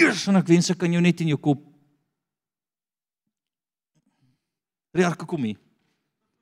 Eers 0.00 0.24
en 0.30 0.40
ek 0.40 0.48
wens 0.48 0.72
ek 0.72 0.80
kan 0.80 0.96
jou 0.96 1.02
net 1.04 1.20
in 1.20 1.34
jou 1.34 1.40
kop. 1.40 1.60
Riarke 4.96 5.28
kom 5.28 5.44
hier. 5.44 5.60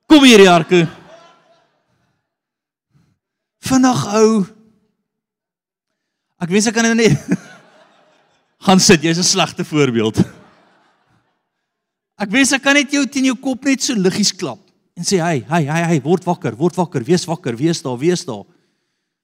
Kom 0.09 0.23
hier 0.25 0.39
Riarke. 0.45 0.85
Vandag 3.67 4.07
ou. 4.23 4.33
Ek 6.39 6.55
wens 6.55 6.71
ek 6.71 6.79
kan 6.79 6.95
net 6.95 7.19
gaan 8.69 8.79
sit. 8.79 9.03
Jy's 9.03 9.19
'n 9.19 9.33
slegte 9.35 9.67
voorbeeld. 9.67 10.23
Ek 12.19 12.31
wens 12.35 12.51
ek 12.57 12.65
kan 12.65 12.75
net 12.75 12.91
jou 12.91 13.05
teen 13.07 13.29
jou 13.31 13.37
kop 13.39 13.67
net 13.69 13.85
so 13.85 13.95
liggies 13.95 14.33
klap 14.35 14.59
en 14.99 15.07
sê 15.07 15.21
hey, 15.23 15.45
hey, 15.47 15.69
hey, 15.71 15.85
hey, 15.93 16.01
word 16.03 16.25
wakker, 16.27 16.57
word 16.59 16.75
wakker, 16.75 17.05
wees 17.07 17.23
wakker, 17.29 17.55
wees 17.55 17.79
daar, 17.85 17.95
wees 18.01 18.25
daar. 18.27 18.43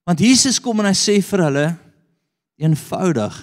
Want 0.07 0.21
Jesus 0.23 0.61
kom 0.63 0.79
en 0.79 0.87
hy 0.87 0.95
sê 0.95 1.17
vir 1.25 1.43
hulle 1.49 1.65
eenvoudig: 2.63 3.41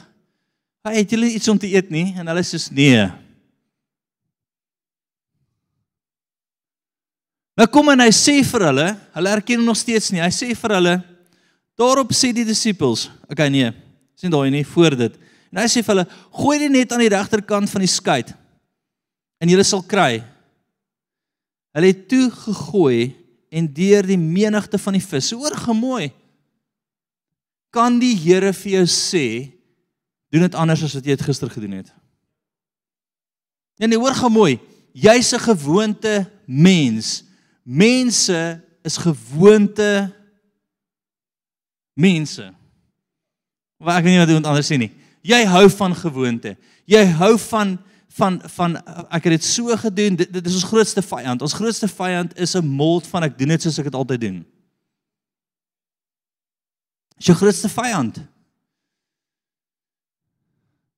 "Hey, 0.86 1.02
het 1.02 1.12
julle 1.12 1.34
iets 1.36 1.52
om 1.52 1.60
te 1.60 1.68
eet 1.68 1.92
nie?" 1.92 2.14
En 2.16 2.32
hulle 2.32 2.44
sê: 2.48 2.62
"Nee." 2.72 3.10
Nou 7.60 7.68
kom 7.68 7.92
en 7.92 8.00
hy 8.00 8.12
sê 8.16 8.40
vir 8.48 8.68
hulle, 8.70 8.88
hulle 9.18 9.30
erken 9.36 9.60
hom 9.60 9.68
nog 9.74 9.78
steeds 9.78 10.14
nie. 10.14 10.24
Hy 10.24 10.32
sê 10.32 10.56
vir 10.56 10.76
hulle: 10.78 10.96
"Daarop 11.76 12.14
sê 12.16 12.32
die 12.32 12.48
disippels: 12.48 13.10
"Oké, 13.24 13.34
okay, 13.34 13.50
nee. 13.50 13.74
Sien 14.16 14.32
daai 14.32 14.50
nie 14.50 14.64
voor 14.64 14.96
dit." 14.96 15.20
En 15.52 15.60
hy 15.60 15.68
sê 15.68 15.84
vir 15.84 15.96
hulle: 15.96 16.08
"Gooi 16.32 16.60
dit 16.60 16.72
net 16.72 16.94
aan 16.94 17.04
die 17.04 17.12
regterkant 17.12 17.70
van 17.70 17.82
die 17.82 17.92
skei." 17.92 18.24
En 19.42 19.50
julle 19.50 19.66
sal 19.66 19.82
kry. 19.82 20.22
Hulle 21.74 21.90
het 21.90 22.06
toe 22.12 22.28
gegooi 22.30 23.14
en 23.52 23.68
deur 23.74 24.06
die 24.08 24.20
menigte 24.20 24.80
van 24.80 24.96
die 24.96 25.04
visse, 25.04 25.36
hoor 25.36 25.56
gemooi. 25.58 26.12
Kan 27.72 28.00
die 28.02 28.14
Here 28.20 28.52
vir 28.56 28.78
jou 28.80 28.86
sê 28.92 29.26
doen 30.32 30.46
dit 30.46 30.56
anders 30.56 30.84
as 30.86 30.94
wat 30.96 31.08
jy 31.08 31.16
dit 31.16 31.26
gister 31.28 31.52
gedoen 31.52 31.80
het? 31.82 31.90
Nee, 33.80 33.90
nee, 33.90 34.00
hoor 34.00 34.16
gemooi. 34.16 34.60
Jy's 34.94 35.34
'n 35.34 35.40
gewoonte 35.40 36.30
mens. 36.46 37.24
Mense 37.64 38.62
is 38.84 38.98
gewoonte 38.98 40.12
mense. 41.94 42.54
Maar 43.78 43.98
ek 43.98 44.04
weet 44.04 44.14
nie 44.14 44.20
wat 44.20 44.28
iemand 44.28 44.46
anders 44.46 44.70
sê 44.72 44.78
nie. 44.78 44.92
Jy 45.22 45.46
hou 45.46 45.70
van 45.70 45.96
gewoonte. 45.96 46.58
Jy 46.86 47.06
hou 47.06 47.38
van 47.38 47.80
van 48.12 48.42
van 48.56 48.76
ek 49.08 49.24
het 49.24 49.38
dit 49.38 49.46
so 49.46 49.76
gedoen 49.78 50.18
dit, 50.20 50.34
dit 50.34 50.46
is 50.46 50.58
ons 50.60 50.68
grootste 50.68 51.04
vyand. 51.06 51.42
Ons 51.42 51.56
grootste 51.56 51.88
vyand 51.88 52.36
is 52.40 52.56
'n 52.56 52.66
mold 52.66 53.08
van 53.08 53.24
ek 53.24 53.38
doen 53.38 53.48
dit 53.48 53.62
soos 53.62 53.78
ek 53.80 53.88
dit 53.88 53.96
altyd 53.96 54.22
doen. 54.22 54.46
Is 57.18 57.26
jou 57.26 57.38
grootste 57.38 57.70
vyand. 57.70 58.20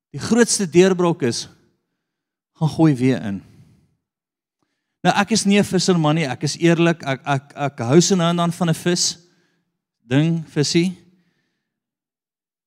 Die 0.09 0.19
grootste 0.19 0.69
deurbrok 0.69 1.21
is 1.21 1.47
gaan 2.53 2.69
gooi 2.69 2.95
weer 2.95 3.21
in. 3.21 3.43
Nou 5.03 5.15
ek 5.15 5.31
is 5.31 5.45
nie 5.45 5.59
'n 5.59 5.63
visserman 5.63 6.15
nie. 6.15 6.25
Ek 6.25 6.43
is 6.43 6.57
eerlik 6.57 7.03
ek 7.03 7.21
ek 7.25 7.53
ek 7.55 7.79
hou 7.79 8.01
se 8.01 8.15
nou 8.15 8.29
en 8.29 8.35
dan 8.35 8.51
van 8.51 8.69
'n 8.69 8.73
vis 8.73 9.17
ding 10.01 10.45
visie 10.47 10.97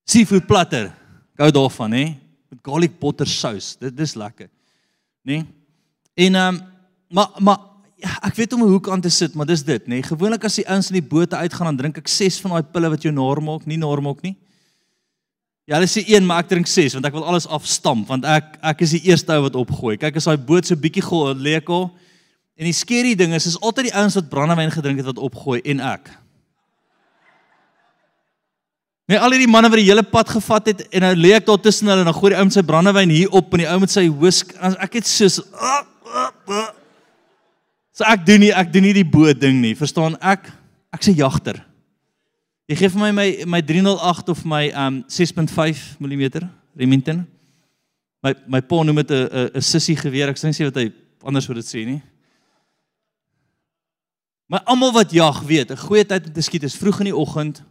seafood 0.04 0.46
platter. 0.46 0.94
Gou 1.36 1.50
daarvan 1.50 1.92
hè 1.92 2.25
garlic 2.66 2.98
butter 3.00 3.28
sous. 3.30 3.74
Dit 3.80 3.96
dis 3.96 4.14
lekker. 4.18 4.50
Nê? 5.22 5.38
Nee? 5.38 5.46
En 6.26 6.34
ehm 6.34 6.54
um, 6.54 6.60
maar 7.08 7.30
maar 7.38 7.58
ek 8.26 8.34
weet 8.34 8.52
om 8.52 8.62
'n 8.62 8.72
hoek 8.74 8.88
aan 8.90 9.00
te 9.00 9.08
sit, 9.08 9.34
maar 9.34 9.46
dis 9.46 9.62
dit, 9.64 9.86
nê? 9.86 9.88
Nee? 9.88 10.02
Gewoonlik 10.02 10.44
as 10.44 10.54
die 10.54 10.68
ouens 10.68 10.88
in 10.90 11.00
die 11.00 11.08
bote 11.08 11.36
uitgaan, 11.36 11.66
dan 11.66 11.76
drink 11.76 11.98
ek 11.98 12.08
6 12.08 12.40
van 12.40 12.50
daai 12.50 12.62
pille 12.62 12.88
wat 12.88 13.02
jou 13.02 13.12
nar 13.12 13.42
maak, 13.42 13.66
nie 13.66 13.78
nar 13.78 14.02
maak 14.02 14.22
nie. 14.22 14.36
Ja, 15.66 15.74
hulle 15.74 15.88
sê 15.90 16.04
een, 16.06 16.26
maar 16.26 16.44
ek 16.44 16.48
drink 16.48 16.66
6 16.66 16.94
want 16.94 17.06
ek 17.06 17.12
wil 17.12 17.24
alles 17.26 17.46
afstamp 17.46 18.08
want 18.08 18.24
ek 18.24 18.58
ek 18.62 18.80
is 18.80 18.90
die 18.90 19.10
eerste 19.10 19.32
ou 19.32 19.42
wat 19.42 19.54
opgooi. 19.54 19.96
Kyk 19.96 20.16
as 20.16 20.24
daai 20.24 20.36
boot 20.36 20.66
so 20.66 20.76
bietjie 20.76 21.02
gol 21.02 21.34
lekel. 21.34 21.90
En 22.56 22.64
die 22.64 22.72
skerry 22.72 23.14
ding 23.14 23.34
is 23.34 23.46
is 23.46 23.60
altyd 23.60 23.90
die 23.90 23.96
ouens 23.96 24.14
wat 24.14 24.28
brandewyn 24.28 24.70
gedrink 24.70 24.98
het 25.02 25.06
wat 25.06 25.18
opgooi 25.18 25.60
en 25.64 25.80
ek. 25.80 26.10
Nee, 29.06 29.18
al 29.22 29.30
hierdie 29.30 29.50
manne 29.50 29.68
wat 29.70 29.78
die 29.78 29.86
hele 29.86 30.02
pad 30.02 30.32
gevat 30.34 30.72
het 30.72 30.80
en 30.90 31.04
nou 31.06 31.12
lê 31.14 31.30
ek 31.36 31.44
daar 31.46 31.60
tussen 31.62 31.86
hulle 31.86 32.02
en 32.02 32.08
dan 32.10 32.16
gooi 32.16 32.32
die 32.32 32.38
ou 32.40 32.46
met 32.48 32.56
sy 32.56 32.62
brandewyn 32.66 33.12
hier 33.14 33.36
op 33.38 33.52
en 33.54 33.62
die 33.62 33.68
ou 33.70 33.76
met 33.78 33.92
sy 33.92 34.08
whisk. 34.10 34.50
Ek 34.82 34.98
het 34.98 35.06
soos 35.06 35.38
So 37.96 38.04
ek 38.04 38.26
doen 38.26 38.42
nie 38.44 38.50
ek 38.52 38.72
doen 38.74 38.84
nie 38.84 38.96
die 38.96 39.06
boot 39.06 39.38
ding 39.40 39.62
nie. 39.62 39.76
Verstaan 39.78 40.18
ek? 40.20 40.50
Ek's 40.92 41.08
'n 41.08 41.16
jagter. 41.16 41.62
Jy 42.68 42.76
gee 42.76 42.88
vir 42.88 43.00
my 43.00 43.12
my 43.12 43.28
my 43.46 43.60
308 43.62 44.28
of 44.28 44.44
my 44.44 44.72
um 44.74 45.04
6.5 45.08 45.96
mm 46.02 46.50
Remington. 46.74 47.26
My 48.22 48.34
my 48.46 48.60
pa 48.60 48.82
noem 48.82 48.96
dit 49.06 49.10
'n 49.10 49.50
'n 49.54 49.62
sissie 49.62 49.96
geweer. 49.96 50.28
Ek 50.28 50.36
sê 50.36 50.50
nie 50.50 50.66
wat 50.66 50.82
hy 50.82 50.92
anders 51.22 51.46
wou 51.46 51.54
dit 51.54 51.64
sê 51.64 51.86
nie. 51.86 52.02
Maar 54.48 54.60
almal 54.66 54.92
wat 54.92 55.12
jag 55.12 55.42
weet, 55.46 55.70
'n 55.70 55.76
goeie 55.76 56.04
tyd 56.04 56.26
om 56.26 56.32
te 56.32 56.42
skiet 56.42 56.64
is 56.64 56.76
vroeg 56.76 57.00
in 57.00 57.14
die 57.14 57.16
oggend 57.16 57.62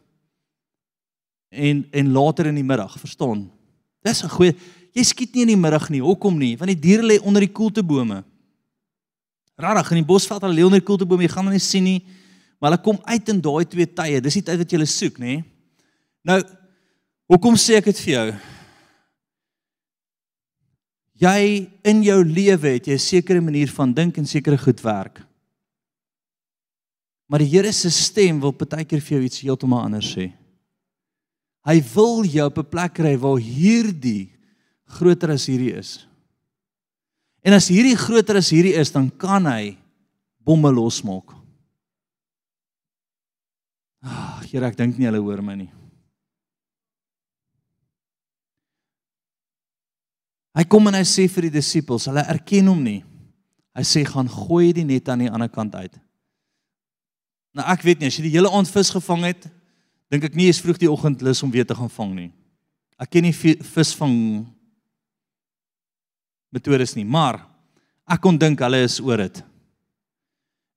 en 1.56 1.86
en 1.92 2.12
later 2.12 2.46
in 2.52 2.56
die 2.60 2.64
middag, 2.64 3.00
verstaan? 3.00 3.50
Dis 4.04 4.24
'n 4.24 4.30
goeie 4.30 4.56
jy 4.96 5.04
skiet 5.04 5.36
nie 5.36 5.44
in 5.44 5.54
die 5.54 5.60
middag 5.60 5.90
nie. 5.92 6.02
Hoekom 6.04 6.38
nie? 6.40 6.56
Want 6.60 6.72
die 6.72 6.80
diere 6.80 7.04
lê 7.04 7.20
onder 7.20 7.44
die 7.44 7.52
koeltebome. 7.52 8.22
Rarig 9.60 9.92
in 9.92 10.02
die 10.02 10.08
bosveld 10.08 10.44
hulle 10.44 10.56
lê 10.56 10.64
onder 10.68 10.80
die 10.80 10.88
koeltebome, 10.88 11.26
jy 11.28 11.32
gaan 11.34 11.50
hulle 11.50 11.60
nie 11.60 11.64
sien 11.64 11.84
nie. 11.88 12.00
Maar 12.60 12.72
hulle 12.72 12.84
kom 12.86 13.00
uit 13.04 13.32
in 13.32 13.42
daai 13.44 13.66
twee 13.68 13.88
tye. 13.88 14.22
Dis 14.24 14.40
die 14.40 14.46
tyd 14.48 14.62
wat 14.64 14.72
jy 14.72 14.80
hulle 14.80 14.90
soek, 14.90 15.20
nê? 15.20 15.38
Nou, 16.26 16.40
hoekom 17.32 17.60
sê 17.60 17.80
ek 17.82 17.92
dit 17.92 18.02
vir 18.06 18.14
jou? 18.14 18.28
Jy 21.26 21.42
in 21.92 22.02
jou 22.04 22.18
lewe 22.28 22.74
het 22.76 22.88
jy 22.88 22.96
'n 22.96 23.00
sekere 23.00 23.42
manier 23.42 23.68
van 23.72 23.94
dink 23.94 24.18
en 24.18 24.26
sekere 24.26 24.58
goed 24.58 24.82
werk. 24.82 25.22
Maar 27.28 27.40
die 27.40 27.50
Here 27.50 27.72
se 27.72 27.90
stem 27.90 28.40
wil 28.40 28.52
partykeer 28.52 29.02
vir 29.02 29.18
jou 29.18 29.24
iets 29.26 29.42
heeltemal 29.42 29.84
anders 29.84 30.16
sê. 30.16 30.32
Hy 31.66 31.80
wil 31.96 32.24
jou 32.30 32.46
op 32.46 32.58
'n 32.62 32.70
plek 32.70 32.94
kry 32.94 33.16
waar 33.18 33.40
hierdie 33.42 34.32
groter 34.86 35.32
as 35.32 35.46
hierdie 35.50 35.74
is. 35.74 36.08
En 37.42 37.54
as 37.54 37.68
hierdie 37.68 37.98
groter 37.98 38.38
as 38.38 38.50
hierdie 38.50 38.74
is, 38.74 38.92
dan 38.92 39.10
kan 39.10 39.46
hy 39.46 39.78
bomme 40.46 40.72
losmaak. 40.72 41.34
Ag, 44.06 44.46
Here, 44.52 44.66
ek 44.66 44.78
dink 44.78 44.98
nie 44.98 45.06
hulle 45.10 45.22
hoor 45.22 45.42
my 45.42 45.56
nie. 45.56 45.72
Hy 50.56 50.64
kom 50.72 50.88
en 50.88 50.96
hy 50.96 51.04
sê 51.04 51.26
vir 51.28 51.50
die 51.50 51.58
disippels, 51.58 52.06
hulle 52.08 52.24
erken 52.32 52.70
hom 52.72 52.84
nie. 52.84 53.04
Hy 53.76 53.84
sê 53.84 54.06
gaan 54.08 54.30
gooi 54.32 54.72
die 54.74 54.86
net 54.88 55.10
aan 55.12 55.26
die 55.26 55.32
ander 55.32 55.52
kant 55.52 55.76
uit. 55.76 55.98
Nou 57.56 57.66
ek 57.72 57.84
weet 57.84 58.00
nie 58.00 58.08
as 58.08 58.16
jy 58.20 58.30
die 58.30 58.36
hele 58.38 58.52
aand 58.52 58.70
vis 58.72 58.94
gevang 58.94 59.26
het, 59.28 59.50
dink 60.16 60.30
ek 60.32 60.38
nie 60.40 60.48
is 60.48 60.62
vroeg 60.64 60.80
die 60.80 60.92
oggend 60.92 61.24
lus 61.26 61.44
om 61.44 61.52
weer 61.52 61.68
te 61.68 61.76
gaan 61.76 61.92
vang 61.92 62.14
nie. 62.16 62.30
Ek 62.96 63.12
ken 63.12 63.26
nie 63.28 63.36
visvang 63.36 64.46
metodes 66.56 66.96
nie, 66.96 67.04
maar 67.04 67.42
ek 68.08 68.22
kon 68.24 68.40
dink 68.40 68.64
hulle 68.64 68.80
is 68.86 69.02
oor 69.04 69.26
dit. 69.26 69.42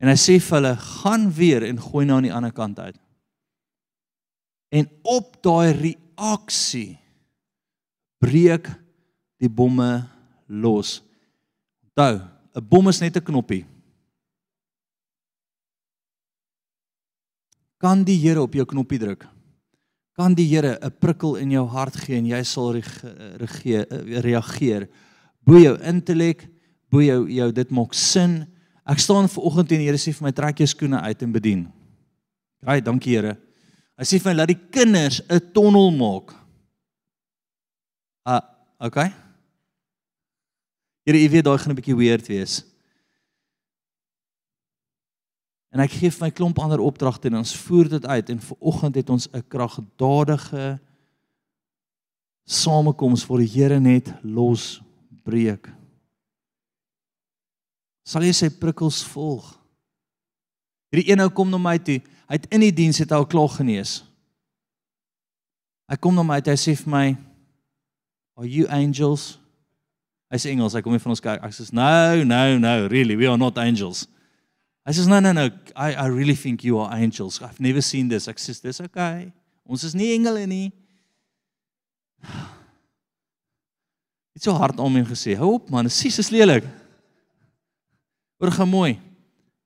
En 0.03 0.11
hy 0.11 0.17
sê 0.19 0.39
vir 0.43 0.57
hulle, 0.59 0.75
gaan 0.79 1.29
weer 1.35 1.67
en 1.69 1.79
gooi 1.83 2.05
nou 2.07 2.19
aan 2.19 2.27
die 2.27 2.35
ander 2.35 2.55
kant 2.55 2.81
uit. 2.83 2.99
En 4.75 4.89
op 5.07 5.39
daai 5.43 5.71
reaksie 5.77 6.99
breek 8.19 8.67
die 9.39 9.51
bomme 9.51 10.03
los. 10.49 10.99
Onthou, 11.87 12.27
'n 12.59 12.69
bom 12.69 12.89
is 12.89 13.01
net 13.01 13.17
'n 13.17 13.23
knoppie. 13.25 13.65
Kan 17.79 18.05
die 18.05 18.19
Here 18.19 18.43
op 18.43 18.55
jou 18.55 18.67
knoppie 18.67 18.99
druk? 18.99 19.27
kan 20.19 20.35
die 20.35 20.49
Here 20.51 20.79
'n 20.83 20.91
prikkel 20.99 21.37
in 21.37 21.51
jou 21.51 21.67
hart 21.67 21.97
gee 21.97 22.19
en 22.19 22.27
jy 22.27 22.43
sal 22.43 22.73
reageer 22.75 23.87
reageer 24.23 24.89
bo 25.47 25.57
jou 25.57 25.79
intellek, 25.81 26.49
bo 26.91 27.01
jou 27.01 27.29
jou 27.31 27.53
dit 27.53 27.71
maak 27.71 27.95
sin. 27.95 28.47
Ek 28.85 28.99
staan 28.99 29.29
ver 29.29 29.45
oggend 29.45 29.73
en 29.73 29.79
die 29.79 29.87
Here 29.87 29.97
sê 29.97 30.13
vir 30.13 30.27
my 30.27 30.33
trek 30.33 30.59
jou 30.59 30.67
skoene 30.67 31.01
uit 31.01 31.23
en 31.23 31.33
bedien. 31.33 31.73
Haai, 32.67 32.81
dankie 32.81 33.15
Here. 33.15 33.37
Hy 33.99 34.05
sê 34.05 34.19
vir 34.19 34.33
my 34.33 34.37
laat 34.37 34.49
die 34.49 34.61
kinders 34.71 35.23
'n 35.31 35.41
tonnel 35.55 35.91
maak. 35.91 36.35
Ah, 38.27 38.43
uh, 38.43 38.87
okay. 38.87 39.13
Here, 41.07 41.17
jy 41.17 41.31
weet 41.31 41.45
daai 41.45 41.59
gaan 41.59 41.73
'n 41.73 41.77
bietjie 41.77 41.97
weird 41.97 42.27
wees. 42.29 42.65
En 45.75 45.83
ek 45.85 45.99
gee 46.01 46.13
vir 46.13 46.25
my 46.25 46.31
klomp 46.33 46.59
ander 46.65 46.81
opdragte 46.81 47.29
en 47.29 47.41
ons 47.43 47.57
voer 47.67 47.91
dit 47.93 48.07
uit 48.07 48.31
en 48.33 48.41
vanoggend 48.41 48.95
het 48.95 49.11
ons 49.11 49.29
'n 49.33 49.45
kragdadige 49.49 50.79
samekoms 52.49 53.25
vir 53.25 53.39
die 53.39 53.53
Here 53.53 53.81
net 53.81 54.13
los 54.23 54.81
breek. 55.25 55.69
Sal 58.05 58.23
jy 58.23 58.33
sy 58.33 58.49
prikkels 58.49 59.03
volg? 59.05 59.59
Hierdie 60.89 61.13
een 61.13 61.21
ou 61.21 61.29
kom 61.29 61.51
na 61.51 61.59
my 61.59 61.77
toe. 61.79 62.01
Hy 62.29 62.35
het 62.39 62.47
in 62.53 62.61
die 62.61 62.73
diens 62.73 62.99
het 62.99 63.11
hy 63.11 63.17
al 63.17 63.27
klaar 63.27 63.49
genees. 63.49 64.03
Hy 65.89 65.97
kom 65.97 66.15
na 66.15 66.23
my 66.23 66.41
toe, 66.41 66.53
hy 66.53 66.57
sê 66.57 66.77
vir 66.77 66.91
my, 66.91 67.17
"Are 68.37 68.49
you 68.49 68.67
angels?" 68.69 69.39
Hy 70.31 70.37
sê 70.37 70.51
Engels, 70.53 70.75
hy 70.75 70.83
kom 70.83 70.93
nie 70.93 70.99
van 70.99 71.11
ons 71.11 71.21
kerk. 71.21 71.43
Ek 71.43 71.53
sê, 71.53 71.73
"No, 71.73 72.25
no, 72.25 72.59
no, 72.59 72.87
really, 72.89 73.17
we 73.17 73.27
are 73.27 73.39
not 73.39 73.57
angels." 73.57 74.07
Hy 74.89 74.95
sê 74.97 75.05
no 75.05 75.19
no 75.21 75.35
no, 75.37 75.45
I 75.77 75.93
I 75.93 76.09
really 76.09 76.35
think 76.35 76.65
you 76.65 76.79
are 76.81 76.89
angels. 76.97 77.43
I've 77.43 77.61
never 77.61 77.83
seen 77.85 78.09
this. 78.09 78.25
Ek 78.25 78.41
sê 78.41 78.57
dis 78.57 78.81
okay. 78.81 79.29
Ons 79.69 79.85
is 79.85 79.93
nie 79.93 80.15
engele 80.15 80.47
nie. 80.49 80.71
Dit 84.33 84.49
so 84.49 84.55
hard 84.57 84.81
om 84.81 84.97
hom 84.97 85.05
gesê. 85.05 85.37
Hou 85.37 85.59
op 85.59 85.69
man, 85.69 85.93
sies 85.93 86.17
is 86.23 86.33
lelik. 86.33 86.65
Oor 88.41 88.55
gaan 88.55 88.73
mooi. 88.73 88.97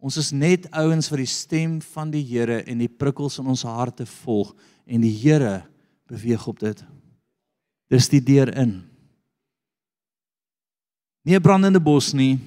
Ons 0.02 0.18
is 0.18 0.32
net 0.34 0.66
ouens 0.74 1.06
wat 1.12 1.22
die 1.22 1.30
stem 1.30 1.78
van 1.94 2.10
die 2.10 2.24
Here 2.26 2.64
en 2.66 2.82
die 2.82 2.90
prikkels 2.90 3.38
in 3.38 3.46
ons 3.46 3.62
harte 3.62 4.08
volg 4.24 4.50
en 4.90 5.06
die 5.06 5.14
Here 5.22 5.60
beweeg 6.10 6.50
op 6.50 6.58
dit. 6.58 6.82
Dis 7.86 8.10
die 8.10 8.24
deur 8.26 8.50
in. 8.58 8.80
Nie 11.22 11.38
'n 11.38 11.42
brandende 11.42 11.78
bos 11.78 12.12
nie. 12.12 12.40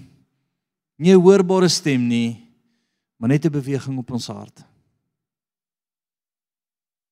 Nie 1.00 1.16
'n 1.16 1.24
hoorbare 1.24 1.70
stem 1.70 2.10
nie 2.10 2.45
maar 3.26 3.34
net 3.34 3.46
'n 3.46 3.52
beweging 3.52 3.98
op 3.98 4.12
ons 4.12 4.28
hart. 4.28 4.66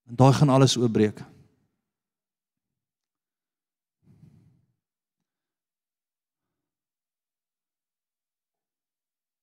En 0.03 0.15
daai 0.15 0.33
gaan 0.33 0.49
alles 0.49 0.77
oopbreek. 0.77 1.19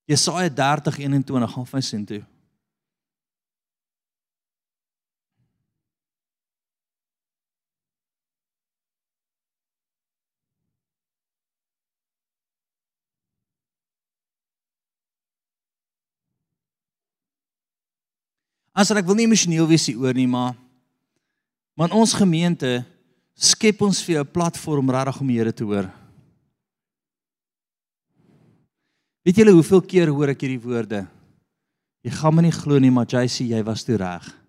Jesaja 0.05 0.49
30:21 0.49 1.53
gaan 1.53 1.67
vir 1.67 1.83
sin 1.83 2.05
toe. 2.05 2.25
As 18.75 18.91
ek 18.95 19.07
wil 19.07 19.19
nie 19.19 19.27
emosioneel 19.27 19.67
wees 19.67 19.89
hieroor 19.91 20.15
nie, 20.15 20.29
maar 20.31 20.55
maar 21.79 21.95
ons 21.97 22.13
gemeente 22.13 22.83
skep 23.41 23.81
ons 23.81 24.03
vir 24.05 24.17
jou 24.17 24.25
'n 24.25 24.33
platform 24.33 24.91
regtig 24.91 25.21
om 25.21 25.27
die 25.27 25.39
Here 25.39 25.53
te 25.53 25.65
hoor. 25.65 25.89
Weet 29.25 29.37
julle 29.37 29.53
hoeveel 29.53 29.81
keer 29.81 30.09
hoor 30.09 30.29
ek 30.29 30.41
hierdie 30.41 30.61
woorde? 30.61 31.07
Jy 32.05 32.11
gaan 32.11 32.35
my 32.35 32.43
nie 32.43 32.53
glo 32.53 32.79
nie, 32.79 32.91
maar 32.91 33.07
sê 33.07 33.45
jy 33.45 33.63
was 33.65 33.85
toe 33.85 33.97
reg. 33.97 34.41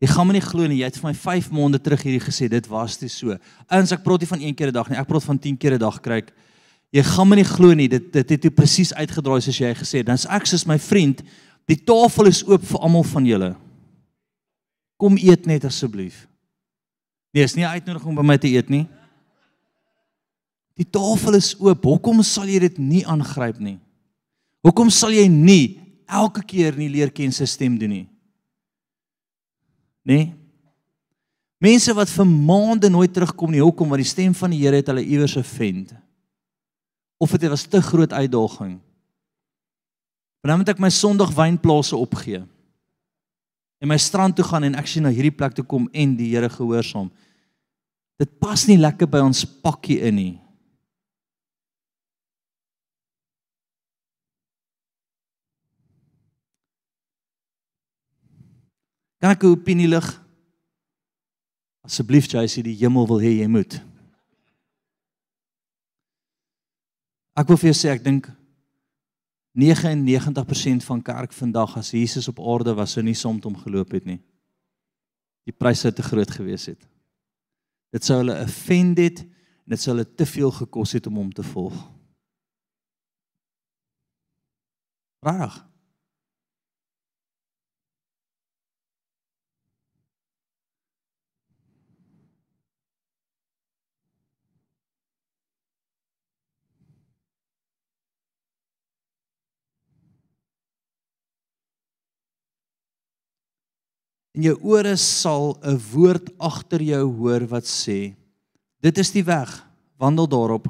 Jy 0.00 0.08
gaan 0.08 0.26
my 0.26 0.32
nie 0.32 0.40
glo 0.40 0.66
nie, 0.66 0.78
jy 0.80 0.84
het 0.88 0.96
vir 0.96 1.10
my 1.10 1.14
5 1.14 1.50
maande 1.50 1.78
terug 1.78 2.02
hierdie 2.02 2.24
gesê, 2.24 2.48
dit 2.48 2.66
was 2.68 2.96
toe 2.96 3.08
so. 3.08 3.36
Ouens, 3.68 3.92
ek 3.92 4.02
praat 4.02 4.20
nie 4.20 4.26
van 4.26 4.40
een 4.40 4.54
keer 4.54 4.68
'n 4.68 4.72
dag 4.72 4.88
nie, 4.88 4.98
ek 4.98 5.06
praat 5.06 5.24
van 5.24 5.38
10 5.38 5.56
keer 5.56 5.74
'n 5.74 5.78
dag 5.78 6.00
kry 6.00 6.18
ek. 6.18 6.32
Jy 6.90 7.02
gaan 7.02 7.28
my 7.28 7.36
nie 7.36 7.44
glo 7.44 7.74
nie, 7.74 7.88
dit 7.88 8.12
dit 8.12 8.30
het 8.30 8.40
toe 8.40 8.50
presies 8.50 8.92
uitgedraai 8.92 9.40
soos 9.40 9.58
jy 9.58 9.74
gesê 9.74 9.98
het. 9.98 10.06
Dan's 10.06 10.26
ek 10.26 10.46
soos 10.46 10.66
my 10.66 10.78
vriend 10.78 11.22
Die 11.68 11.78
tafel 11.84 12.30
is 12.30 12.44
oop 12.46 12.64
vir 12.66 12.80
almal 12.80 13.04
van 13.10 13.26
julle. 13.26 13.50
Kom 15.00 15.18
eet 15.20 15.46
net 15.48 15.64
asseblief. 15.68 16.26
Nee, 17.30 17.44
is 17.46 17.54
nie 17.56 17.66
uitnodiging 17.66 18.10
om 18.10 18.18
by 18.18 18.26
my 18.26 18.38
te 18.40 18.50
eet 18.50 18.70
nie. 18.72 18.86
Die 20.80 20.88
tafel 20.88 21.36
is 21.38 21.52
oop. 21.60 21.84
Hoekom 21.84 22.22
sal 22.26 22.48
jy 22.50 22.58
dit 22.66 22.80
nie 22.82 23.04
aangryp 23.08 23.60
nie? 23.62 23.78
Hoekom 24.64 24.90
sal 24.92 25.14
jy 25.14 25.26
nie 25.30 25.78
elke 26.10 26.42
keer 26.44 26.76
nie 26.76 26.90
leer 26.90 27.12
ken 27.14 27.32
sy 27.32 27.46
stem 27.48 27.78
doen 27.78 27.94
nie? 27.94 28.06
Nee. 30.08 30.30
Mense 31.60 31.92
wat 31.94 32.10
vir 32.10 32.26
maande 32.26 32.88
nooit 32.90 33.12
terugkom 33.12 33.52
nie, 33.52 33.60
hoekom? 33.60 33.90
Want 33.92 34.02
die 34.02 34.08
stem 34.08 34.34
van 34.36 34.52
die 34.52 34.62
Here 34.62 34.80
het 34.80 34.88
hulle 34.88 35.04
iewers 35.04 35.36
gefend. 35.36 35.92
Of 37.20 37.36
dit 37.36 37.52
was 37.52 37.66
te 37.68 37.82
groot 37.84 38.12
uitdaging. 38.16 38.78
Maar 40.40 40.54
dan 40.54 40.58
moet 40.62 40.72
ek 40.72 40.80
my 40.80 40.88
Sondag 40.88 41.34
wynplase 41.36 41.96
opgee. 41.96 42.40
En 43.80 43.88
my 43.88 43.96
strand 44.00 44.36
toe 44.36 44.44
gaan 44.44 44.64
en 44.68 44.76
ek 44.80 44.88
sien 44.88 45.04
na 45.04 45.12
hierdie 45.12 45.34
plek 45.34 45.56
toe 45.56 45.64
kom 45.64 45.88
en 45.92 46.16
die 46.16 46.32
Here 46.32 46.48
gehoorsaam. 46.52 47.10
Dit 48.20 48.32
pas 48.40 48.66
nie 48.68 48.78
lekker 48.80 49.08
by 49.08 49.20
ons 49.24 49.44
pakkie 49.64 50.00
in 50.04 50.16
nie. 50.16 50.34
Kan 59.20 59.36
ek 59.36 59.44
'n 59.44 59.52
opinie 59.52 59.88
lig? 59.88 60.08
Asseblief 61.84 62.26
JC, 62.28 62.62
die 62.62 62.76
hemel 62.76 63.06
wil 63.06 63.20
hê 63.20 63.40
jy 63.40 63.48
moet. 63.48 63.80
Ek 67.36 67.48
wil 67.48 67.56
vir 67.56 67.72
jou 67.72 67.76
sê 67.76 67.92
ek 67.92 68.04
dink 68.04 68.39
99% 69.58 70.84
van 70.86 71.02
kerk 71.02 71.32
vandag 71.32 71.76
as 71.76 71.90
Jesus 71.90 72.28
op 72.28 72.40
aarde 72.40 72.74
was 72.74 72.92
sou 72.92 73.04
nie 73.04 73.14
soms 73.14 73.44
om 73.44 73.56
geloop 73.56 73.90
het 73.90 74.04
nie. 74.04 74.20
Die 75.48 75.56
pryse 75.56 75.86
het 75.86 75.96
te 75.96 76.02
groot 76.06 76.30
gewees 76.30 76.66
het. 76.70 76.86
Dit 77.90 78.04
sou 78.06 78.20
hulle 78.20 78.36
offend 78.44 78.98
het 78.98 79.24
en 79.24 79.74
dit 79.74 79.80
sou 79.80 79.96
hulle 79.96 80.06
te 80.14 80.26
veel 80.26 80.50
gekos 80.50 80.92
het 80.92 81.06
om 81.06 81.18
hom 81.18 81.32
te 81.32 81.42
volg. 81.42 81.74
Rarig. 85.20 85.69
En 104.36 104.44
jou 104.46 104.54
ore 104.62 104.96
sal 104.96 105.58
'n 105.62 105.78
woord 105.92 106.30
agter 106.38 106.82
jou 106.82 107.04
hoor 107.18 107.46
wat 107.46 107.64
sê: 107.64 108.14
Dit 108.80 108.98
is 108.98 109.10
die 109.10 109.24
weg, 109.24 109.66
wandel 109.98 110.28
daarop. 110.28 110.68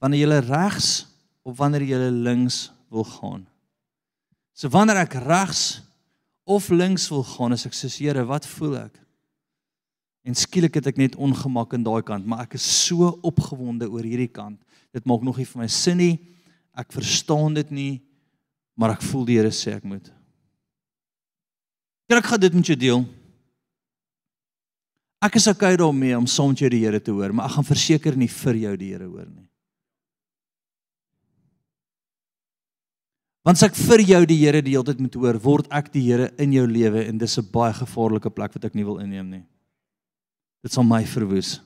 Wanneer 0.00 0.28
jy 0.28 0.40
regs 0.40 1.06
of 1.42 1.56
wanneer 1.58 1.82
jy 1.82 2.10
links 2.10 2.70
wil 2.90 3.04
gaan. 3.04 3.46
So 4.52 4.68
wanneer 4.68 4.96
ek 4.96 5.14
regs 5.14 5.82
of 6.44 6.70
links 6.70 7.08
wil 7.08 7.22
gaan, 7.22 7.52
as 7.52 7.66
ek 7.66 7.74
sê, 7.74 7.88
Here, 7.88 8.24
wat 8.24 8.46
voel 8.46 8.76
ek? 8.86 9.06
En 10.26 10.34
skielik 10.34 10.74
het 10.74 10.88
ek 10.90 10.96
net 10.98 11.16
ongemak 11.16 11.76
in 11.76 11.84
daai 11.86 12.02
kant, 12.02 12.26
maar 12.26 12.46
ek 12.46 12.56
is 12.58 12.66
so 12.86 13.12
opgewonde 13.22 13.86
oor 13.86 14.02
hierdie 14.02 14.32
kant. 14.32 14.58
Dit 14.94 15.06
maak 15.06 15.22
nog 15.22 15.36
nie 15.38 15.46
vir 15.46 15.62
my 15.62 15.68
sin 15.70 16.00
nie. 16.00 16.18
Ek 16.74 16.90
verstaan 16.92 17.54
dit 17.54 17.70
nie, 17.70 17.92
maar 18.74 18.96
ek 18.96 19.04
voel 19.06 19.24
die 19.28 19.36
Here 19.38 19.52
sê 19.54 19.76
ek 19.76 19.86
moet. 19.86 20.10
Ek 22.06 22.24
gaan 22.24 22.40
dit 22.40 22.54
met 22.54 22.66
jou 22.66 22.76
deel. 22.78 23.02
Ek 25.26 25.38
is 25.40 25.48
okay 25.50 25.74
daarmee 25.78 26.14
om 26.14 26.26
soms 26.30 26.60
jou 26.60 26.70
die 26.70 26.84
Here 26.84 27.00
te 27.02 27.10
hoor, 27.10 27.32
maar 27.34 27.48
ek 27.48 27.56
gaan 27.56 27.66
verseker 27.66 28.16
nie 28.18 28.28
vir 28.30 28.58
jou 28.62 28.74
die 28.78 28.92
Here 28.92 29.08
hoor 29.08 29.26
nie. 29.26 29.46
Want 33.46 33.58
as 33.60 33.66
ek 33.68 33.76
vir 33.78 34.02
jou 34.02 34.20
die 34.26 34.38
Here 34.38 34.62
die 34.62 34.74
hele 34.74 34.86
tyd 34.86 35.00
moet 35.02 35.16
hoor, 35.18 35.38
word 35.42 35.70
ek 35.74 35.92
die 35.94 36.04
Here 36.08 36.32
in 36.42 36.54
jou 36.54 36.66
lewe 36.66 37.06
en 37.06 37.18
dis 37.18 37.38
'n 37.38 37.46
baie 37.50 37.72
gevaarlike 37.72 38.30
plek 38.30 38.54
wat 38.54 38.64
ek 38.64 38.74
nie 38.74 38.84
wil 38.84 38.98
inneem 38.98 39.30
nie. 39.30 39.44
Dit 40.62 40.72
sal 40.72 40.84
my 40.84 41.04
verwoes. 41.04 41.60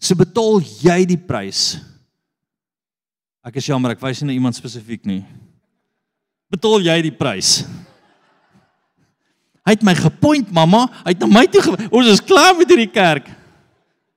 So 0.00 0.14
betaal 0.14 0.60
jy 0.60 1.04
die 1.06 1.20
prys. 1.20 1.78
Ek 3.44 3.56
is 3.56 3.66
jammer, 3.66 3.92
ek 3.92 4.00
wys 4.00 4.22
nie 4.22 4.26
na 4.28 4.32
iemand 4.32 4.54
spesifiek 4.54 5.04
nie. 5.06 5.24
Betaal 6.50 6.80
jy 6.80 7.02
die 7.02 7.14
prys? 7.14 7.64
Hy 9.62 9.76
het 9.76 9.84
my 9.86 9.94
gepoint, 9.94 10.50
mamma. 10.50 10.86
Hy 11.04 11.14
het 11.14 11.22
na 11.22 11.28
my 11.30 11.44
toe 11.50 11.76
Ons 11.90 12.10
is 12.16 12.22
klaar 12.24 12.56
met 12.58 12.70
hierdie 12.70 12.90
kerk. 12.90 13.28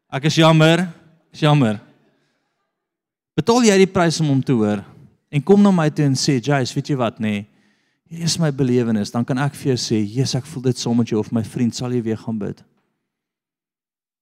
Ek 0.10 0.26
is 0.30 0.40
jammer. 0.40 0.88
Is 1.34 1.44
jammer. 1.46 1.78
Betaal 3.36 3.68
jy 3.68 3.78
die 3.84 3.92
prys 3.92 4.22
om 4.24 4.32
hom 4.32 4.44
te 4.44 4.56
hoor? 4.56 4.82
En 5.30 5.44
kom 5.44 5.62
na 5.62 5.74
my 5.76 5.90
toe 5.92 6.06
en 6.06 6.16
sê, 6.16 6.40
"Jace, 6.40 6.74
weet 6.74 6.88
jy 6.88 6.96
wat, 6.96 7.20
nê? 7.20 7.22
Nee, 7.22 7.48
hier 8.08 8.24
is 8.24 8.40
my 8.40 8.52
belewenis." 8.52 9.12
Dan 9.12 9.26
kan 9.26 9.38
ek 9.38 9.54
vir 9.54 9.76
jou 9.76 9.78
sê, 9.78 10.08
"Jesus, 10.08 10.36
ek 10.36 10.46
voel 10.46 10.64
dit 10.64 10.78
saam 10.78 10.98
met 10.98 11.08
jou 11.08 11.20
of 11.20 11.32
my 11.32 11.44
vriend 11.44 11.76
sal 11.76 11.92
jy 11.92 12.02
weer 12.02 12.18
gaan 12.18 12.38
bid." 12.38 12.64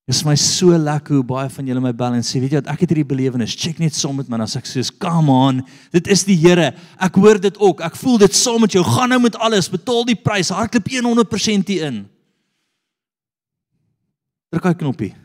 Dit 0.04 0.18
is 0.18 0.26
my 0.28 0.34
so 0.36 0.76
lekker 0.76 1.16
hoe 1.16 1.24
baie 1.24 1.48
van 1.48 1.68
julle 1.70 1.80
my 1.80 1.94
bel 1.96 2.18
en 2.18 2.26
sê, 2.28 2.42
weet 2.44 2.52
jy 2.52 2.60
wat, 2.60 2.72
ek 2.74 2.82
het 2.84 2.92
hierdie 2.92 3.08
belewenis. 3.08 3.54
Check 3.56 3.78
net 3.80 3.96
saam 3.96 4.18
met 4.20 4.28
my 4.28 4.42
as 4.44 4.58
ek 4.60 4.66
sê, 4.68 4.84
"Come 5.00 5.32
on, 5.32 5.62
dit 5.94 6.08
is 6.08 6.26
die 6.26 6.36
Here. 6.36 6.74
Ek 7.00 7.16
hoor 7.16 7.40
dit 7.40 7.58
ook. 7.58 7.80
Ek 7.80 7.96
voel 7.96 8.18
dit 8.18 8.36
saam 8.36 8.60
met 8.60 8.72
jou. 8.72 8.84
Gaan 8.84 9.10
nou 9.10 9.20
met 9.20 9.36
alles, 9.36 9.70
betaal 9.70 10.04
die 10.04 10.16
prys. 10.16 10.50
Hardloop 10.50 10.90
100% 10.90 11.68
hier 11.68 11.86
in." 11.88 12.10
Druk 14.52 14.64
daai 14.64 14.76
knoppie. 14.76 15.16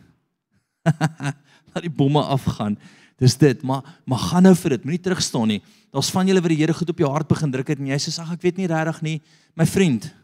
Laat 1.75 1.83
die 1.83 1.91
bomme 1.91 2.23
afgaan. 2.23 2.79
Dis 3.19 3.37
dit, 3.37 3.63
maar 3.63 3.83
maar 4.07 4.19
gaan 4.19 4.43
nou 4.43 4.55
vir 4.55 4.71
dit. 4.71 4.85
Moenie 4.85 5.03
terug 5.03 5.21
staan 5.21 5.49
nie. 5.49 5.63
Daar's 5.91 6.11
van 6.11 6.27
julle 6.27 6.41
wat 6.41 6.49
die 6.49 6.57
Here 6.57 6.73
goed 6.73 6.89
op 6.89 6.99
jou 6.99 7.11
hart 7.11 7.29
begin 7.29 7.51
druk 7.51 7.69
het 7.69 7.79
en 7.79 7.87
jy 7.87 7.99
sê, 7.99 8.21
"Ag, 8.21 8.33
ek 8.33 8.43
weet 8.43 8.57
nie 8.57 8.67
regtig 8.67 9.03
nie, 9.03 9.21
my 9.57 9.67
vriend. 9.67 10.15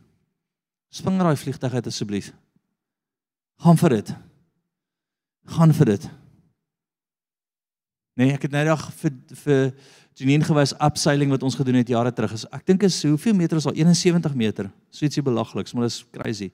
Spring 0.92 1.20
raai 1.20 1.36
vliegtuig 1.36 1.74
uit 1.74 1.86
asseblief. 1.86 2.32
Gaan 3.58 3.76
vir 3.76 3.88
dit." 3.88 4.14
Gaan 5.44 5.72
vir 5.76 5.86
dit. 5.94 6.08
Nee, 8.14 8.32
ek 8.32 8.46
het 8.46 8.54
nou 8.54 8.64
dag 8.64 8.86
vir 9.00 9.14
vir 9.42 9.62
Janine 10.14 10.46
gewys 10.46 10.72
upseiling 10.78 11.32
wat 11.34 11.42
ons 11.42 11.56
gedoen 11.58 11.80
het 11.80 11.88
jare 11.90 12.12
terug. 12.14 12.36
Is, 12.36 12.44
ek 12.54 12.62
dink 12.70 12.84
is 12.86 13.00
hoeveel 13.02 13.34
meter 13.34 13.58
is 13.58 13.66
al 13.66 13.74
71 13.74 14.36
meter. 14.38 14.68
So 14.94 15.02
ietsie 15.02 15.24
belagliks, 15.26 15.74
maar 15.74 15.88
dit 15.88 15.96
is 15.96 16.04
crazy. 16.14 16.50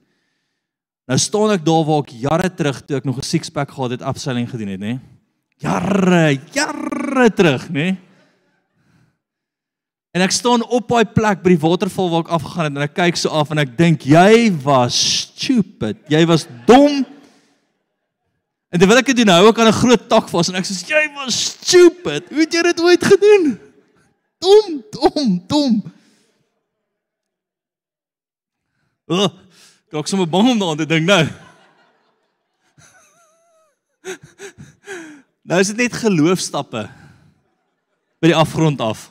Nou 1.11 1.19
staan 1.21 1.53
ek 1.53 1.67
daar 1.67 1.85
waar 1.85 2.05
ek 2.07 2.15
jare 2.23 2.49
terug 2.49 2.81
toe 2.87 2.97
ek 2.97 3.05
nog 3.05 3.19
'n 3.19 3.27
six 3.27 3.51
pack 3.51 3.71
gehad 3.71 3.91
het 3.91 4.07
upseiling 4.07 4.49
gedoen 4.49 4.69
het, 4.69 4.81
nê? 4.81 4.97
Nee? 4.97 5.01
Jare, 5.61 6.41
jare 6.53 7.29
terug, 7.31 7.69
nê? 7.69 7.73
Nee? 7.73 7.99
En 10.11 10.25
ek 10.25 10.33
staan 10.35 10.65
op 10.67 10.89
daai 10.89 11.05
plek 11.05 11.43
by 11.45 11.53
die 11.53 11.63
waterval 11.63 12.09
waar 12.11 12.25
ek 12.25 12.33
afgegaan 12.35 12.65
het 12.65 12.77
en 12.77 12.83
ek 12.83 12.95
kyk 12.95 13.19
so 13.21 13.31
af 13.31 13.53
en 13.55 13.59
ek 13.63 13.77
dink 13.79 14.03
jy 14.03 14.51
was 14.65 14.97
stupid. 15.21 16.01
Jy 16.11 16.25
was 16.27 16.49
dom. 16.67 17.05
En 18.71 18.79
terwyl 18.79 19.01
ek 19.01 19.09
dit 19.11 19.19
doen, 19.19 19.33
hou 19.35 19.49
ek 19.51 19.59
aan 19.59 19.73
'n 19.73 19.81
groot 19.83 20.05
tak 20.09 20.29
vas 20.31 20.49
en 20.49 20.55
ek 20.55 20.67
sê 20.67 20.75
jy 20.87 21.05
was 21.19 21.59
stupid. 21.59 22.31
Hoe 22.31 22.41
het 22.47 22.53
jy 22.55 22.63
dit 22.63 22.81
ooit 22.81 23.05
gedoen? 23.05 23.59
Dom, 24.39 24.67
dom, 24.95 25.29
dom. 25.47 25.75
O, 29.11 29.27
oh, 29.27 30.07
sou 30.07 30.21
my 30.21 30.27
bang 30.27 30.49
om 30.55 30.59
daaraan 30.59 30.79
te 30.79 30.87
dink 30.87 31.07
nou. 31.07 31.25
Nou 35.51 35.59
is 35.59 35.73
dit 35.73 35.77
net 35.83 35.93
geloofstappe 35.99 36.85
by 38.23 38.29
die 38.29 38.37
afgrond 38.37 38.79
af. 38.81 39.11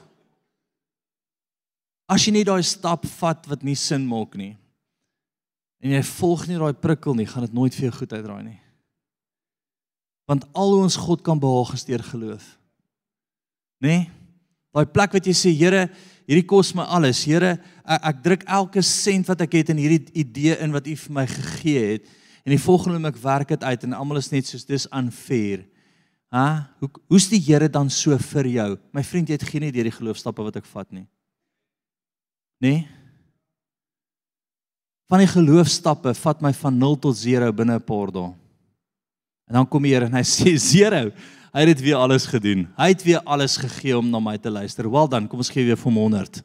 As 2.07 2.23
jy 2.23 2.31
nie 2.31 2.45
daai 2.47 2.63
stap 2.63 3.03
vat 3.19 3.43
wat 3.49 3.65
nie 3.65 3.75
sin 3.75 4.07
maak 4.07 4.37
nie 4.39 4.55
en 5.83 5.91
jy 5.91 6.03
volg 6.03 6.47
nie 6.47 6.55
daai 6.55 6.73
prikkel 6.73 7.15
nie, 7.15 7.27
gaan 7.27 7.43
dit 7.43 7.53
nooit 7.53 7.75
vir 7.75 7.89
jou 7.89 7.97
goed 7.97 8.13
uitdraai 8.13 8.43
nie 8.43 8.59
want 10.29 10.45
al 10.53 10.75
ons 10.77 10.97
God 10.99 11.23
kan 11.25 11.39
behaag 11.41 11.73
is 11.73 11.87
deur 11.87 12.03
geloof. 12.05 12.45
Né? 13.81 13.89
Nee? 13.89 14.07
Daai 14.69 14.85
plek 14.85 15.15
wat 15.17 15.25
jy 15.25 15.33
sê, 15.33 15.49
Here, 15.57 15.87
hierdie 16.29 16.45
kos 16.45 16.69
my 16.77 16.85
alles. 16.93 17.23
Here, 17.25 17.55
ek, 17.81 18.03
ek 18.11 18.19
druk 18.27 18.43
elke 18.45 18.83
sent 18.85 19.25
wat 19.31 19.41
ek 19.41 19.57
het 19.57 19.71
in 19.73 19.81
hierdie 19.81 20.03
idee 20.21 20.59
in 20.61 20.75
wat 20.75 20.85
U 20.85 20.93
vir 21.03 21.15
my 21.17 21.25
gegee 21.31 21.85
het 21.95 22.11
en 22.45 22.53
die 22.53 22.61
volgende 22.61 22.99
oomblik 22.99 23.17
werk 23.21 23.49
dit 23.51 23.65
uit 23.65 23.83
en 23.85 23.97
almal 23.97 24.21
is 24.21 24.29
net 24.31 24.47
soos 24.47 24.67
dis 24.69 24.85
unfair. 24.95 25.65
Ha? 26.33 26.45
Hoe 26.79 26.91
hoe's 27.09 27.27
die 27.31 27.41
Here 27.41 27.67
dan 27.69 27.89
so 27.93 28.13
vir 28.29 28.47
jou? 28.53 28.69
My 28.93 29.03
vriend, 29.05 29.29
jy 29.29 29.39
het 29.39 29.49
geen 29.49 29.65
idee 29.67 29.87
die 29.89 29.95
geloofstappe 29.95 30.45
wat 30.45 30.61
ek 30.61 30.69
vat 30.69 30.87
nie. 30.93 31.07
Né? 32.61 32.69
Nee? 32.69 32.87
Van 35.09 35.23
die 35.23 35.31
geloofstappe 35.31 36.13
vat 36.13 36.45
my 36.45 36.51
van 36.53 36.75
0 36.77 36.99
tot 37.01 37.17
0 37.17 37.49
binne 37.57 37.79
'n 37.79 37.81
paar 37.81 38.11
dae. 38.13 38.29
En 39.49 39.57
dan 39.57 39.67
kom 39.67 39.83
die 39.83 39.95
Here 39.95 40.05
en 40.05 40.17
hy 40.19 40.25
sê 40.37 40.53
zero. 40.61 41.09
Hy 41.49 41.63
het 41.65 41.71
dit 41.73 41.87
weer 41.87 41.97
alles 41.97 42.27
gedoen. 42.29 42.67
Hy 42.77 42.91
het 42.91 43.03
weer 43.03 43.23
alles 43.25 43.57
gegee 43.57 43.97
om 43.97 44.09
na 44.11 44.21
my 44.21 44.37
te 44.37 44.51
luister. 44.53 44.85
Wel 44.89 45.09
dan, 45.09 45.27
kom 45.27 45.41
ons 45.41 45.49
gee 45.49 45.65
weer 45.65 45.79
vir 45.79 45.89
hom 45.89 45.97
100. 46.05 46.43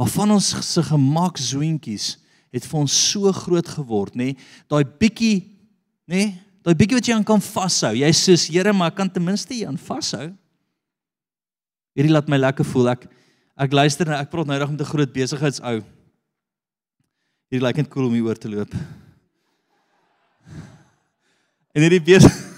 Maar 0.00 0.10
van 0.10 0.34
ons 0.34 0.48
se 0.64 0.82
gemak 0.82 1.38
zoentjies 1.38 2.16
het 2.50 2.66
vir 2.66 2.78
ons 2.80 2.94
so 3.12 3.30
groot 3.36 3.68
geword, 3.68 4.16
nê? 4.18 4.32
Nee? 4.32 4.46
Daai 4.66 4.82
bietjie, 4.82 5.36
nê? 6.10 6.24
Nee? 6.24 6.30
Daai 6.66 6.74
bietjie 6.76 6.98
wat 6.98 7.08
jy 7.08 7.14
aan 7.14 7.26
kan 7.26 7.40
vashou. 7.40 7.92
Jy 7.96 8.08
sê, 8.16 8.34
Here, 8.50 8.72
maar 8.76 8.90
ek 8.90 8.98
kan 8.98 9.10
ten 9.12 9.24
minste 9.24 9.54
hier 9.54 9.70
aan 9.70 9.78
vashou. 9.80 10.26
Hierdie 11.96 12.12
laat 12.12 12.28
my 12.32 12.40
lekker 12.40 12.66
voel. 12.66 12.92
Ek 12.96 13.06
ek 13.60 13.76
luister 13.76 14.08
nou, 14.08 14.16
ek 14.16 14.30
praat 14.32 14.48
nou 14.48 14.56
reg 14.56 14.70
met 14.72 14.80
'n 14.80 14.92
groot 14.92 15.12
besigheidsou. 15.12 15.76
Hierdie 17.50 17.66
lyk 17.66 17.76
net 17.76 17.90
cool 17.92 18.08
om 18.08 18.16
hier 18.16 18.24
oor 18.24 18.38
te 18.40 18.48
loop. 18.48 18.74
En 21.72 21.84
hierdie 21.84 22.02
besig 22.02 22.50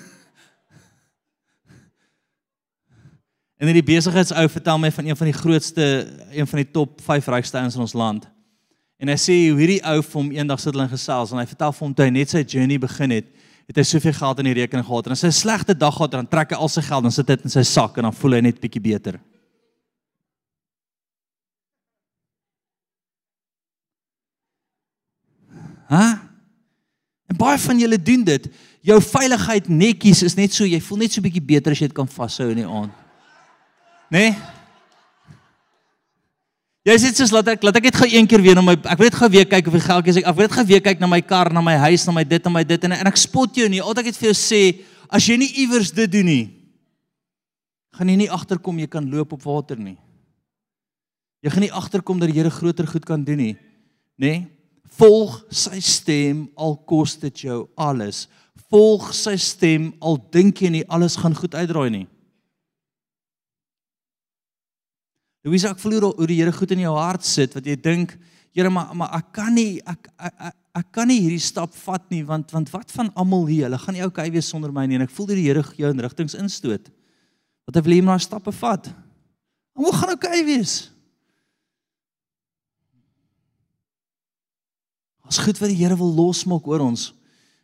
En 3.62 3.68
hierdie 3.70 3.84
besigheidsou 3.86 4.42
vertel 4.50 4.78
my 4.82 4.88
van 4.90 5.06
een 5.06 5.16
van 5.16 5.28
die 5.28 5.36
grootste 5.36 5.84
een 6.34 6.46
van 6.50 6.58
die 6.58 6.70
top 6.74 6.96
5 7.06 7.28
rykste 7.30 7.60
ouens 7.60 7.76
in 7.78 7.84
ons 7.84 7.92
land. 7.94 8.24
En 8.98 9.06
hy 9.06 9.14
sê 9.14 9.36
hoe 9.52 9.60
hierdie 9.60 9.78
ou 9.86 10.00
vir 10.02 10.16
hom 10.18 10.32
eendag 10.34 10.58
sit 10.58 10.72
hulle 10.72 10.88
in 10.88 10.90
gesels 10.90 11.30
en 11.30 11.38
hy 11.38 11.44
vertel 11.46 11.76
vir 11.76 11.86
hom 11.86 11.92
toe 11.94 12.08
hy 12.08 12.10
net 12.16 12.34
sy 12.34 12.42
journey 12.42 12.80
begin 12.82 13.14
het, 13.14 13.28
het 13.70 13.78
hy 13.78 13.84
soveel 13.86 14.16
geld 14.18 14.42
in 14.42 14.48
die 14.50 14.56
rekening 14.58 14.82
gehad 14.88 15.06
en 15.06 15.14
as 15.14 15.22
hy 15.22 15.30
'n 15.30 15.38
slegte 15.38 15.78
dag 15.78 15.94
gehad 15.94 16.10
dan 16.10 16.26
trek 16.26 16.50
hy 16.50 16.58
al 16.58 16.72
sy 16.74 16.82
geld 16.82 17.04
en 17.06 17.14
sit 17.14 17.26
dit 17.26 17.44
in 17.44 17.54
sy 17.54 17.62
sak 17.62 17.96
en 17.96 18.10
dan 18.10 18.18
voel 18.18 18.34
hy 18.34 18.40
net 18.40 18.58
bietjie 18.58 18.82
beter. 18.82 19.20
Hæ? 25.86 26.18
En 27.30 27.36
baie 27.38 27.58
van 27.58 27.78
julle 27.78 28.02
doen 28.02 28.24
dit 28.24 28.50
jou 28.82 28.98
veiligheid 29.04 29.68
netjies 29.70 30.24
is 30.26 30.36
net 30.38 30.54
so 30.54 30.66
jy 30.66 30.80
voel 30.82 31.04
net 31.04 31.14
so 31.14 31.22
bietjie 31.22 31.44
beter 31.44 31.74
as 31.74 31.80
jy 31.82 31.88
dit 31.90 31.96
kan 31.96 32.10
vashou 32.10 32.50
in 32.50 32.62
die 32.62 32.66
aand. 32.66 32.92
Né? 34.12 34.24
Nee? 34.26 34.34
Jy 36.82 36.96
sê 36.98 37.12
soos 37.14 37.30
laat 37.30 37.46
ek 37.52 37.62
laat 37.62 37.76
ek 37.78 37.84
net 37.86 37.98
gou 38.00 38.08
een 38.10 38.26
keer 38.26 38.42
weer 38.42 38.58
na 38.58 38.64
my 38.66 38.72
ek 38.74 38.98
wil 38.98 39.06
net 39.06 39.14
gou 39.14 39.28
weer 39.30 39.46
kyk 39.46 39.68
of 39.70 39.76
die 39.76 39.84
geldjies 39.84 40.16
ek, 40.18 40.24
ek 40.26 40.34
wil 40.34 40.48
net 40.48 40.56
gou 40.56 40.64
weer 40.66 40.80
kyk 40.82 40.98
na 40.98 41.08
my 41.12 41.20
kar, 41.22 41.52
na 41.54 41.62
my 41.62 41.76
huis, 41.84 42.02
na 42.08 42.14
my 42.16 42.24
dit 42.26 42.48
en 42.48 42.54
my 42.56 42.64
dit 42.66 42.86
en, 42.88 42.94
en 42.96 43.10
ek 43.12 43.20
spot 43.22 43.60
jou 43.62 43.68
nie. 43.70 43.78
Altyd 43.78 44.10
ek 44.10 44.18
vir 44.18 44.32
jou 44.32 44.38
sê 44.40 44.62
as 45.06 45.28
jy 45.30 45.36
nie 45.38 45.52
iewers 45.62 45.92
dit 45.94 46.10
doen 46.10 46.26
nie, 46.26 46.42
gaan 47.94 48.10
jy 48.10 48.16
nie 48.24 48.32
agterkom 48.34 48.80
jy 48.82 48.88
kan 48.90 49.06
loop 49.06 49.36
op 49.36 49.46
water 49.46 49.78
nie. 49.78 49.94
Jy 51.46 51.54
gaan 51.54 51.66
nie 51.68 51.72
agterkom 51.78 52.18
dat 52.18 52.32
die 52.32 52.40
Here 52.40 52.50
groter 52.50 52.90
goed 52.90 53.06
kan 53.06 53.22
doen 53.22 53.38
nie. 53.38 53.54
Né? 54.18 54.26
Nee? 54.26 54.42
Volg 54.98 55.38
sy 55.54 55.78
stem 55.80 56.48
al 56.58 56.74
kos 56.88 57.14
dit 57.22 57.46
jou 57.46 57.62
alles 57.80 58.26
volg 58.72 59.10
sy 59.16 59.36
stem 59.36 59.90
al 60.00 60.16
dink 60.32 60.62
jy 60.64 60.70
nie 60.72 60.86
alles 60.88 61.18
gaan 61.20 61.36
goed 61.36 61.54
uitdraai 61.54 61.90
nie. 61.92 62.06
Louise, 65.42 65.68
ek 65.68 65.80
voel 65.82 65.98
hoe 66.06 66.26
die 66.30 66.38
Here 66.38 66.52
goed 66.54 66.70
in 66.72 66.84
jou 66.84 66.94
hart 66.96 67.26
sit 67.26 67.54
wat 67.56 67.66
jy 67.66 67.76
dink, 67.76 68.16
Here, 68.52 68.68
maar 68.68 68.90
maar 68.94 69.14
ek 69.16 69.30
kan 69.32 69.54
nie 69.56 69.80
ek 69.88 70.10
ek, 70.20 70.34
ek 70.36 70.58
ek 70.72 70.88
kan 70.92 71.08
nie 71.08 71.20
hierdie 71.20 71.40
stap 71.40 71.72
vat 71.84 72.04
nie 72.12 72.22
want 72.24 72.52
want 72.52 72.70
wat 72.72 72.92
van 72.92 73.10
almal 73.16 73.46
hier? 73.48 73.66
Hulle 73.66 73.80
gaan 73.80 73.96
nie 73.96 74.04
okay 74.04 74.30
wees 74.32 74.48
sonder 74.48 74.72
my 74.72 74.86
nie 74.88 74.96
en 74.96 75.04
ek 75.04 75.12
voel 75.12 75.28
dat 75.30 75.40
die 75.40 75.46
Here 75.48 75.64
jou 75.76 75.90
in 75.92 76.04
rigtings 76.04 76.36
instoot. 76.36 76.88
Wat 77.68 77.76
hy 77.76 77.82
wil 77.84 77.94
hê 77.94 78.00
jy 78.00 78.06
moet 78.06 78.24
stappe 78.24 78.52
vat. 78.56 78.88
Almal 79.76 79.96
gaan 79.98 80.14
okay 80.16 80.44
wees. 80.48 80.76
Ons 85.28 85.40
goed 85.40 85.60
wat 85.60 85.72
die 85.72 85.80
Here 85.80 85.96
wil 85.96 86.12
losmaak 86.12 86.68
oor 86.68 86.84
ons. 86.84 87.10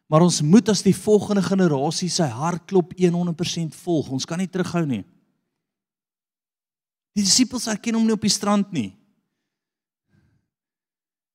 Maar 0.09 0.25
ons 0.25 0.41
moet 0.41 0.69
as 0.73 0.81
die 0.85 0.97
volgende 0.97 1.45
generasie 1.45 2.09
sy 2.13 2.27
hartklop 2.33 2.95
100% 2.97 3.77
volg. 3.83 4.09
Ons 4.17 4.25
kan 4.29 4.41
nie 4.41 4.49
terughou 4.49 4.87
nie. 4.89 5.03
Die 7.13 7.25
disippels 7.27 7.69
herken 7.69 7.99
hom 7.99 8.07
nie 8.07 8.17
op 8.17 8.25
die 8.25 8.33
strand 8.33 8.73
nie. 8.73 8.93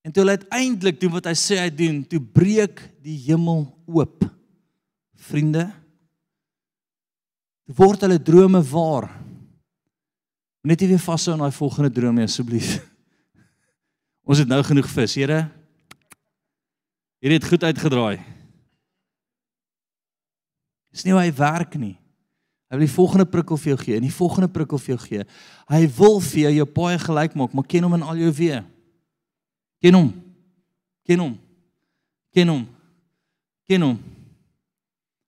En 0.03 0.11
toe 0.11 0.23
hulle 0.23 0.39
uiteindelik 0.39 0.99
doen 0.99 1.13
wat 1.13 1.29
hy 1.29 1.35
sê 1.37 1.59
hy 1.61 1.69
doen, 1.71 2.01
toe 2.03 2.19
breek 2.19 2.81
die 3.03 3.15
hemel 3.29 3.65
oop. 3.87 4.25
Vriende, 5.23 5.69
word 7.71 8.03
hulle 8.03 8.19
drome 8.19 8.59
waar. 8.73 9.07
Net 10.67 10.81
nie 10.83 10.89
weer 10.91 11.03
vashou 11.03 11.35
aan 11.35 11.45
daai 11.45 11.55
volgende 11.55 11.91
droom 11.93 12.19
nie 12.19 12.27
asseblief. 12.27 12.75
Ons 14.27 14.41
het 14.43 14.51
nou 14.51 14.59
genoeg 14.65 14.89
vis, 14.91 15.15
Here. 15.19 15.45
Hierdie 17.23 17.39
het 17.39 17.47
goed 17.47 17.63
uitgedraai. 17.63 18.17
Dis 20.93 21.05
nie 21.07 21.15
hoe 21.15 21.23
hy 21.23 21.33
werk 21.35 21.75
nie. 21.81 21.95
Hy 22.69 22.77
wil 22.77 22.87
die 22.87 22.95
volgende 22.95 23.25
prikkel 23.29 23.59
vir 23.61 23.73
jou 23.73 23.79
gee 23.83 23.97
en 23.99 24.05
die 24.05 24.13
volgende 24.13 24.49
prikkel 24.49 24.79
vir 24.81 24.95
jou 24.95 25.01
gee. 25.03 25.25
Hy 25.69 25.81
wil 25.97 26.19
vir 26.25 26.39
jou 26.45 26.53
jou 26.55 26.67
paai 26.73 26.95
gelyk 27.01 27.35
maak, 27.37 27.53
maar 27.53 27.67
ken 27.69 27.85
hom 27.85 27.97
in 27.99 28.05
al 28.05 28.21
jou 28.23 28.31
weë. 28.39 28.63
Ken 29.83 29.97
hom. 29.97 30.09
Ken 31.05 31.21
hom. 31.21 31.35
Ken 32.33 32.49
hom. 32.49 32.63
Ken 33.69 33.85
hom. 33.85 33.99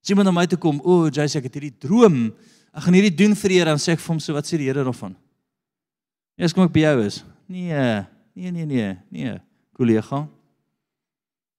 As 0.02 0.10
iemand 0.10 0.28
na 0.30 0.34
my 0.34 0.46
toe 0.46 0.58
kom, 0.62 0.80
o, 0.86 0.96
oh, 1.02 1.06
Jace, 1.10 1.40
ek 1.40 1.48
het 1.48 1.56
hierdie 1.58 1.74
droom. 1.82 2.28
Ek 2.70 2.84
gaan 2.84 2.94
hierdie 2.94 3.14
doen 3.18 3.32
vir 3.34 3.54
Here, 3.56 3.72
dan 3.72 3.80
sê 3.82 3.96
ek 3.96 4.02
vir 4.04 4.12
hom 4.12 4.20
so, 4.22 4.34
wat 4.36 4.46
sê 4.46 4.58
die 4.60 4.68
Here 4.68 4.84
daarvan? 4.86 5.16
Ja, 6.38 6.46
as 6.46 6.54
kom 6.54 6.62
ek 6.66 6.74
by 6.74 6.84
jou 6.84 6.96
is. 7.02 7.20
Nee, 7.50 7.82
nee, 8.38 8.52
nee, 8.54 8.66
nee, 8.70 8.92
nee, 9.10 9.32
kollega. 9.74 10.24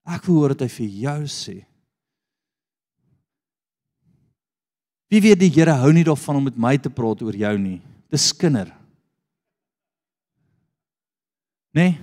Ek 0.08 0.24
wil 0.24 0.40
hoor 0.40 0.54
dit 0.56 0.64
hy 0.64 0.70
vir 0.78 0.94
jou 1.04 1.18
sê. 1.32 1.58
Wie 5.08 5.22
weet 5.24 5.40
die 5.40 5.52
Here 5.52 5.72
hou 5.80 5.92
nie 5.92 6.04
daarvan 6.04 6.36
om 6.36 6.44
met 6.50 6.58
my 6.60 6.76
te 6.76 6.92
praat 6.92 7.22
oor 7.24 7.36
jou 7.36 7.54
nie. 7.58 7.78
Dis 8.12 8.28
kinder. 8.36 8.68
Né? 11.72 11.88
Nee? 11.88 11.96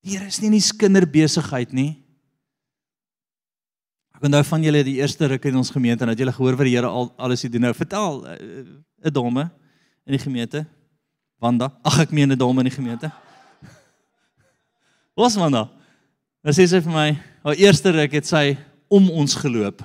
Here 0.00 0.26
is 0.30 0.38
nie 0.40 0.48
die 0.54 0.62
kinderbesigheid 0.80 1.74
nie. 1.76 1.90
Ek 4.16 4.24
onthou 4.28 4.40
van 4.48 4.64
julle 4.64 4.80
die 4.84 4.96
eerste 5.00 5.28
ruk 5.28 5.44
in 5.50 5.58
ons 5.60 5.72
gemeente 5.72 6.06
en 6.06 6.12
dat 6.12 6.22
julle 6.22 6.32
gehoor 6.32 6.56
wat 6.56 6.68
die 6.68 6.76
Here 6.76 6.88
al 6.88 7.10
alles 7.20 7.44
doen. 7.44 7.66
Nou 7.66 7.74
vertel 7.76 8.22
eh, 8.32 8.38
'n 8.40 9.08
uh, 9.08 9.12
dame 9.12 9.50
in 10.06 10.16
die 10.16 10.22
gemeente. 10.22 10.64
Wanda, 11.40 11.70
ag 11.84 12.00
ek 12.00 12.12
meen 12.12 12.32
'n 12.32 12.38
dame 12.38 12.60
in 12.60 12.68
die 12.70 12.78
gemeente. 12.78 13.12
Wat 15.14 15.24
was 15.26 15.36
Wanda? 15.36 15.68
Nou 16.42 16.52
sê 16.54 16.66
sy 16.66 16.80
vir 16.80 16.92
my, 16.92 17.08
haar 17.44 17.56
eerste 17.60 17.92
ruk 17.92 18.12
het 18.12 18.26
sy 18.26 18.56
om 18.90 19.08
ons 19.22 19.36
geloop. 19.38 19.84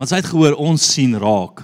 Want 0.00 0.10
sy 0.10 0.18
het 0.18 0.30
gehoor 0.32 0.56
ons 0.58 0.82
sien 0.94 1.14
raak. 1.20 1.62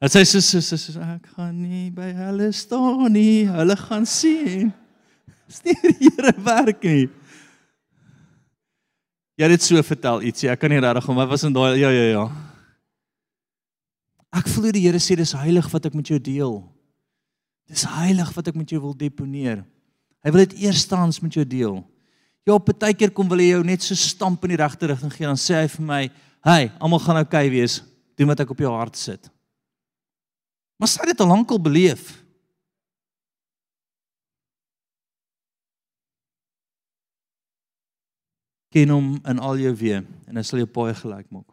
Dat 0.00 0.14
sy 0.14 0.24
sê 0.24 0.40
so, 0.40 0.60
so, 0.64 0.76
so, 0.80 0.94
so 0.96 1.04
ek 1.04 1.28
gaan 1.36 1.56
nie 1.60 1.90
by 1.92 2.08
hulle 2.16 2.48
staan 2.56 3.12
nie. 3.12 3.44
Hulle 3.52 3.76
gaan 3.76 4.06
sien. 4.08 4.70
Dis 5.50 5.60
nie 5.66 5.76
die 5.84 6.08
Here 6.08 6.32
werk 6.46 6.84
nie. 6.88 7.08
Jy 9.36 9.48
het 9.48 9.54
dit 9.56 9.64
so 9.64 9.82
vertel 9.84 10.24
ietsie. 10.28 10.48
Ek 10.52 10.60
kan 10.60 10.72
nie 10.72 10.80
regtig 10.80 11.08
om 11.08 11.20
wat 11.20 11.28
was 11.30 11.44
in 11.48 11.54
daai 11.56 11.76
ja 11.80 11.92
ja 11.92 12.06
ja. 12.14 12.24
Ek 14.40 14.48
voel 14.48 14.70
die 14.72 14.86
Here 14.86 15.00
sê 15.02 15.16
dis 15.18 15.36
heilig 15.36 15.68
wat 15.72 15.90
ek 15.90 15.96
met 15.98 16.08
jou 16.12 16.20
deel. 16.22 16.60
Dis 17.70 17.84
heilig 17.88 18.32
wat 18.36 18.50
ek 18.50 18.56
met 18.58 18.72
jou 18.72 18.80
wil 18.82 18.96
deponeer. 18.96 19.62
Hy 20.24 20.32
wil 20.32 20.44
dit 20.44 20.64
eerstens 20.66 21.20
met 21.24 21.36
jou 21.36 21.44
deel. 21.48 21.80
Ja, 22.48 22.56
partykeer 22.58 23.12
kom 23.12 23.28
wil 23.28 23.42
hy 23.42 23.50
jou 23.50 23.64
net 23.64 23.84
so 23.84 23.94
stamp 23.94 24.44
in 24.44 24.54
die 24.54 24.60
regte 24.60 24.88
rigting 24.88 25.12
gee 25.12 25.28
dan 25.28 25.38
sê 25.40 25.60
hy 25.60 25.68
vir 25.68 25.86
my, 25.86 26.10
"Hey, 26.44 26.72
almal 26.80 26.98
gaan 26.98 27.16
oukei 27.16 27.46
okay 27.46 27.50
wees. 27.50 27.82
Doen 28.16 28.28
wat 28.28 28.40
ek 28.40 28.50
op 28.50 28.58
jou 28.58 28.72
hart 28.72 28.96
sit." 28.96 29.30
Maar 30.78 30.88
sy 30.88 31.00
het 31.00 31.08
dit 31.08 31.20
al 31.20 31.28
lankal 31.28 31.58
beleef. 31.58 32.20
ken 38.70 38.92
hom 38.94 39.16
in 39.26 39.38
al 39.42 39.58
jou 39.58 39.72
weë 39.74 40.02
en 40.30 40.38
hy 40.38 40.42
sal 40.46 40.62
jou 40.62 40.68
paai 40.70 40.94
gelyk 40.94 41.26
maak. 41.34 41.48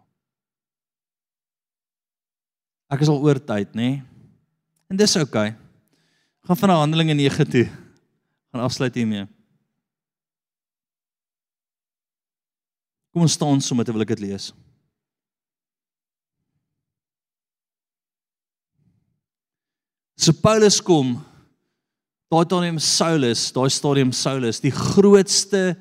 Ek 2.93 3.01
is 3.03 3.09
al 3.11 3.23
oor 3.25 3.39
tyd, 3.41 3.73
nê? 3.75 3.89
Nee? 3.89 4.03
En 4.87 4.99
dis 4.99 5.17
oukei. 5.19 5.49
Okay. 5.51 5.55
Gaan 6.47 6.59
van 6.61 6.69
Handelinge 6.69 7.17
9 7.17 7.49
toe. 7.51 7.65
Gaan 8.53 8.63
afsluit 8.63 8.95
hiermee. 8.95 9.25
Kom 13.17 13.23
ons 13.25 13.33
staan 13.33 13.57
sommer 13.65 13.81
terwyl 13.81 14.03
ek 14.03 14.11
dit 14.13 14.27
lees. 14.27 14.51
So 20.21 20.35
Paulus 20.37 20.75
kom, 20.85 21.15
daai 22.29 22.43
stadium 22.45 22.77
Saulus, 22.77 23.47
daai 23.55 23.71
stadium 23.73 24.11
Saulus, 24.13 24.59
die 24.61 24.69
grootste 24.69 25.79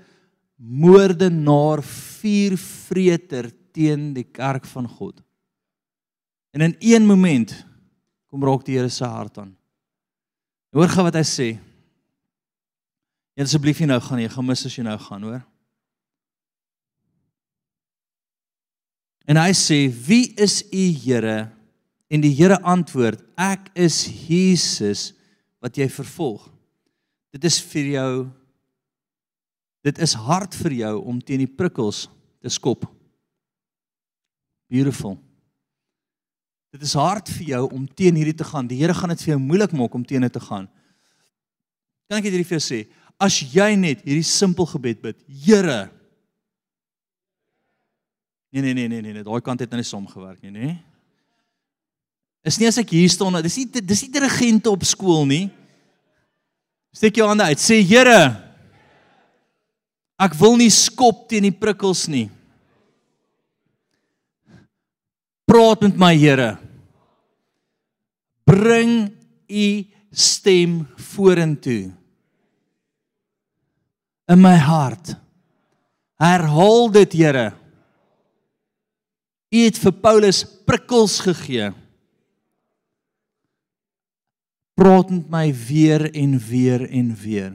moordenaar, 0.57 1.83
vuurvreter 1.85 3.51
teen 3.77 4.15
die 4.17 4.25
kerk 4.25 4.65
van 4.71 4.89
God. 4.89 5.21
En 6.57 6.65
in 6.65 6.77
een 6.81 7.05
moment 7.05 7.53
kom 8.33 8.47
raak 8.49 8.65
die 8.65 8.79
Here 8.79 8.89
se 8.89 9.05
hart 9.05 9.43
aan. 9.43 9.53
Hoor 10.73 10.89
gou 10.89 11.05
wat 11.05 11.21
hy 11.21 11.25
sê. 11.29 11.51
Jy 13.37 13.45
asseblief 13.45 13.85
nie 13.85 13.91
nou 13.93 14.01
gaan 14.01 14.25
jy 14.25 14.33
gaan 14.33 14.49
mis 14.49 14.65
as 14.65 14.79
jy 14.81 14.87
nou 14.89 14.97
gaan, 15.05 15.29
hoor. 15.29 15.45
En 19.27 19.37
hy 19.37 19.53
sê: 19.53 19.91
"Wie 19.91 20.33
is 20.39 20.63
u 20.73 20.85
Here?" 21.03 21.53
En 22.09 22.21
die 22.21 22.35
Here 22.35 22.61
antwoord: 22.63 23.23
"Ek 23.37 23.71
is 23.75 24.07
Jesus 24.29 25.13
wat 25.61 25.77
jy 25.77 25.89
vervolg." 25.91 26.49
Dit 27.33 27.45
is 27.45 27.61
vir 27.61 27.85
jou 27.85 28.31
Dit 29.87 30.01
is 30.03 30.17
hard 30.19 30.55
vir 30.59 30.73
jou 30.81 30.95
om 31.07 31.21
teen 31.23 31.45
die 31.45 31.51
prikkels 31.51 32.09
te 32.43 32.51
skop. 32.51 32.89
Beautiful. 34.73 35.15
Dit 36.75 36.83
is 36.83 36.97
hard 36.99 37.31
vir 37.37 37.53
jou 37.53 37.63
om 37.71 37.85
teen 37.87 38.19
hierdie 38.19 38.35
te 38.35 38.45
gaan. 38.45 38.67
Die 38.67 38.81
Here 38.81 38.97
gaan 38.97 39.15
dit 39.15 39.23
vir 39.23 39.37
jou 39.37 39.43
moeilik 39.45 39.77
maak 39.79 39.95
om 39.95 40.03
teen 40.05 40.27
dit 40.27 40.35
te 40.35 40.43
gaan. 40.43 40.67
Kan 42.11 42.19
ek 42.19 42.27
dit 42.27 42.43
vir 42.43 42.59
jou 42.59 42.65
sê? 42.65 42.81
As 43.23 43.39
jy 43.39 43.71
net 43.79 44.03
hierdie 44.05 44.27
simpel 44.27 44.67
gebed 44.75 45.01
bid, 45.05 45.23
Here. 45.31 45.87
Nee 48.57 48.73
nee 48.73 48.89
nee 48.89 49.03
nee 49.03 49.13
nee, 49.13 49.25
daai 49.25 49.43
kant 49.45 49.61
het 49.61 49.69
nou 49.69 49.83
nie 49.83 49.85
som 49.85 50.07
gewerk 50.09 50.41
nie, 50.41 50.55
nê? 50.55 50.73
Is 52.47 52.57
nie 52.57 52.71
as 52.71 52.79
ek 52.81 52.95
hier 52.97 53.11
staan, 53.13 53.37
dis 53.45 53.59
nie 53.61 53.83
dis 53.85 54.03
nie 54.07 54.13
dirigente 54.15 54.73
op 54.73 54.85
skool 54.89 55.27
nie. 55.29 55.45
Steek 56.97 57.19
jou 57.21 57.27
hande 57.29 57.45
uit. 57.45 57.61
Sê 57.61 57.83
Here, 57.85 58.47
Ek 60.17 60.33
wil 60.41 60.57
nie 60.57 60.73
skop 60.73 61.27
teen 61.29 61.45
die 61.45 61.53
prikkels 61.53 62.07
nie. 62.09 62.31
Praat 65.47 65.85
met 65.85 65.99
my 66.01 66.15
Here. 66.17 66.57
Bring 68.49 69.11
u 69.47 69.67
stem 70.17 70.81
vorentoe. 71.13 71.93
In 74.33 74.41
my 74.41 74.57
hart. 74.57 75.13
Herhaal 76.19 76.89
dit, 76.97 77.13
Here. 77.21 77.51
U 79.55 79.59
het 79.63 79.79
vir 79.79 79.95
Paulus 80.03 80.43
prikkels 80.67 81.21
gegee. 81.25 81.71
Praat 84.77 85.11
met 85.11 85.29
my 85.33 85.45
weer 85.55 86.09
en 86.13 86.39
weer 86.39 86.85
en 86.91 87.13
weer. 87.17 87.53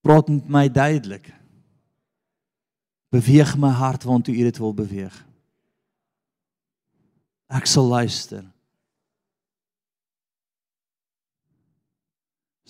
Praat 0.00 0.28
met 0.28 0.48
my 0.48 0.64
duidelik. 0.68 1.28
Beweeg 3.10 3.56
my 3.58 3.70
hart 3.74 4.06
waartoe 4.06 4.34
U 4.34 4.46
dit 4.48 4.58
wil 4.58 4.74
beweeg. 4.74 5.14
Ek 7.50 7.66
sal 7.66 7.86
luister. 7.90 8.46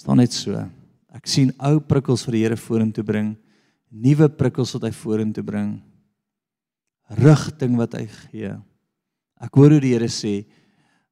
staan 0.01 0.17
net 0.17 0.33
so. 0.33 0.57
Ek 1.13 1.29
sien 1.29 1.51
ou 1.61 1.77
prikkels 1.85 2.25
vir 2.25 2.37
die 2.37 2.43
Here 2.47 2.57
vorentoe 2.57 3.05
bring, 3.05 3.35
nuwe 3.91 4.31
prikkels 4.33 4.73
wat 4.77 4.87
hy 4.89 4.93
vorentoe 4.97 5.45
bring. 5.45 5.75
Rigting 7.19 7.75
wat 7.79 7.97
hy 7.99 8.07
gee. 8.07 8.53
Ek 9.41 9.57
hoor 9.57 9.75
hoe 9.75 9.83
die 9.83 9.95
Here 9.97 10.11
sê, 10.13 10.45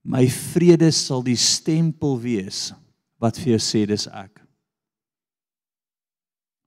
my 0.06 0.24
vrede 0.30 0.90
sal 0.94 1.24
die 1.26 1.38
stempel 1.38 2.16
wees 2.22 2.68
wat 3.18 3.40
vir 3.40 3.56
jou 3.56 3.62
sê 3.62 3.82
dis 3.88 4.06
ek. 4.06 4.38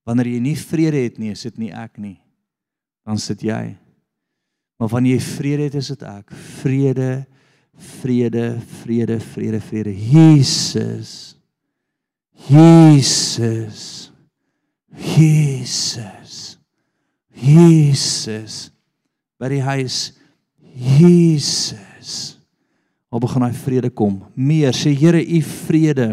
Wanneer 0.07 0.33
jy 0.33 0.41
nie 0.43 0.57
vrede 0.57 1.03
het 1.05 1.19
nie, 1.21 1.31
is 1.35 1.45
dit 1.47 1.61
nie 1.61 1.71
ek 1.71 1.99
nie. 2.01 2.17
Dan 3.07 3.21
sit 3.21 3.43
jy. 3.45 3.75
Maar 4.81 4.89
wanneer 4.89 5.19
jy 5.19 5.23
vrede 5.23 5.67
het, 5.69 5.77
is 5.77 5.91
dit 5.93 6.03
ek. 6.09 6.33
Vrede, 6.61 7.11
vrede, 8.01 8.45
vrede, 8.81 9.19
vrede, 9.21 9.61
vrede. 9.61 9.93
Jesus. 9.93 11.13
Jesus. 12.49 14.09
Jesus. 14.97 16.57
Jesus. 17.37 18.71
By 19.41 19.49
die 19.49 19.63
huis 19.65 20.11
Jesus. 20.77 22.37
Waar 23.09 23.23
begin 23.23 23.47
hy 23.47 23.55
vrede 23.57 23.89
kom? 23.89 24.21
Meer 24.37 24.75
sê 24.77 24.93
Here, 24.93 25.19
u 25.19 25.41
vrede 25.41 26.11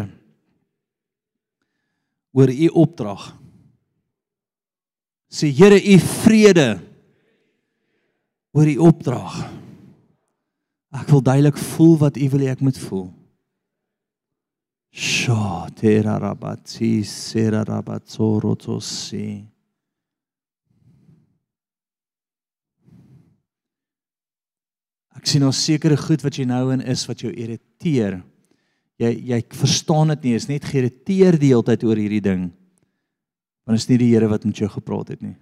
oor 2.33 2.49
u 2.49 2.67
opdrag 2.81 3.29
sê 5.29 5.51
Here 5.53 5.77
u 5.77 5.97
vrede 5.99 6.79
oor 8.51 8.65
die 8.65 8.81
opdrag. 8.81 9.35
Ek 10.89 11.09
wil 11.13 11.21
duidelik 11.21 11.57
voel 11.75 11.97
wat 12.01 12.17
u 12.17 12.29
wil 12.33 12.41
hê 12.41 12.53
ek 12.55 12.63
moet 12.65 12.79
voel. 12.81 13.11
Sha 14.89 15.69
tera 15.77 16.17
rabatsi 16.17 17.03
sera 17.05 17.61
Ek 25.19 25.27
sien 25.27 25.43
nou 25.43 25.51
sekere 25.51 25.97
goed 25.99 26.21
wat 26.23 26.37
jy 26.39 26.45
nou 26.47 26.69
in 26.71 26.79
is 26.87 27.01
wat 27.09 27.19
jou 27.25 27.31
irriteer. 27.33 28.21
jy 28.99 29.09
jy 29.31 29.39
verstaan 29.55 30.11
dit 30.11 30.23
nie, 30.23 30.35
is 30.35 30.47
net 30.47 30.65
geïrriteer 30.67 31.37
die 31.39 31.51
hele 31.53 31.63
tyd 31.63 31.83
oor 31.87 31.99
hierdie 31.99 32.23
ding. 32.23 32.51
Want 33.67 33.79
is 33.79 33.89
nie 33.89 33.99
die 34.01 34.11
Here 34.11 34.27
wat 34.27 34.45
met 34.47 34.59
jou 34.59 34.69
gepraat 34.71 35.09
het 35.13 35.21
nie. 35.23 35.35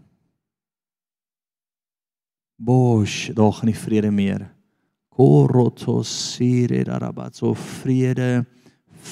Bosh, 2.58 3.30
daar 3.34 3.54
gaan 3.54 3.70
nie 3.70 3.78
vrede 3.78 4.12
meer. 4.12 4.50
Korotos 5.14 6.10
sire 6.36 6.84
darabat 6.86 7.38
so 7.38 7.54
vrede, 7.58 8.46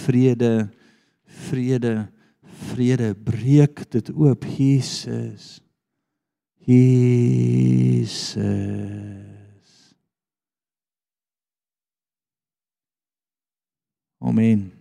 vrede, 0.02 0.70
vrede, 1.50 2.10
vrede 2.74 3.14
breek 3.14 3.86
dit 3.94 4.10
oop 4.14 4.46
Jesus. 4.58 5.62
Jesus. 6.66 8.06
Amen. 14.26 14.72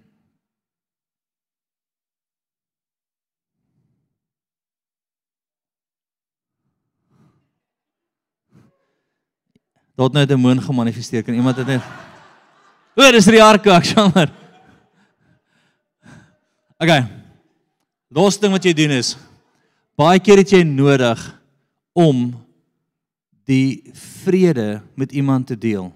Het 9.95 10.13
nou 10.13 10.25
'n 10.25 10.27
demoon 10.27 10.63
gemanifesteer. 10.63 11.23
Kan 11.23 11.35
iemand 11.35 11.57
dit 11.57 11.67
net 11.67 11.83
O, 12.97 13.11
dis 13.11 13.25
die 13.25 13.43
ark, 13.43 13.67
ek 13.67 13.85
jammer. 13.85 14.33
Okay. 16.79 17.07
Laaste 18.09 18.41
ding 18.41 18.53
wat 18.53 18.65
jy 18.65 18.73
doen 18.73 18.91
is 18.91 19.17
baie 19.97 20.19
keer 20.19 20.39
het 20.39 20.51
jy 20.51 20.63
nodig 20.63 21.21
om 21.93 22.45
die 23.47 23.93
vrede 23.95 24.83
met 24.95 25.13
iemand 25.13 25.47
te 25.47 25.59
deel. 25.59 25.93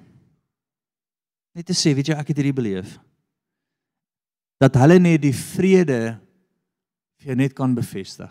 Net 1.53 1.67
te 1.67 1.75
sê, 1.75 1.95
weet 1.95 2.07
jy, 2.07 2.15
ek 2.15 2.29
het 2.29 2.37
hierdie 2.37 2.55
beleef 2.55 2.99
dat 4.59 4.75
hulle 4.75 4.99
net 4.99 5.23
die 5.23 5.35
vrede 5.35 6.19
vir 7.19 7.33
jou 7.33 7.37
net 7.39 7.55
kan 7.55 7.75
bevestig. 7.75 8.31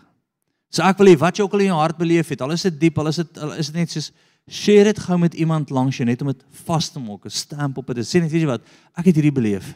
So 0.70 0.84
ek 0.84 0.98
wil 1.00 1.12
hê 1.12 1.16
wat 1.20 1.38
jy 1.38 1.44
ook 1.46 1.54
al 1.56 1.64
in 1.64 1.70
jou 1.72 1.80
hart 1.80 1.98
beleef 1.98 2.28
het, 2.28 2.42
al 2.44 2.52
is 2.52 2.66
dit 2.68 2.80
diep, 2.80 2.98
al 3.00 3.08
is 3.08 3.20
dit 3.22 3.38
al 3.44 3.54
is 3.56 3.70
dit 3.72 3.80
net 3.80 3.92
soos 3.92 4.10
share 4.48 4.84
dit 4.88 4.98
gou 5.04 5.18
met 5.20 5.34
iemand 5.36 5.70
langs 5.70 5.96
jou 5.96 6.06
net 6.08 6.22
om 6.24 6.32
dit 6.32 6.44
vas 6.64 6.88
te 6.88 7.00
maak, 7.00 7.24
'n 7.24 7.30
stamp 7.30 7.78
op 7.78 7.86
dit. 7.94 8.04
Sê 8.04 8.20
net 8.20 8.32
weet 8.32 8.42
jy 8.42 8.48
wat, 8.48 8.64
ek 8.96 9.06
het 9.06 9.14
hierdie 9.16 9.32
beleef. 9.32 9.74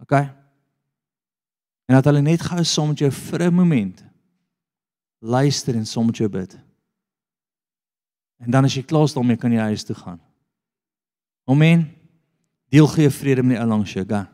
OK? 0.00 0.12
En 1.88 1.94
dat 1.94 2.04
hulle 2.04 2.22
net 2.22 2.40
gou 2.40 2.64
saam 2.64 2.88
met 2.88 2.98
jou 2.98 3.10
vir 3.10 3.42
'n 3.42 3.58
oomblik 3.58 4.02
luister 5.20 5.74
en 5.74 5.86
saam 5.86 6.06
met 6.06 6.16
jou 6.16 6.28
bid. 6.28 6.56
En 8.38 8.50
dan 8.50 8.64
as 8.64 8.74
jy 8.74 8.82
klaar 8.82 9.04
is 9.04 9.14
daarmee 9.14 9.36
kan 9.36 9.52
jy 9.52 9.58
huis 9.72 9.84
toe 9.84 9.96
gaan. 9.96 10.20
Amen. 11.44 11.86
Deel 12.68 12.86
gee 12.86 13.10
vrede 13.10 13.42
met 13.42 13.56
die 13.56 13.62
ou 13.62 13.68
langs 13.68 13.92
jou, 13.92 14.04
gaan. 14.04 14.28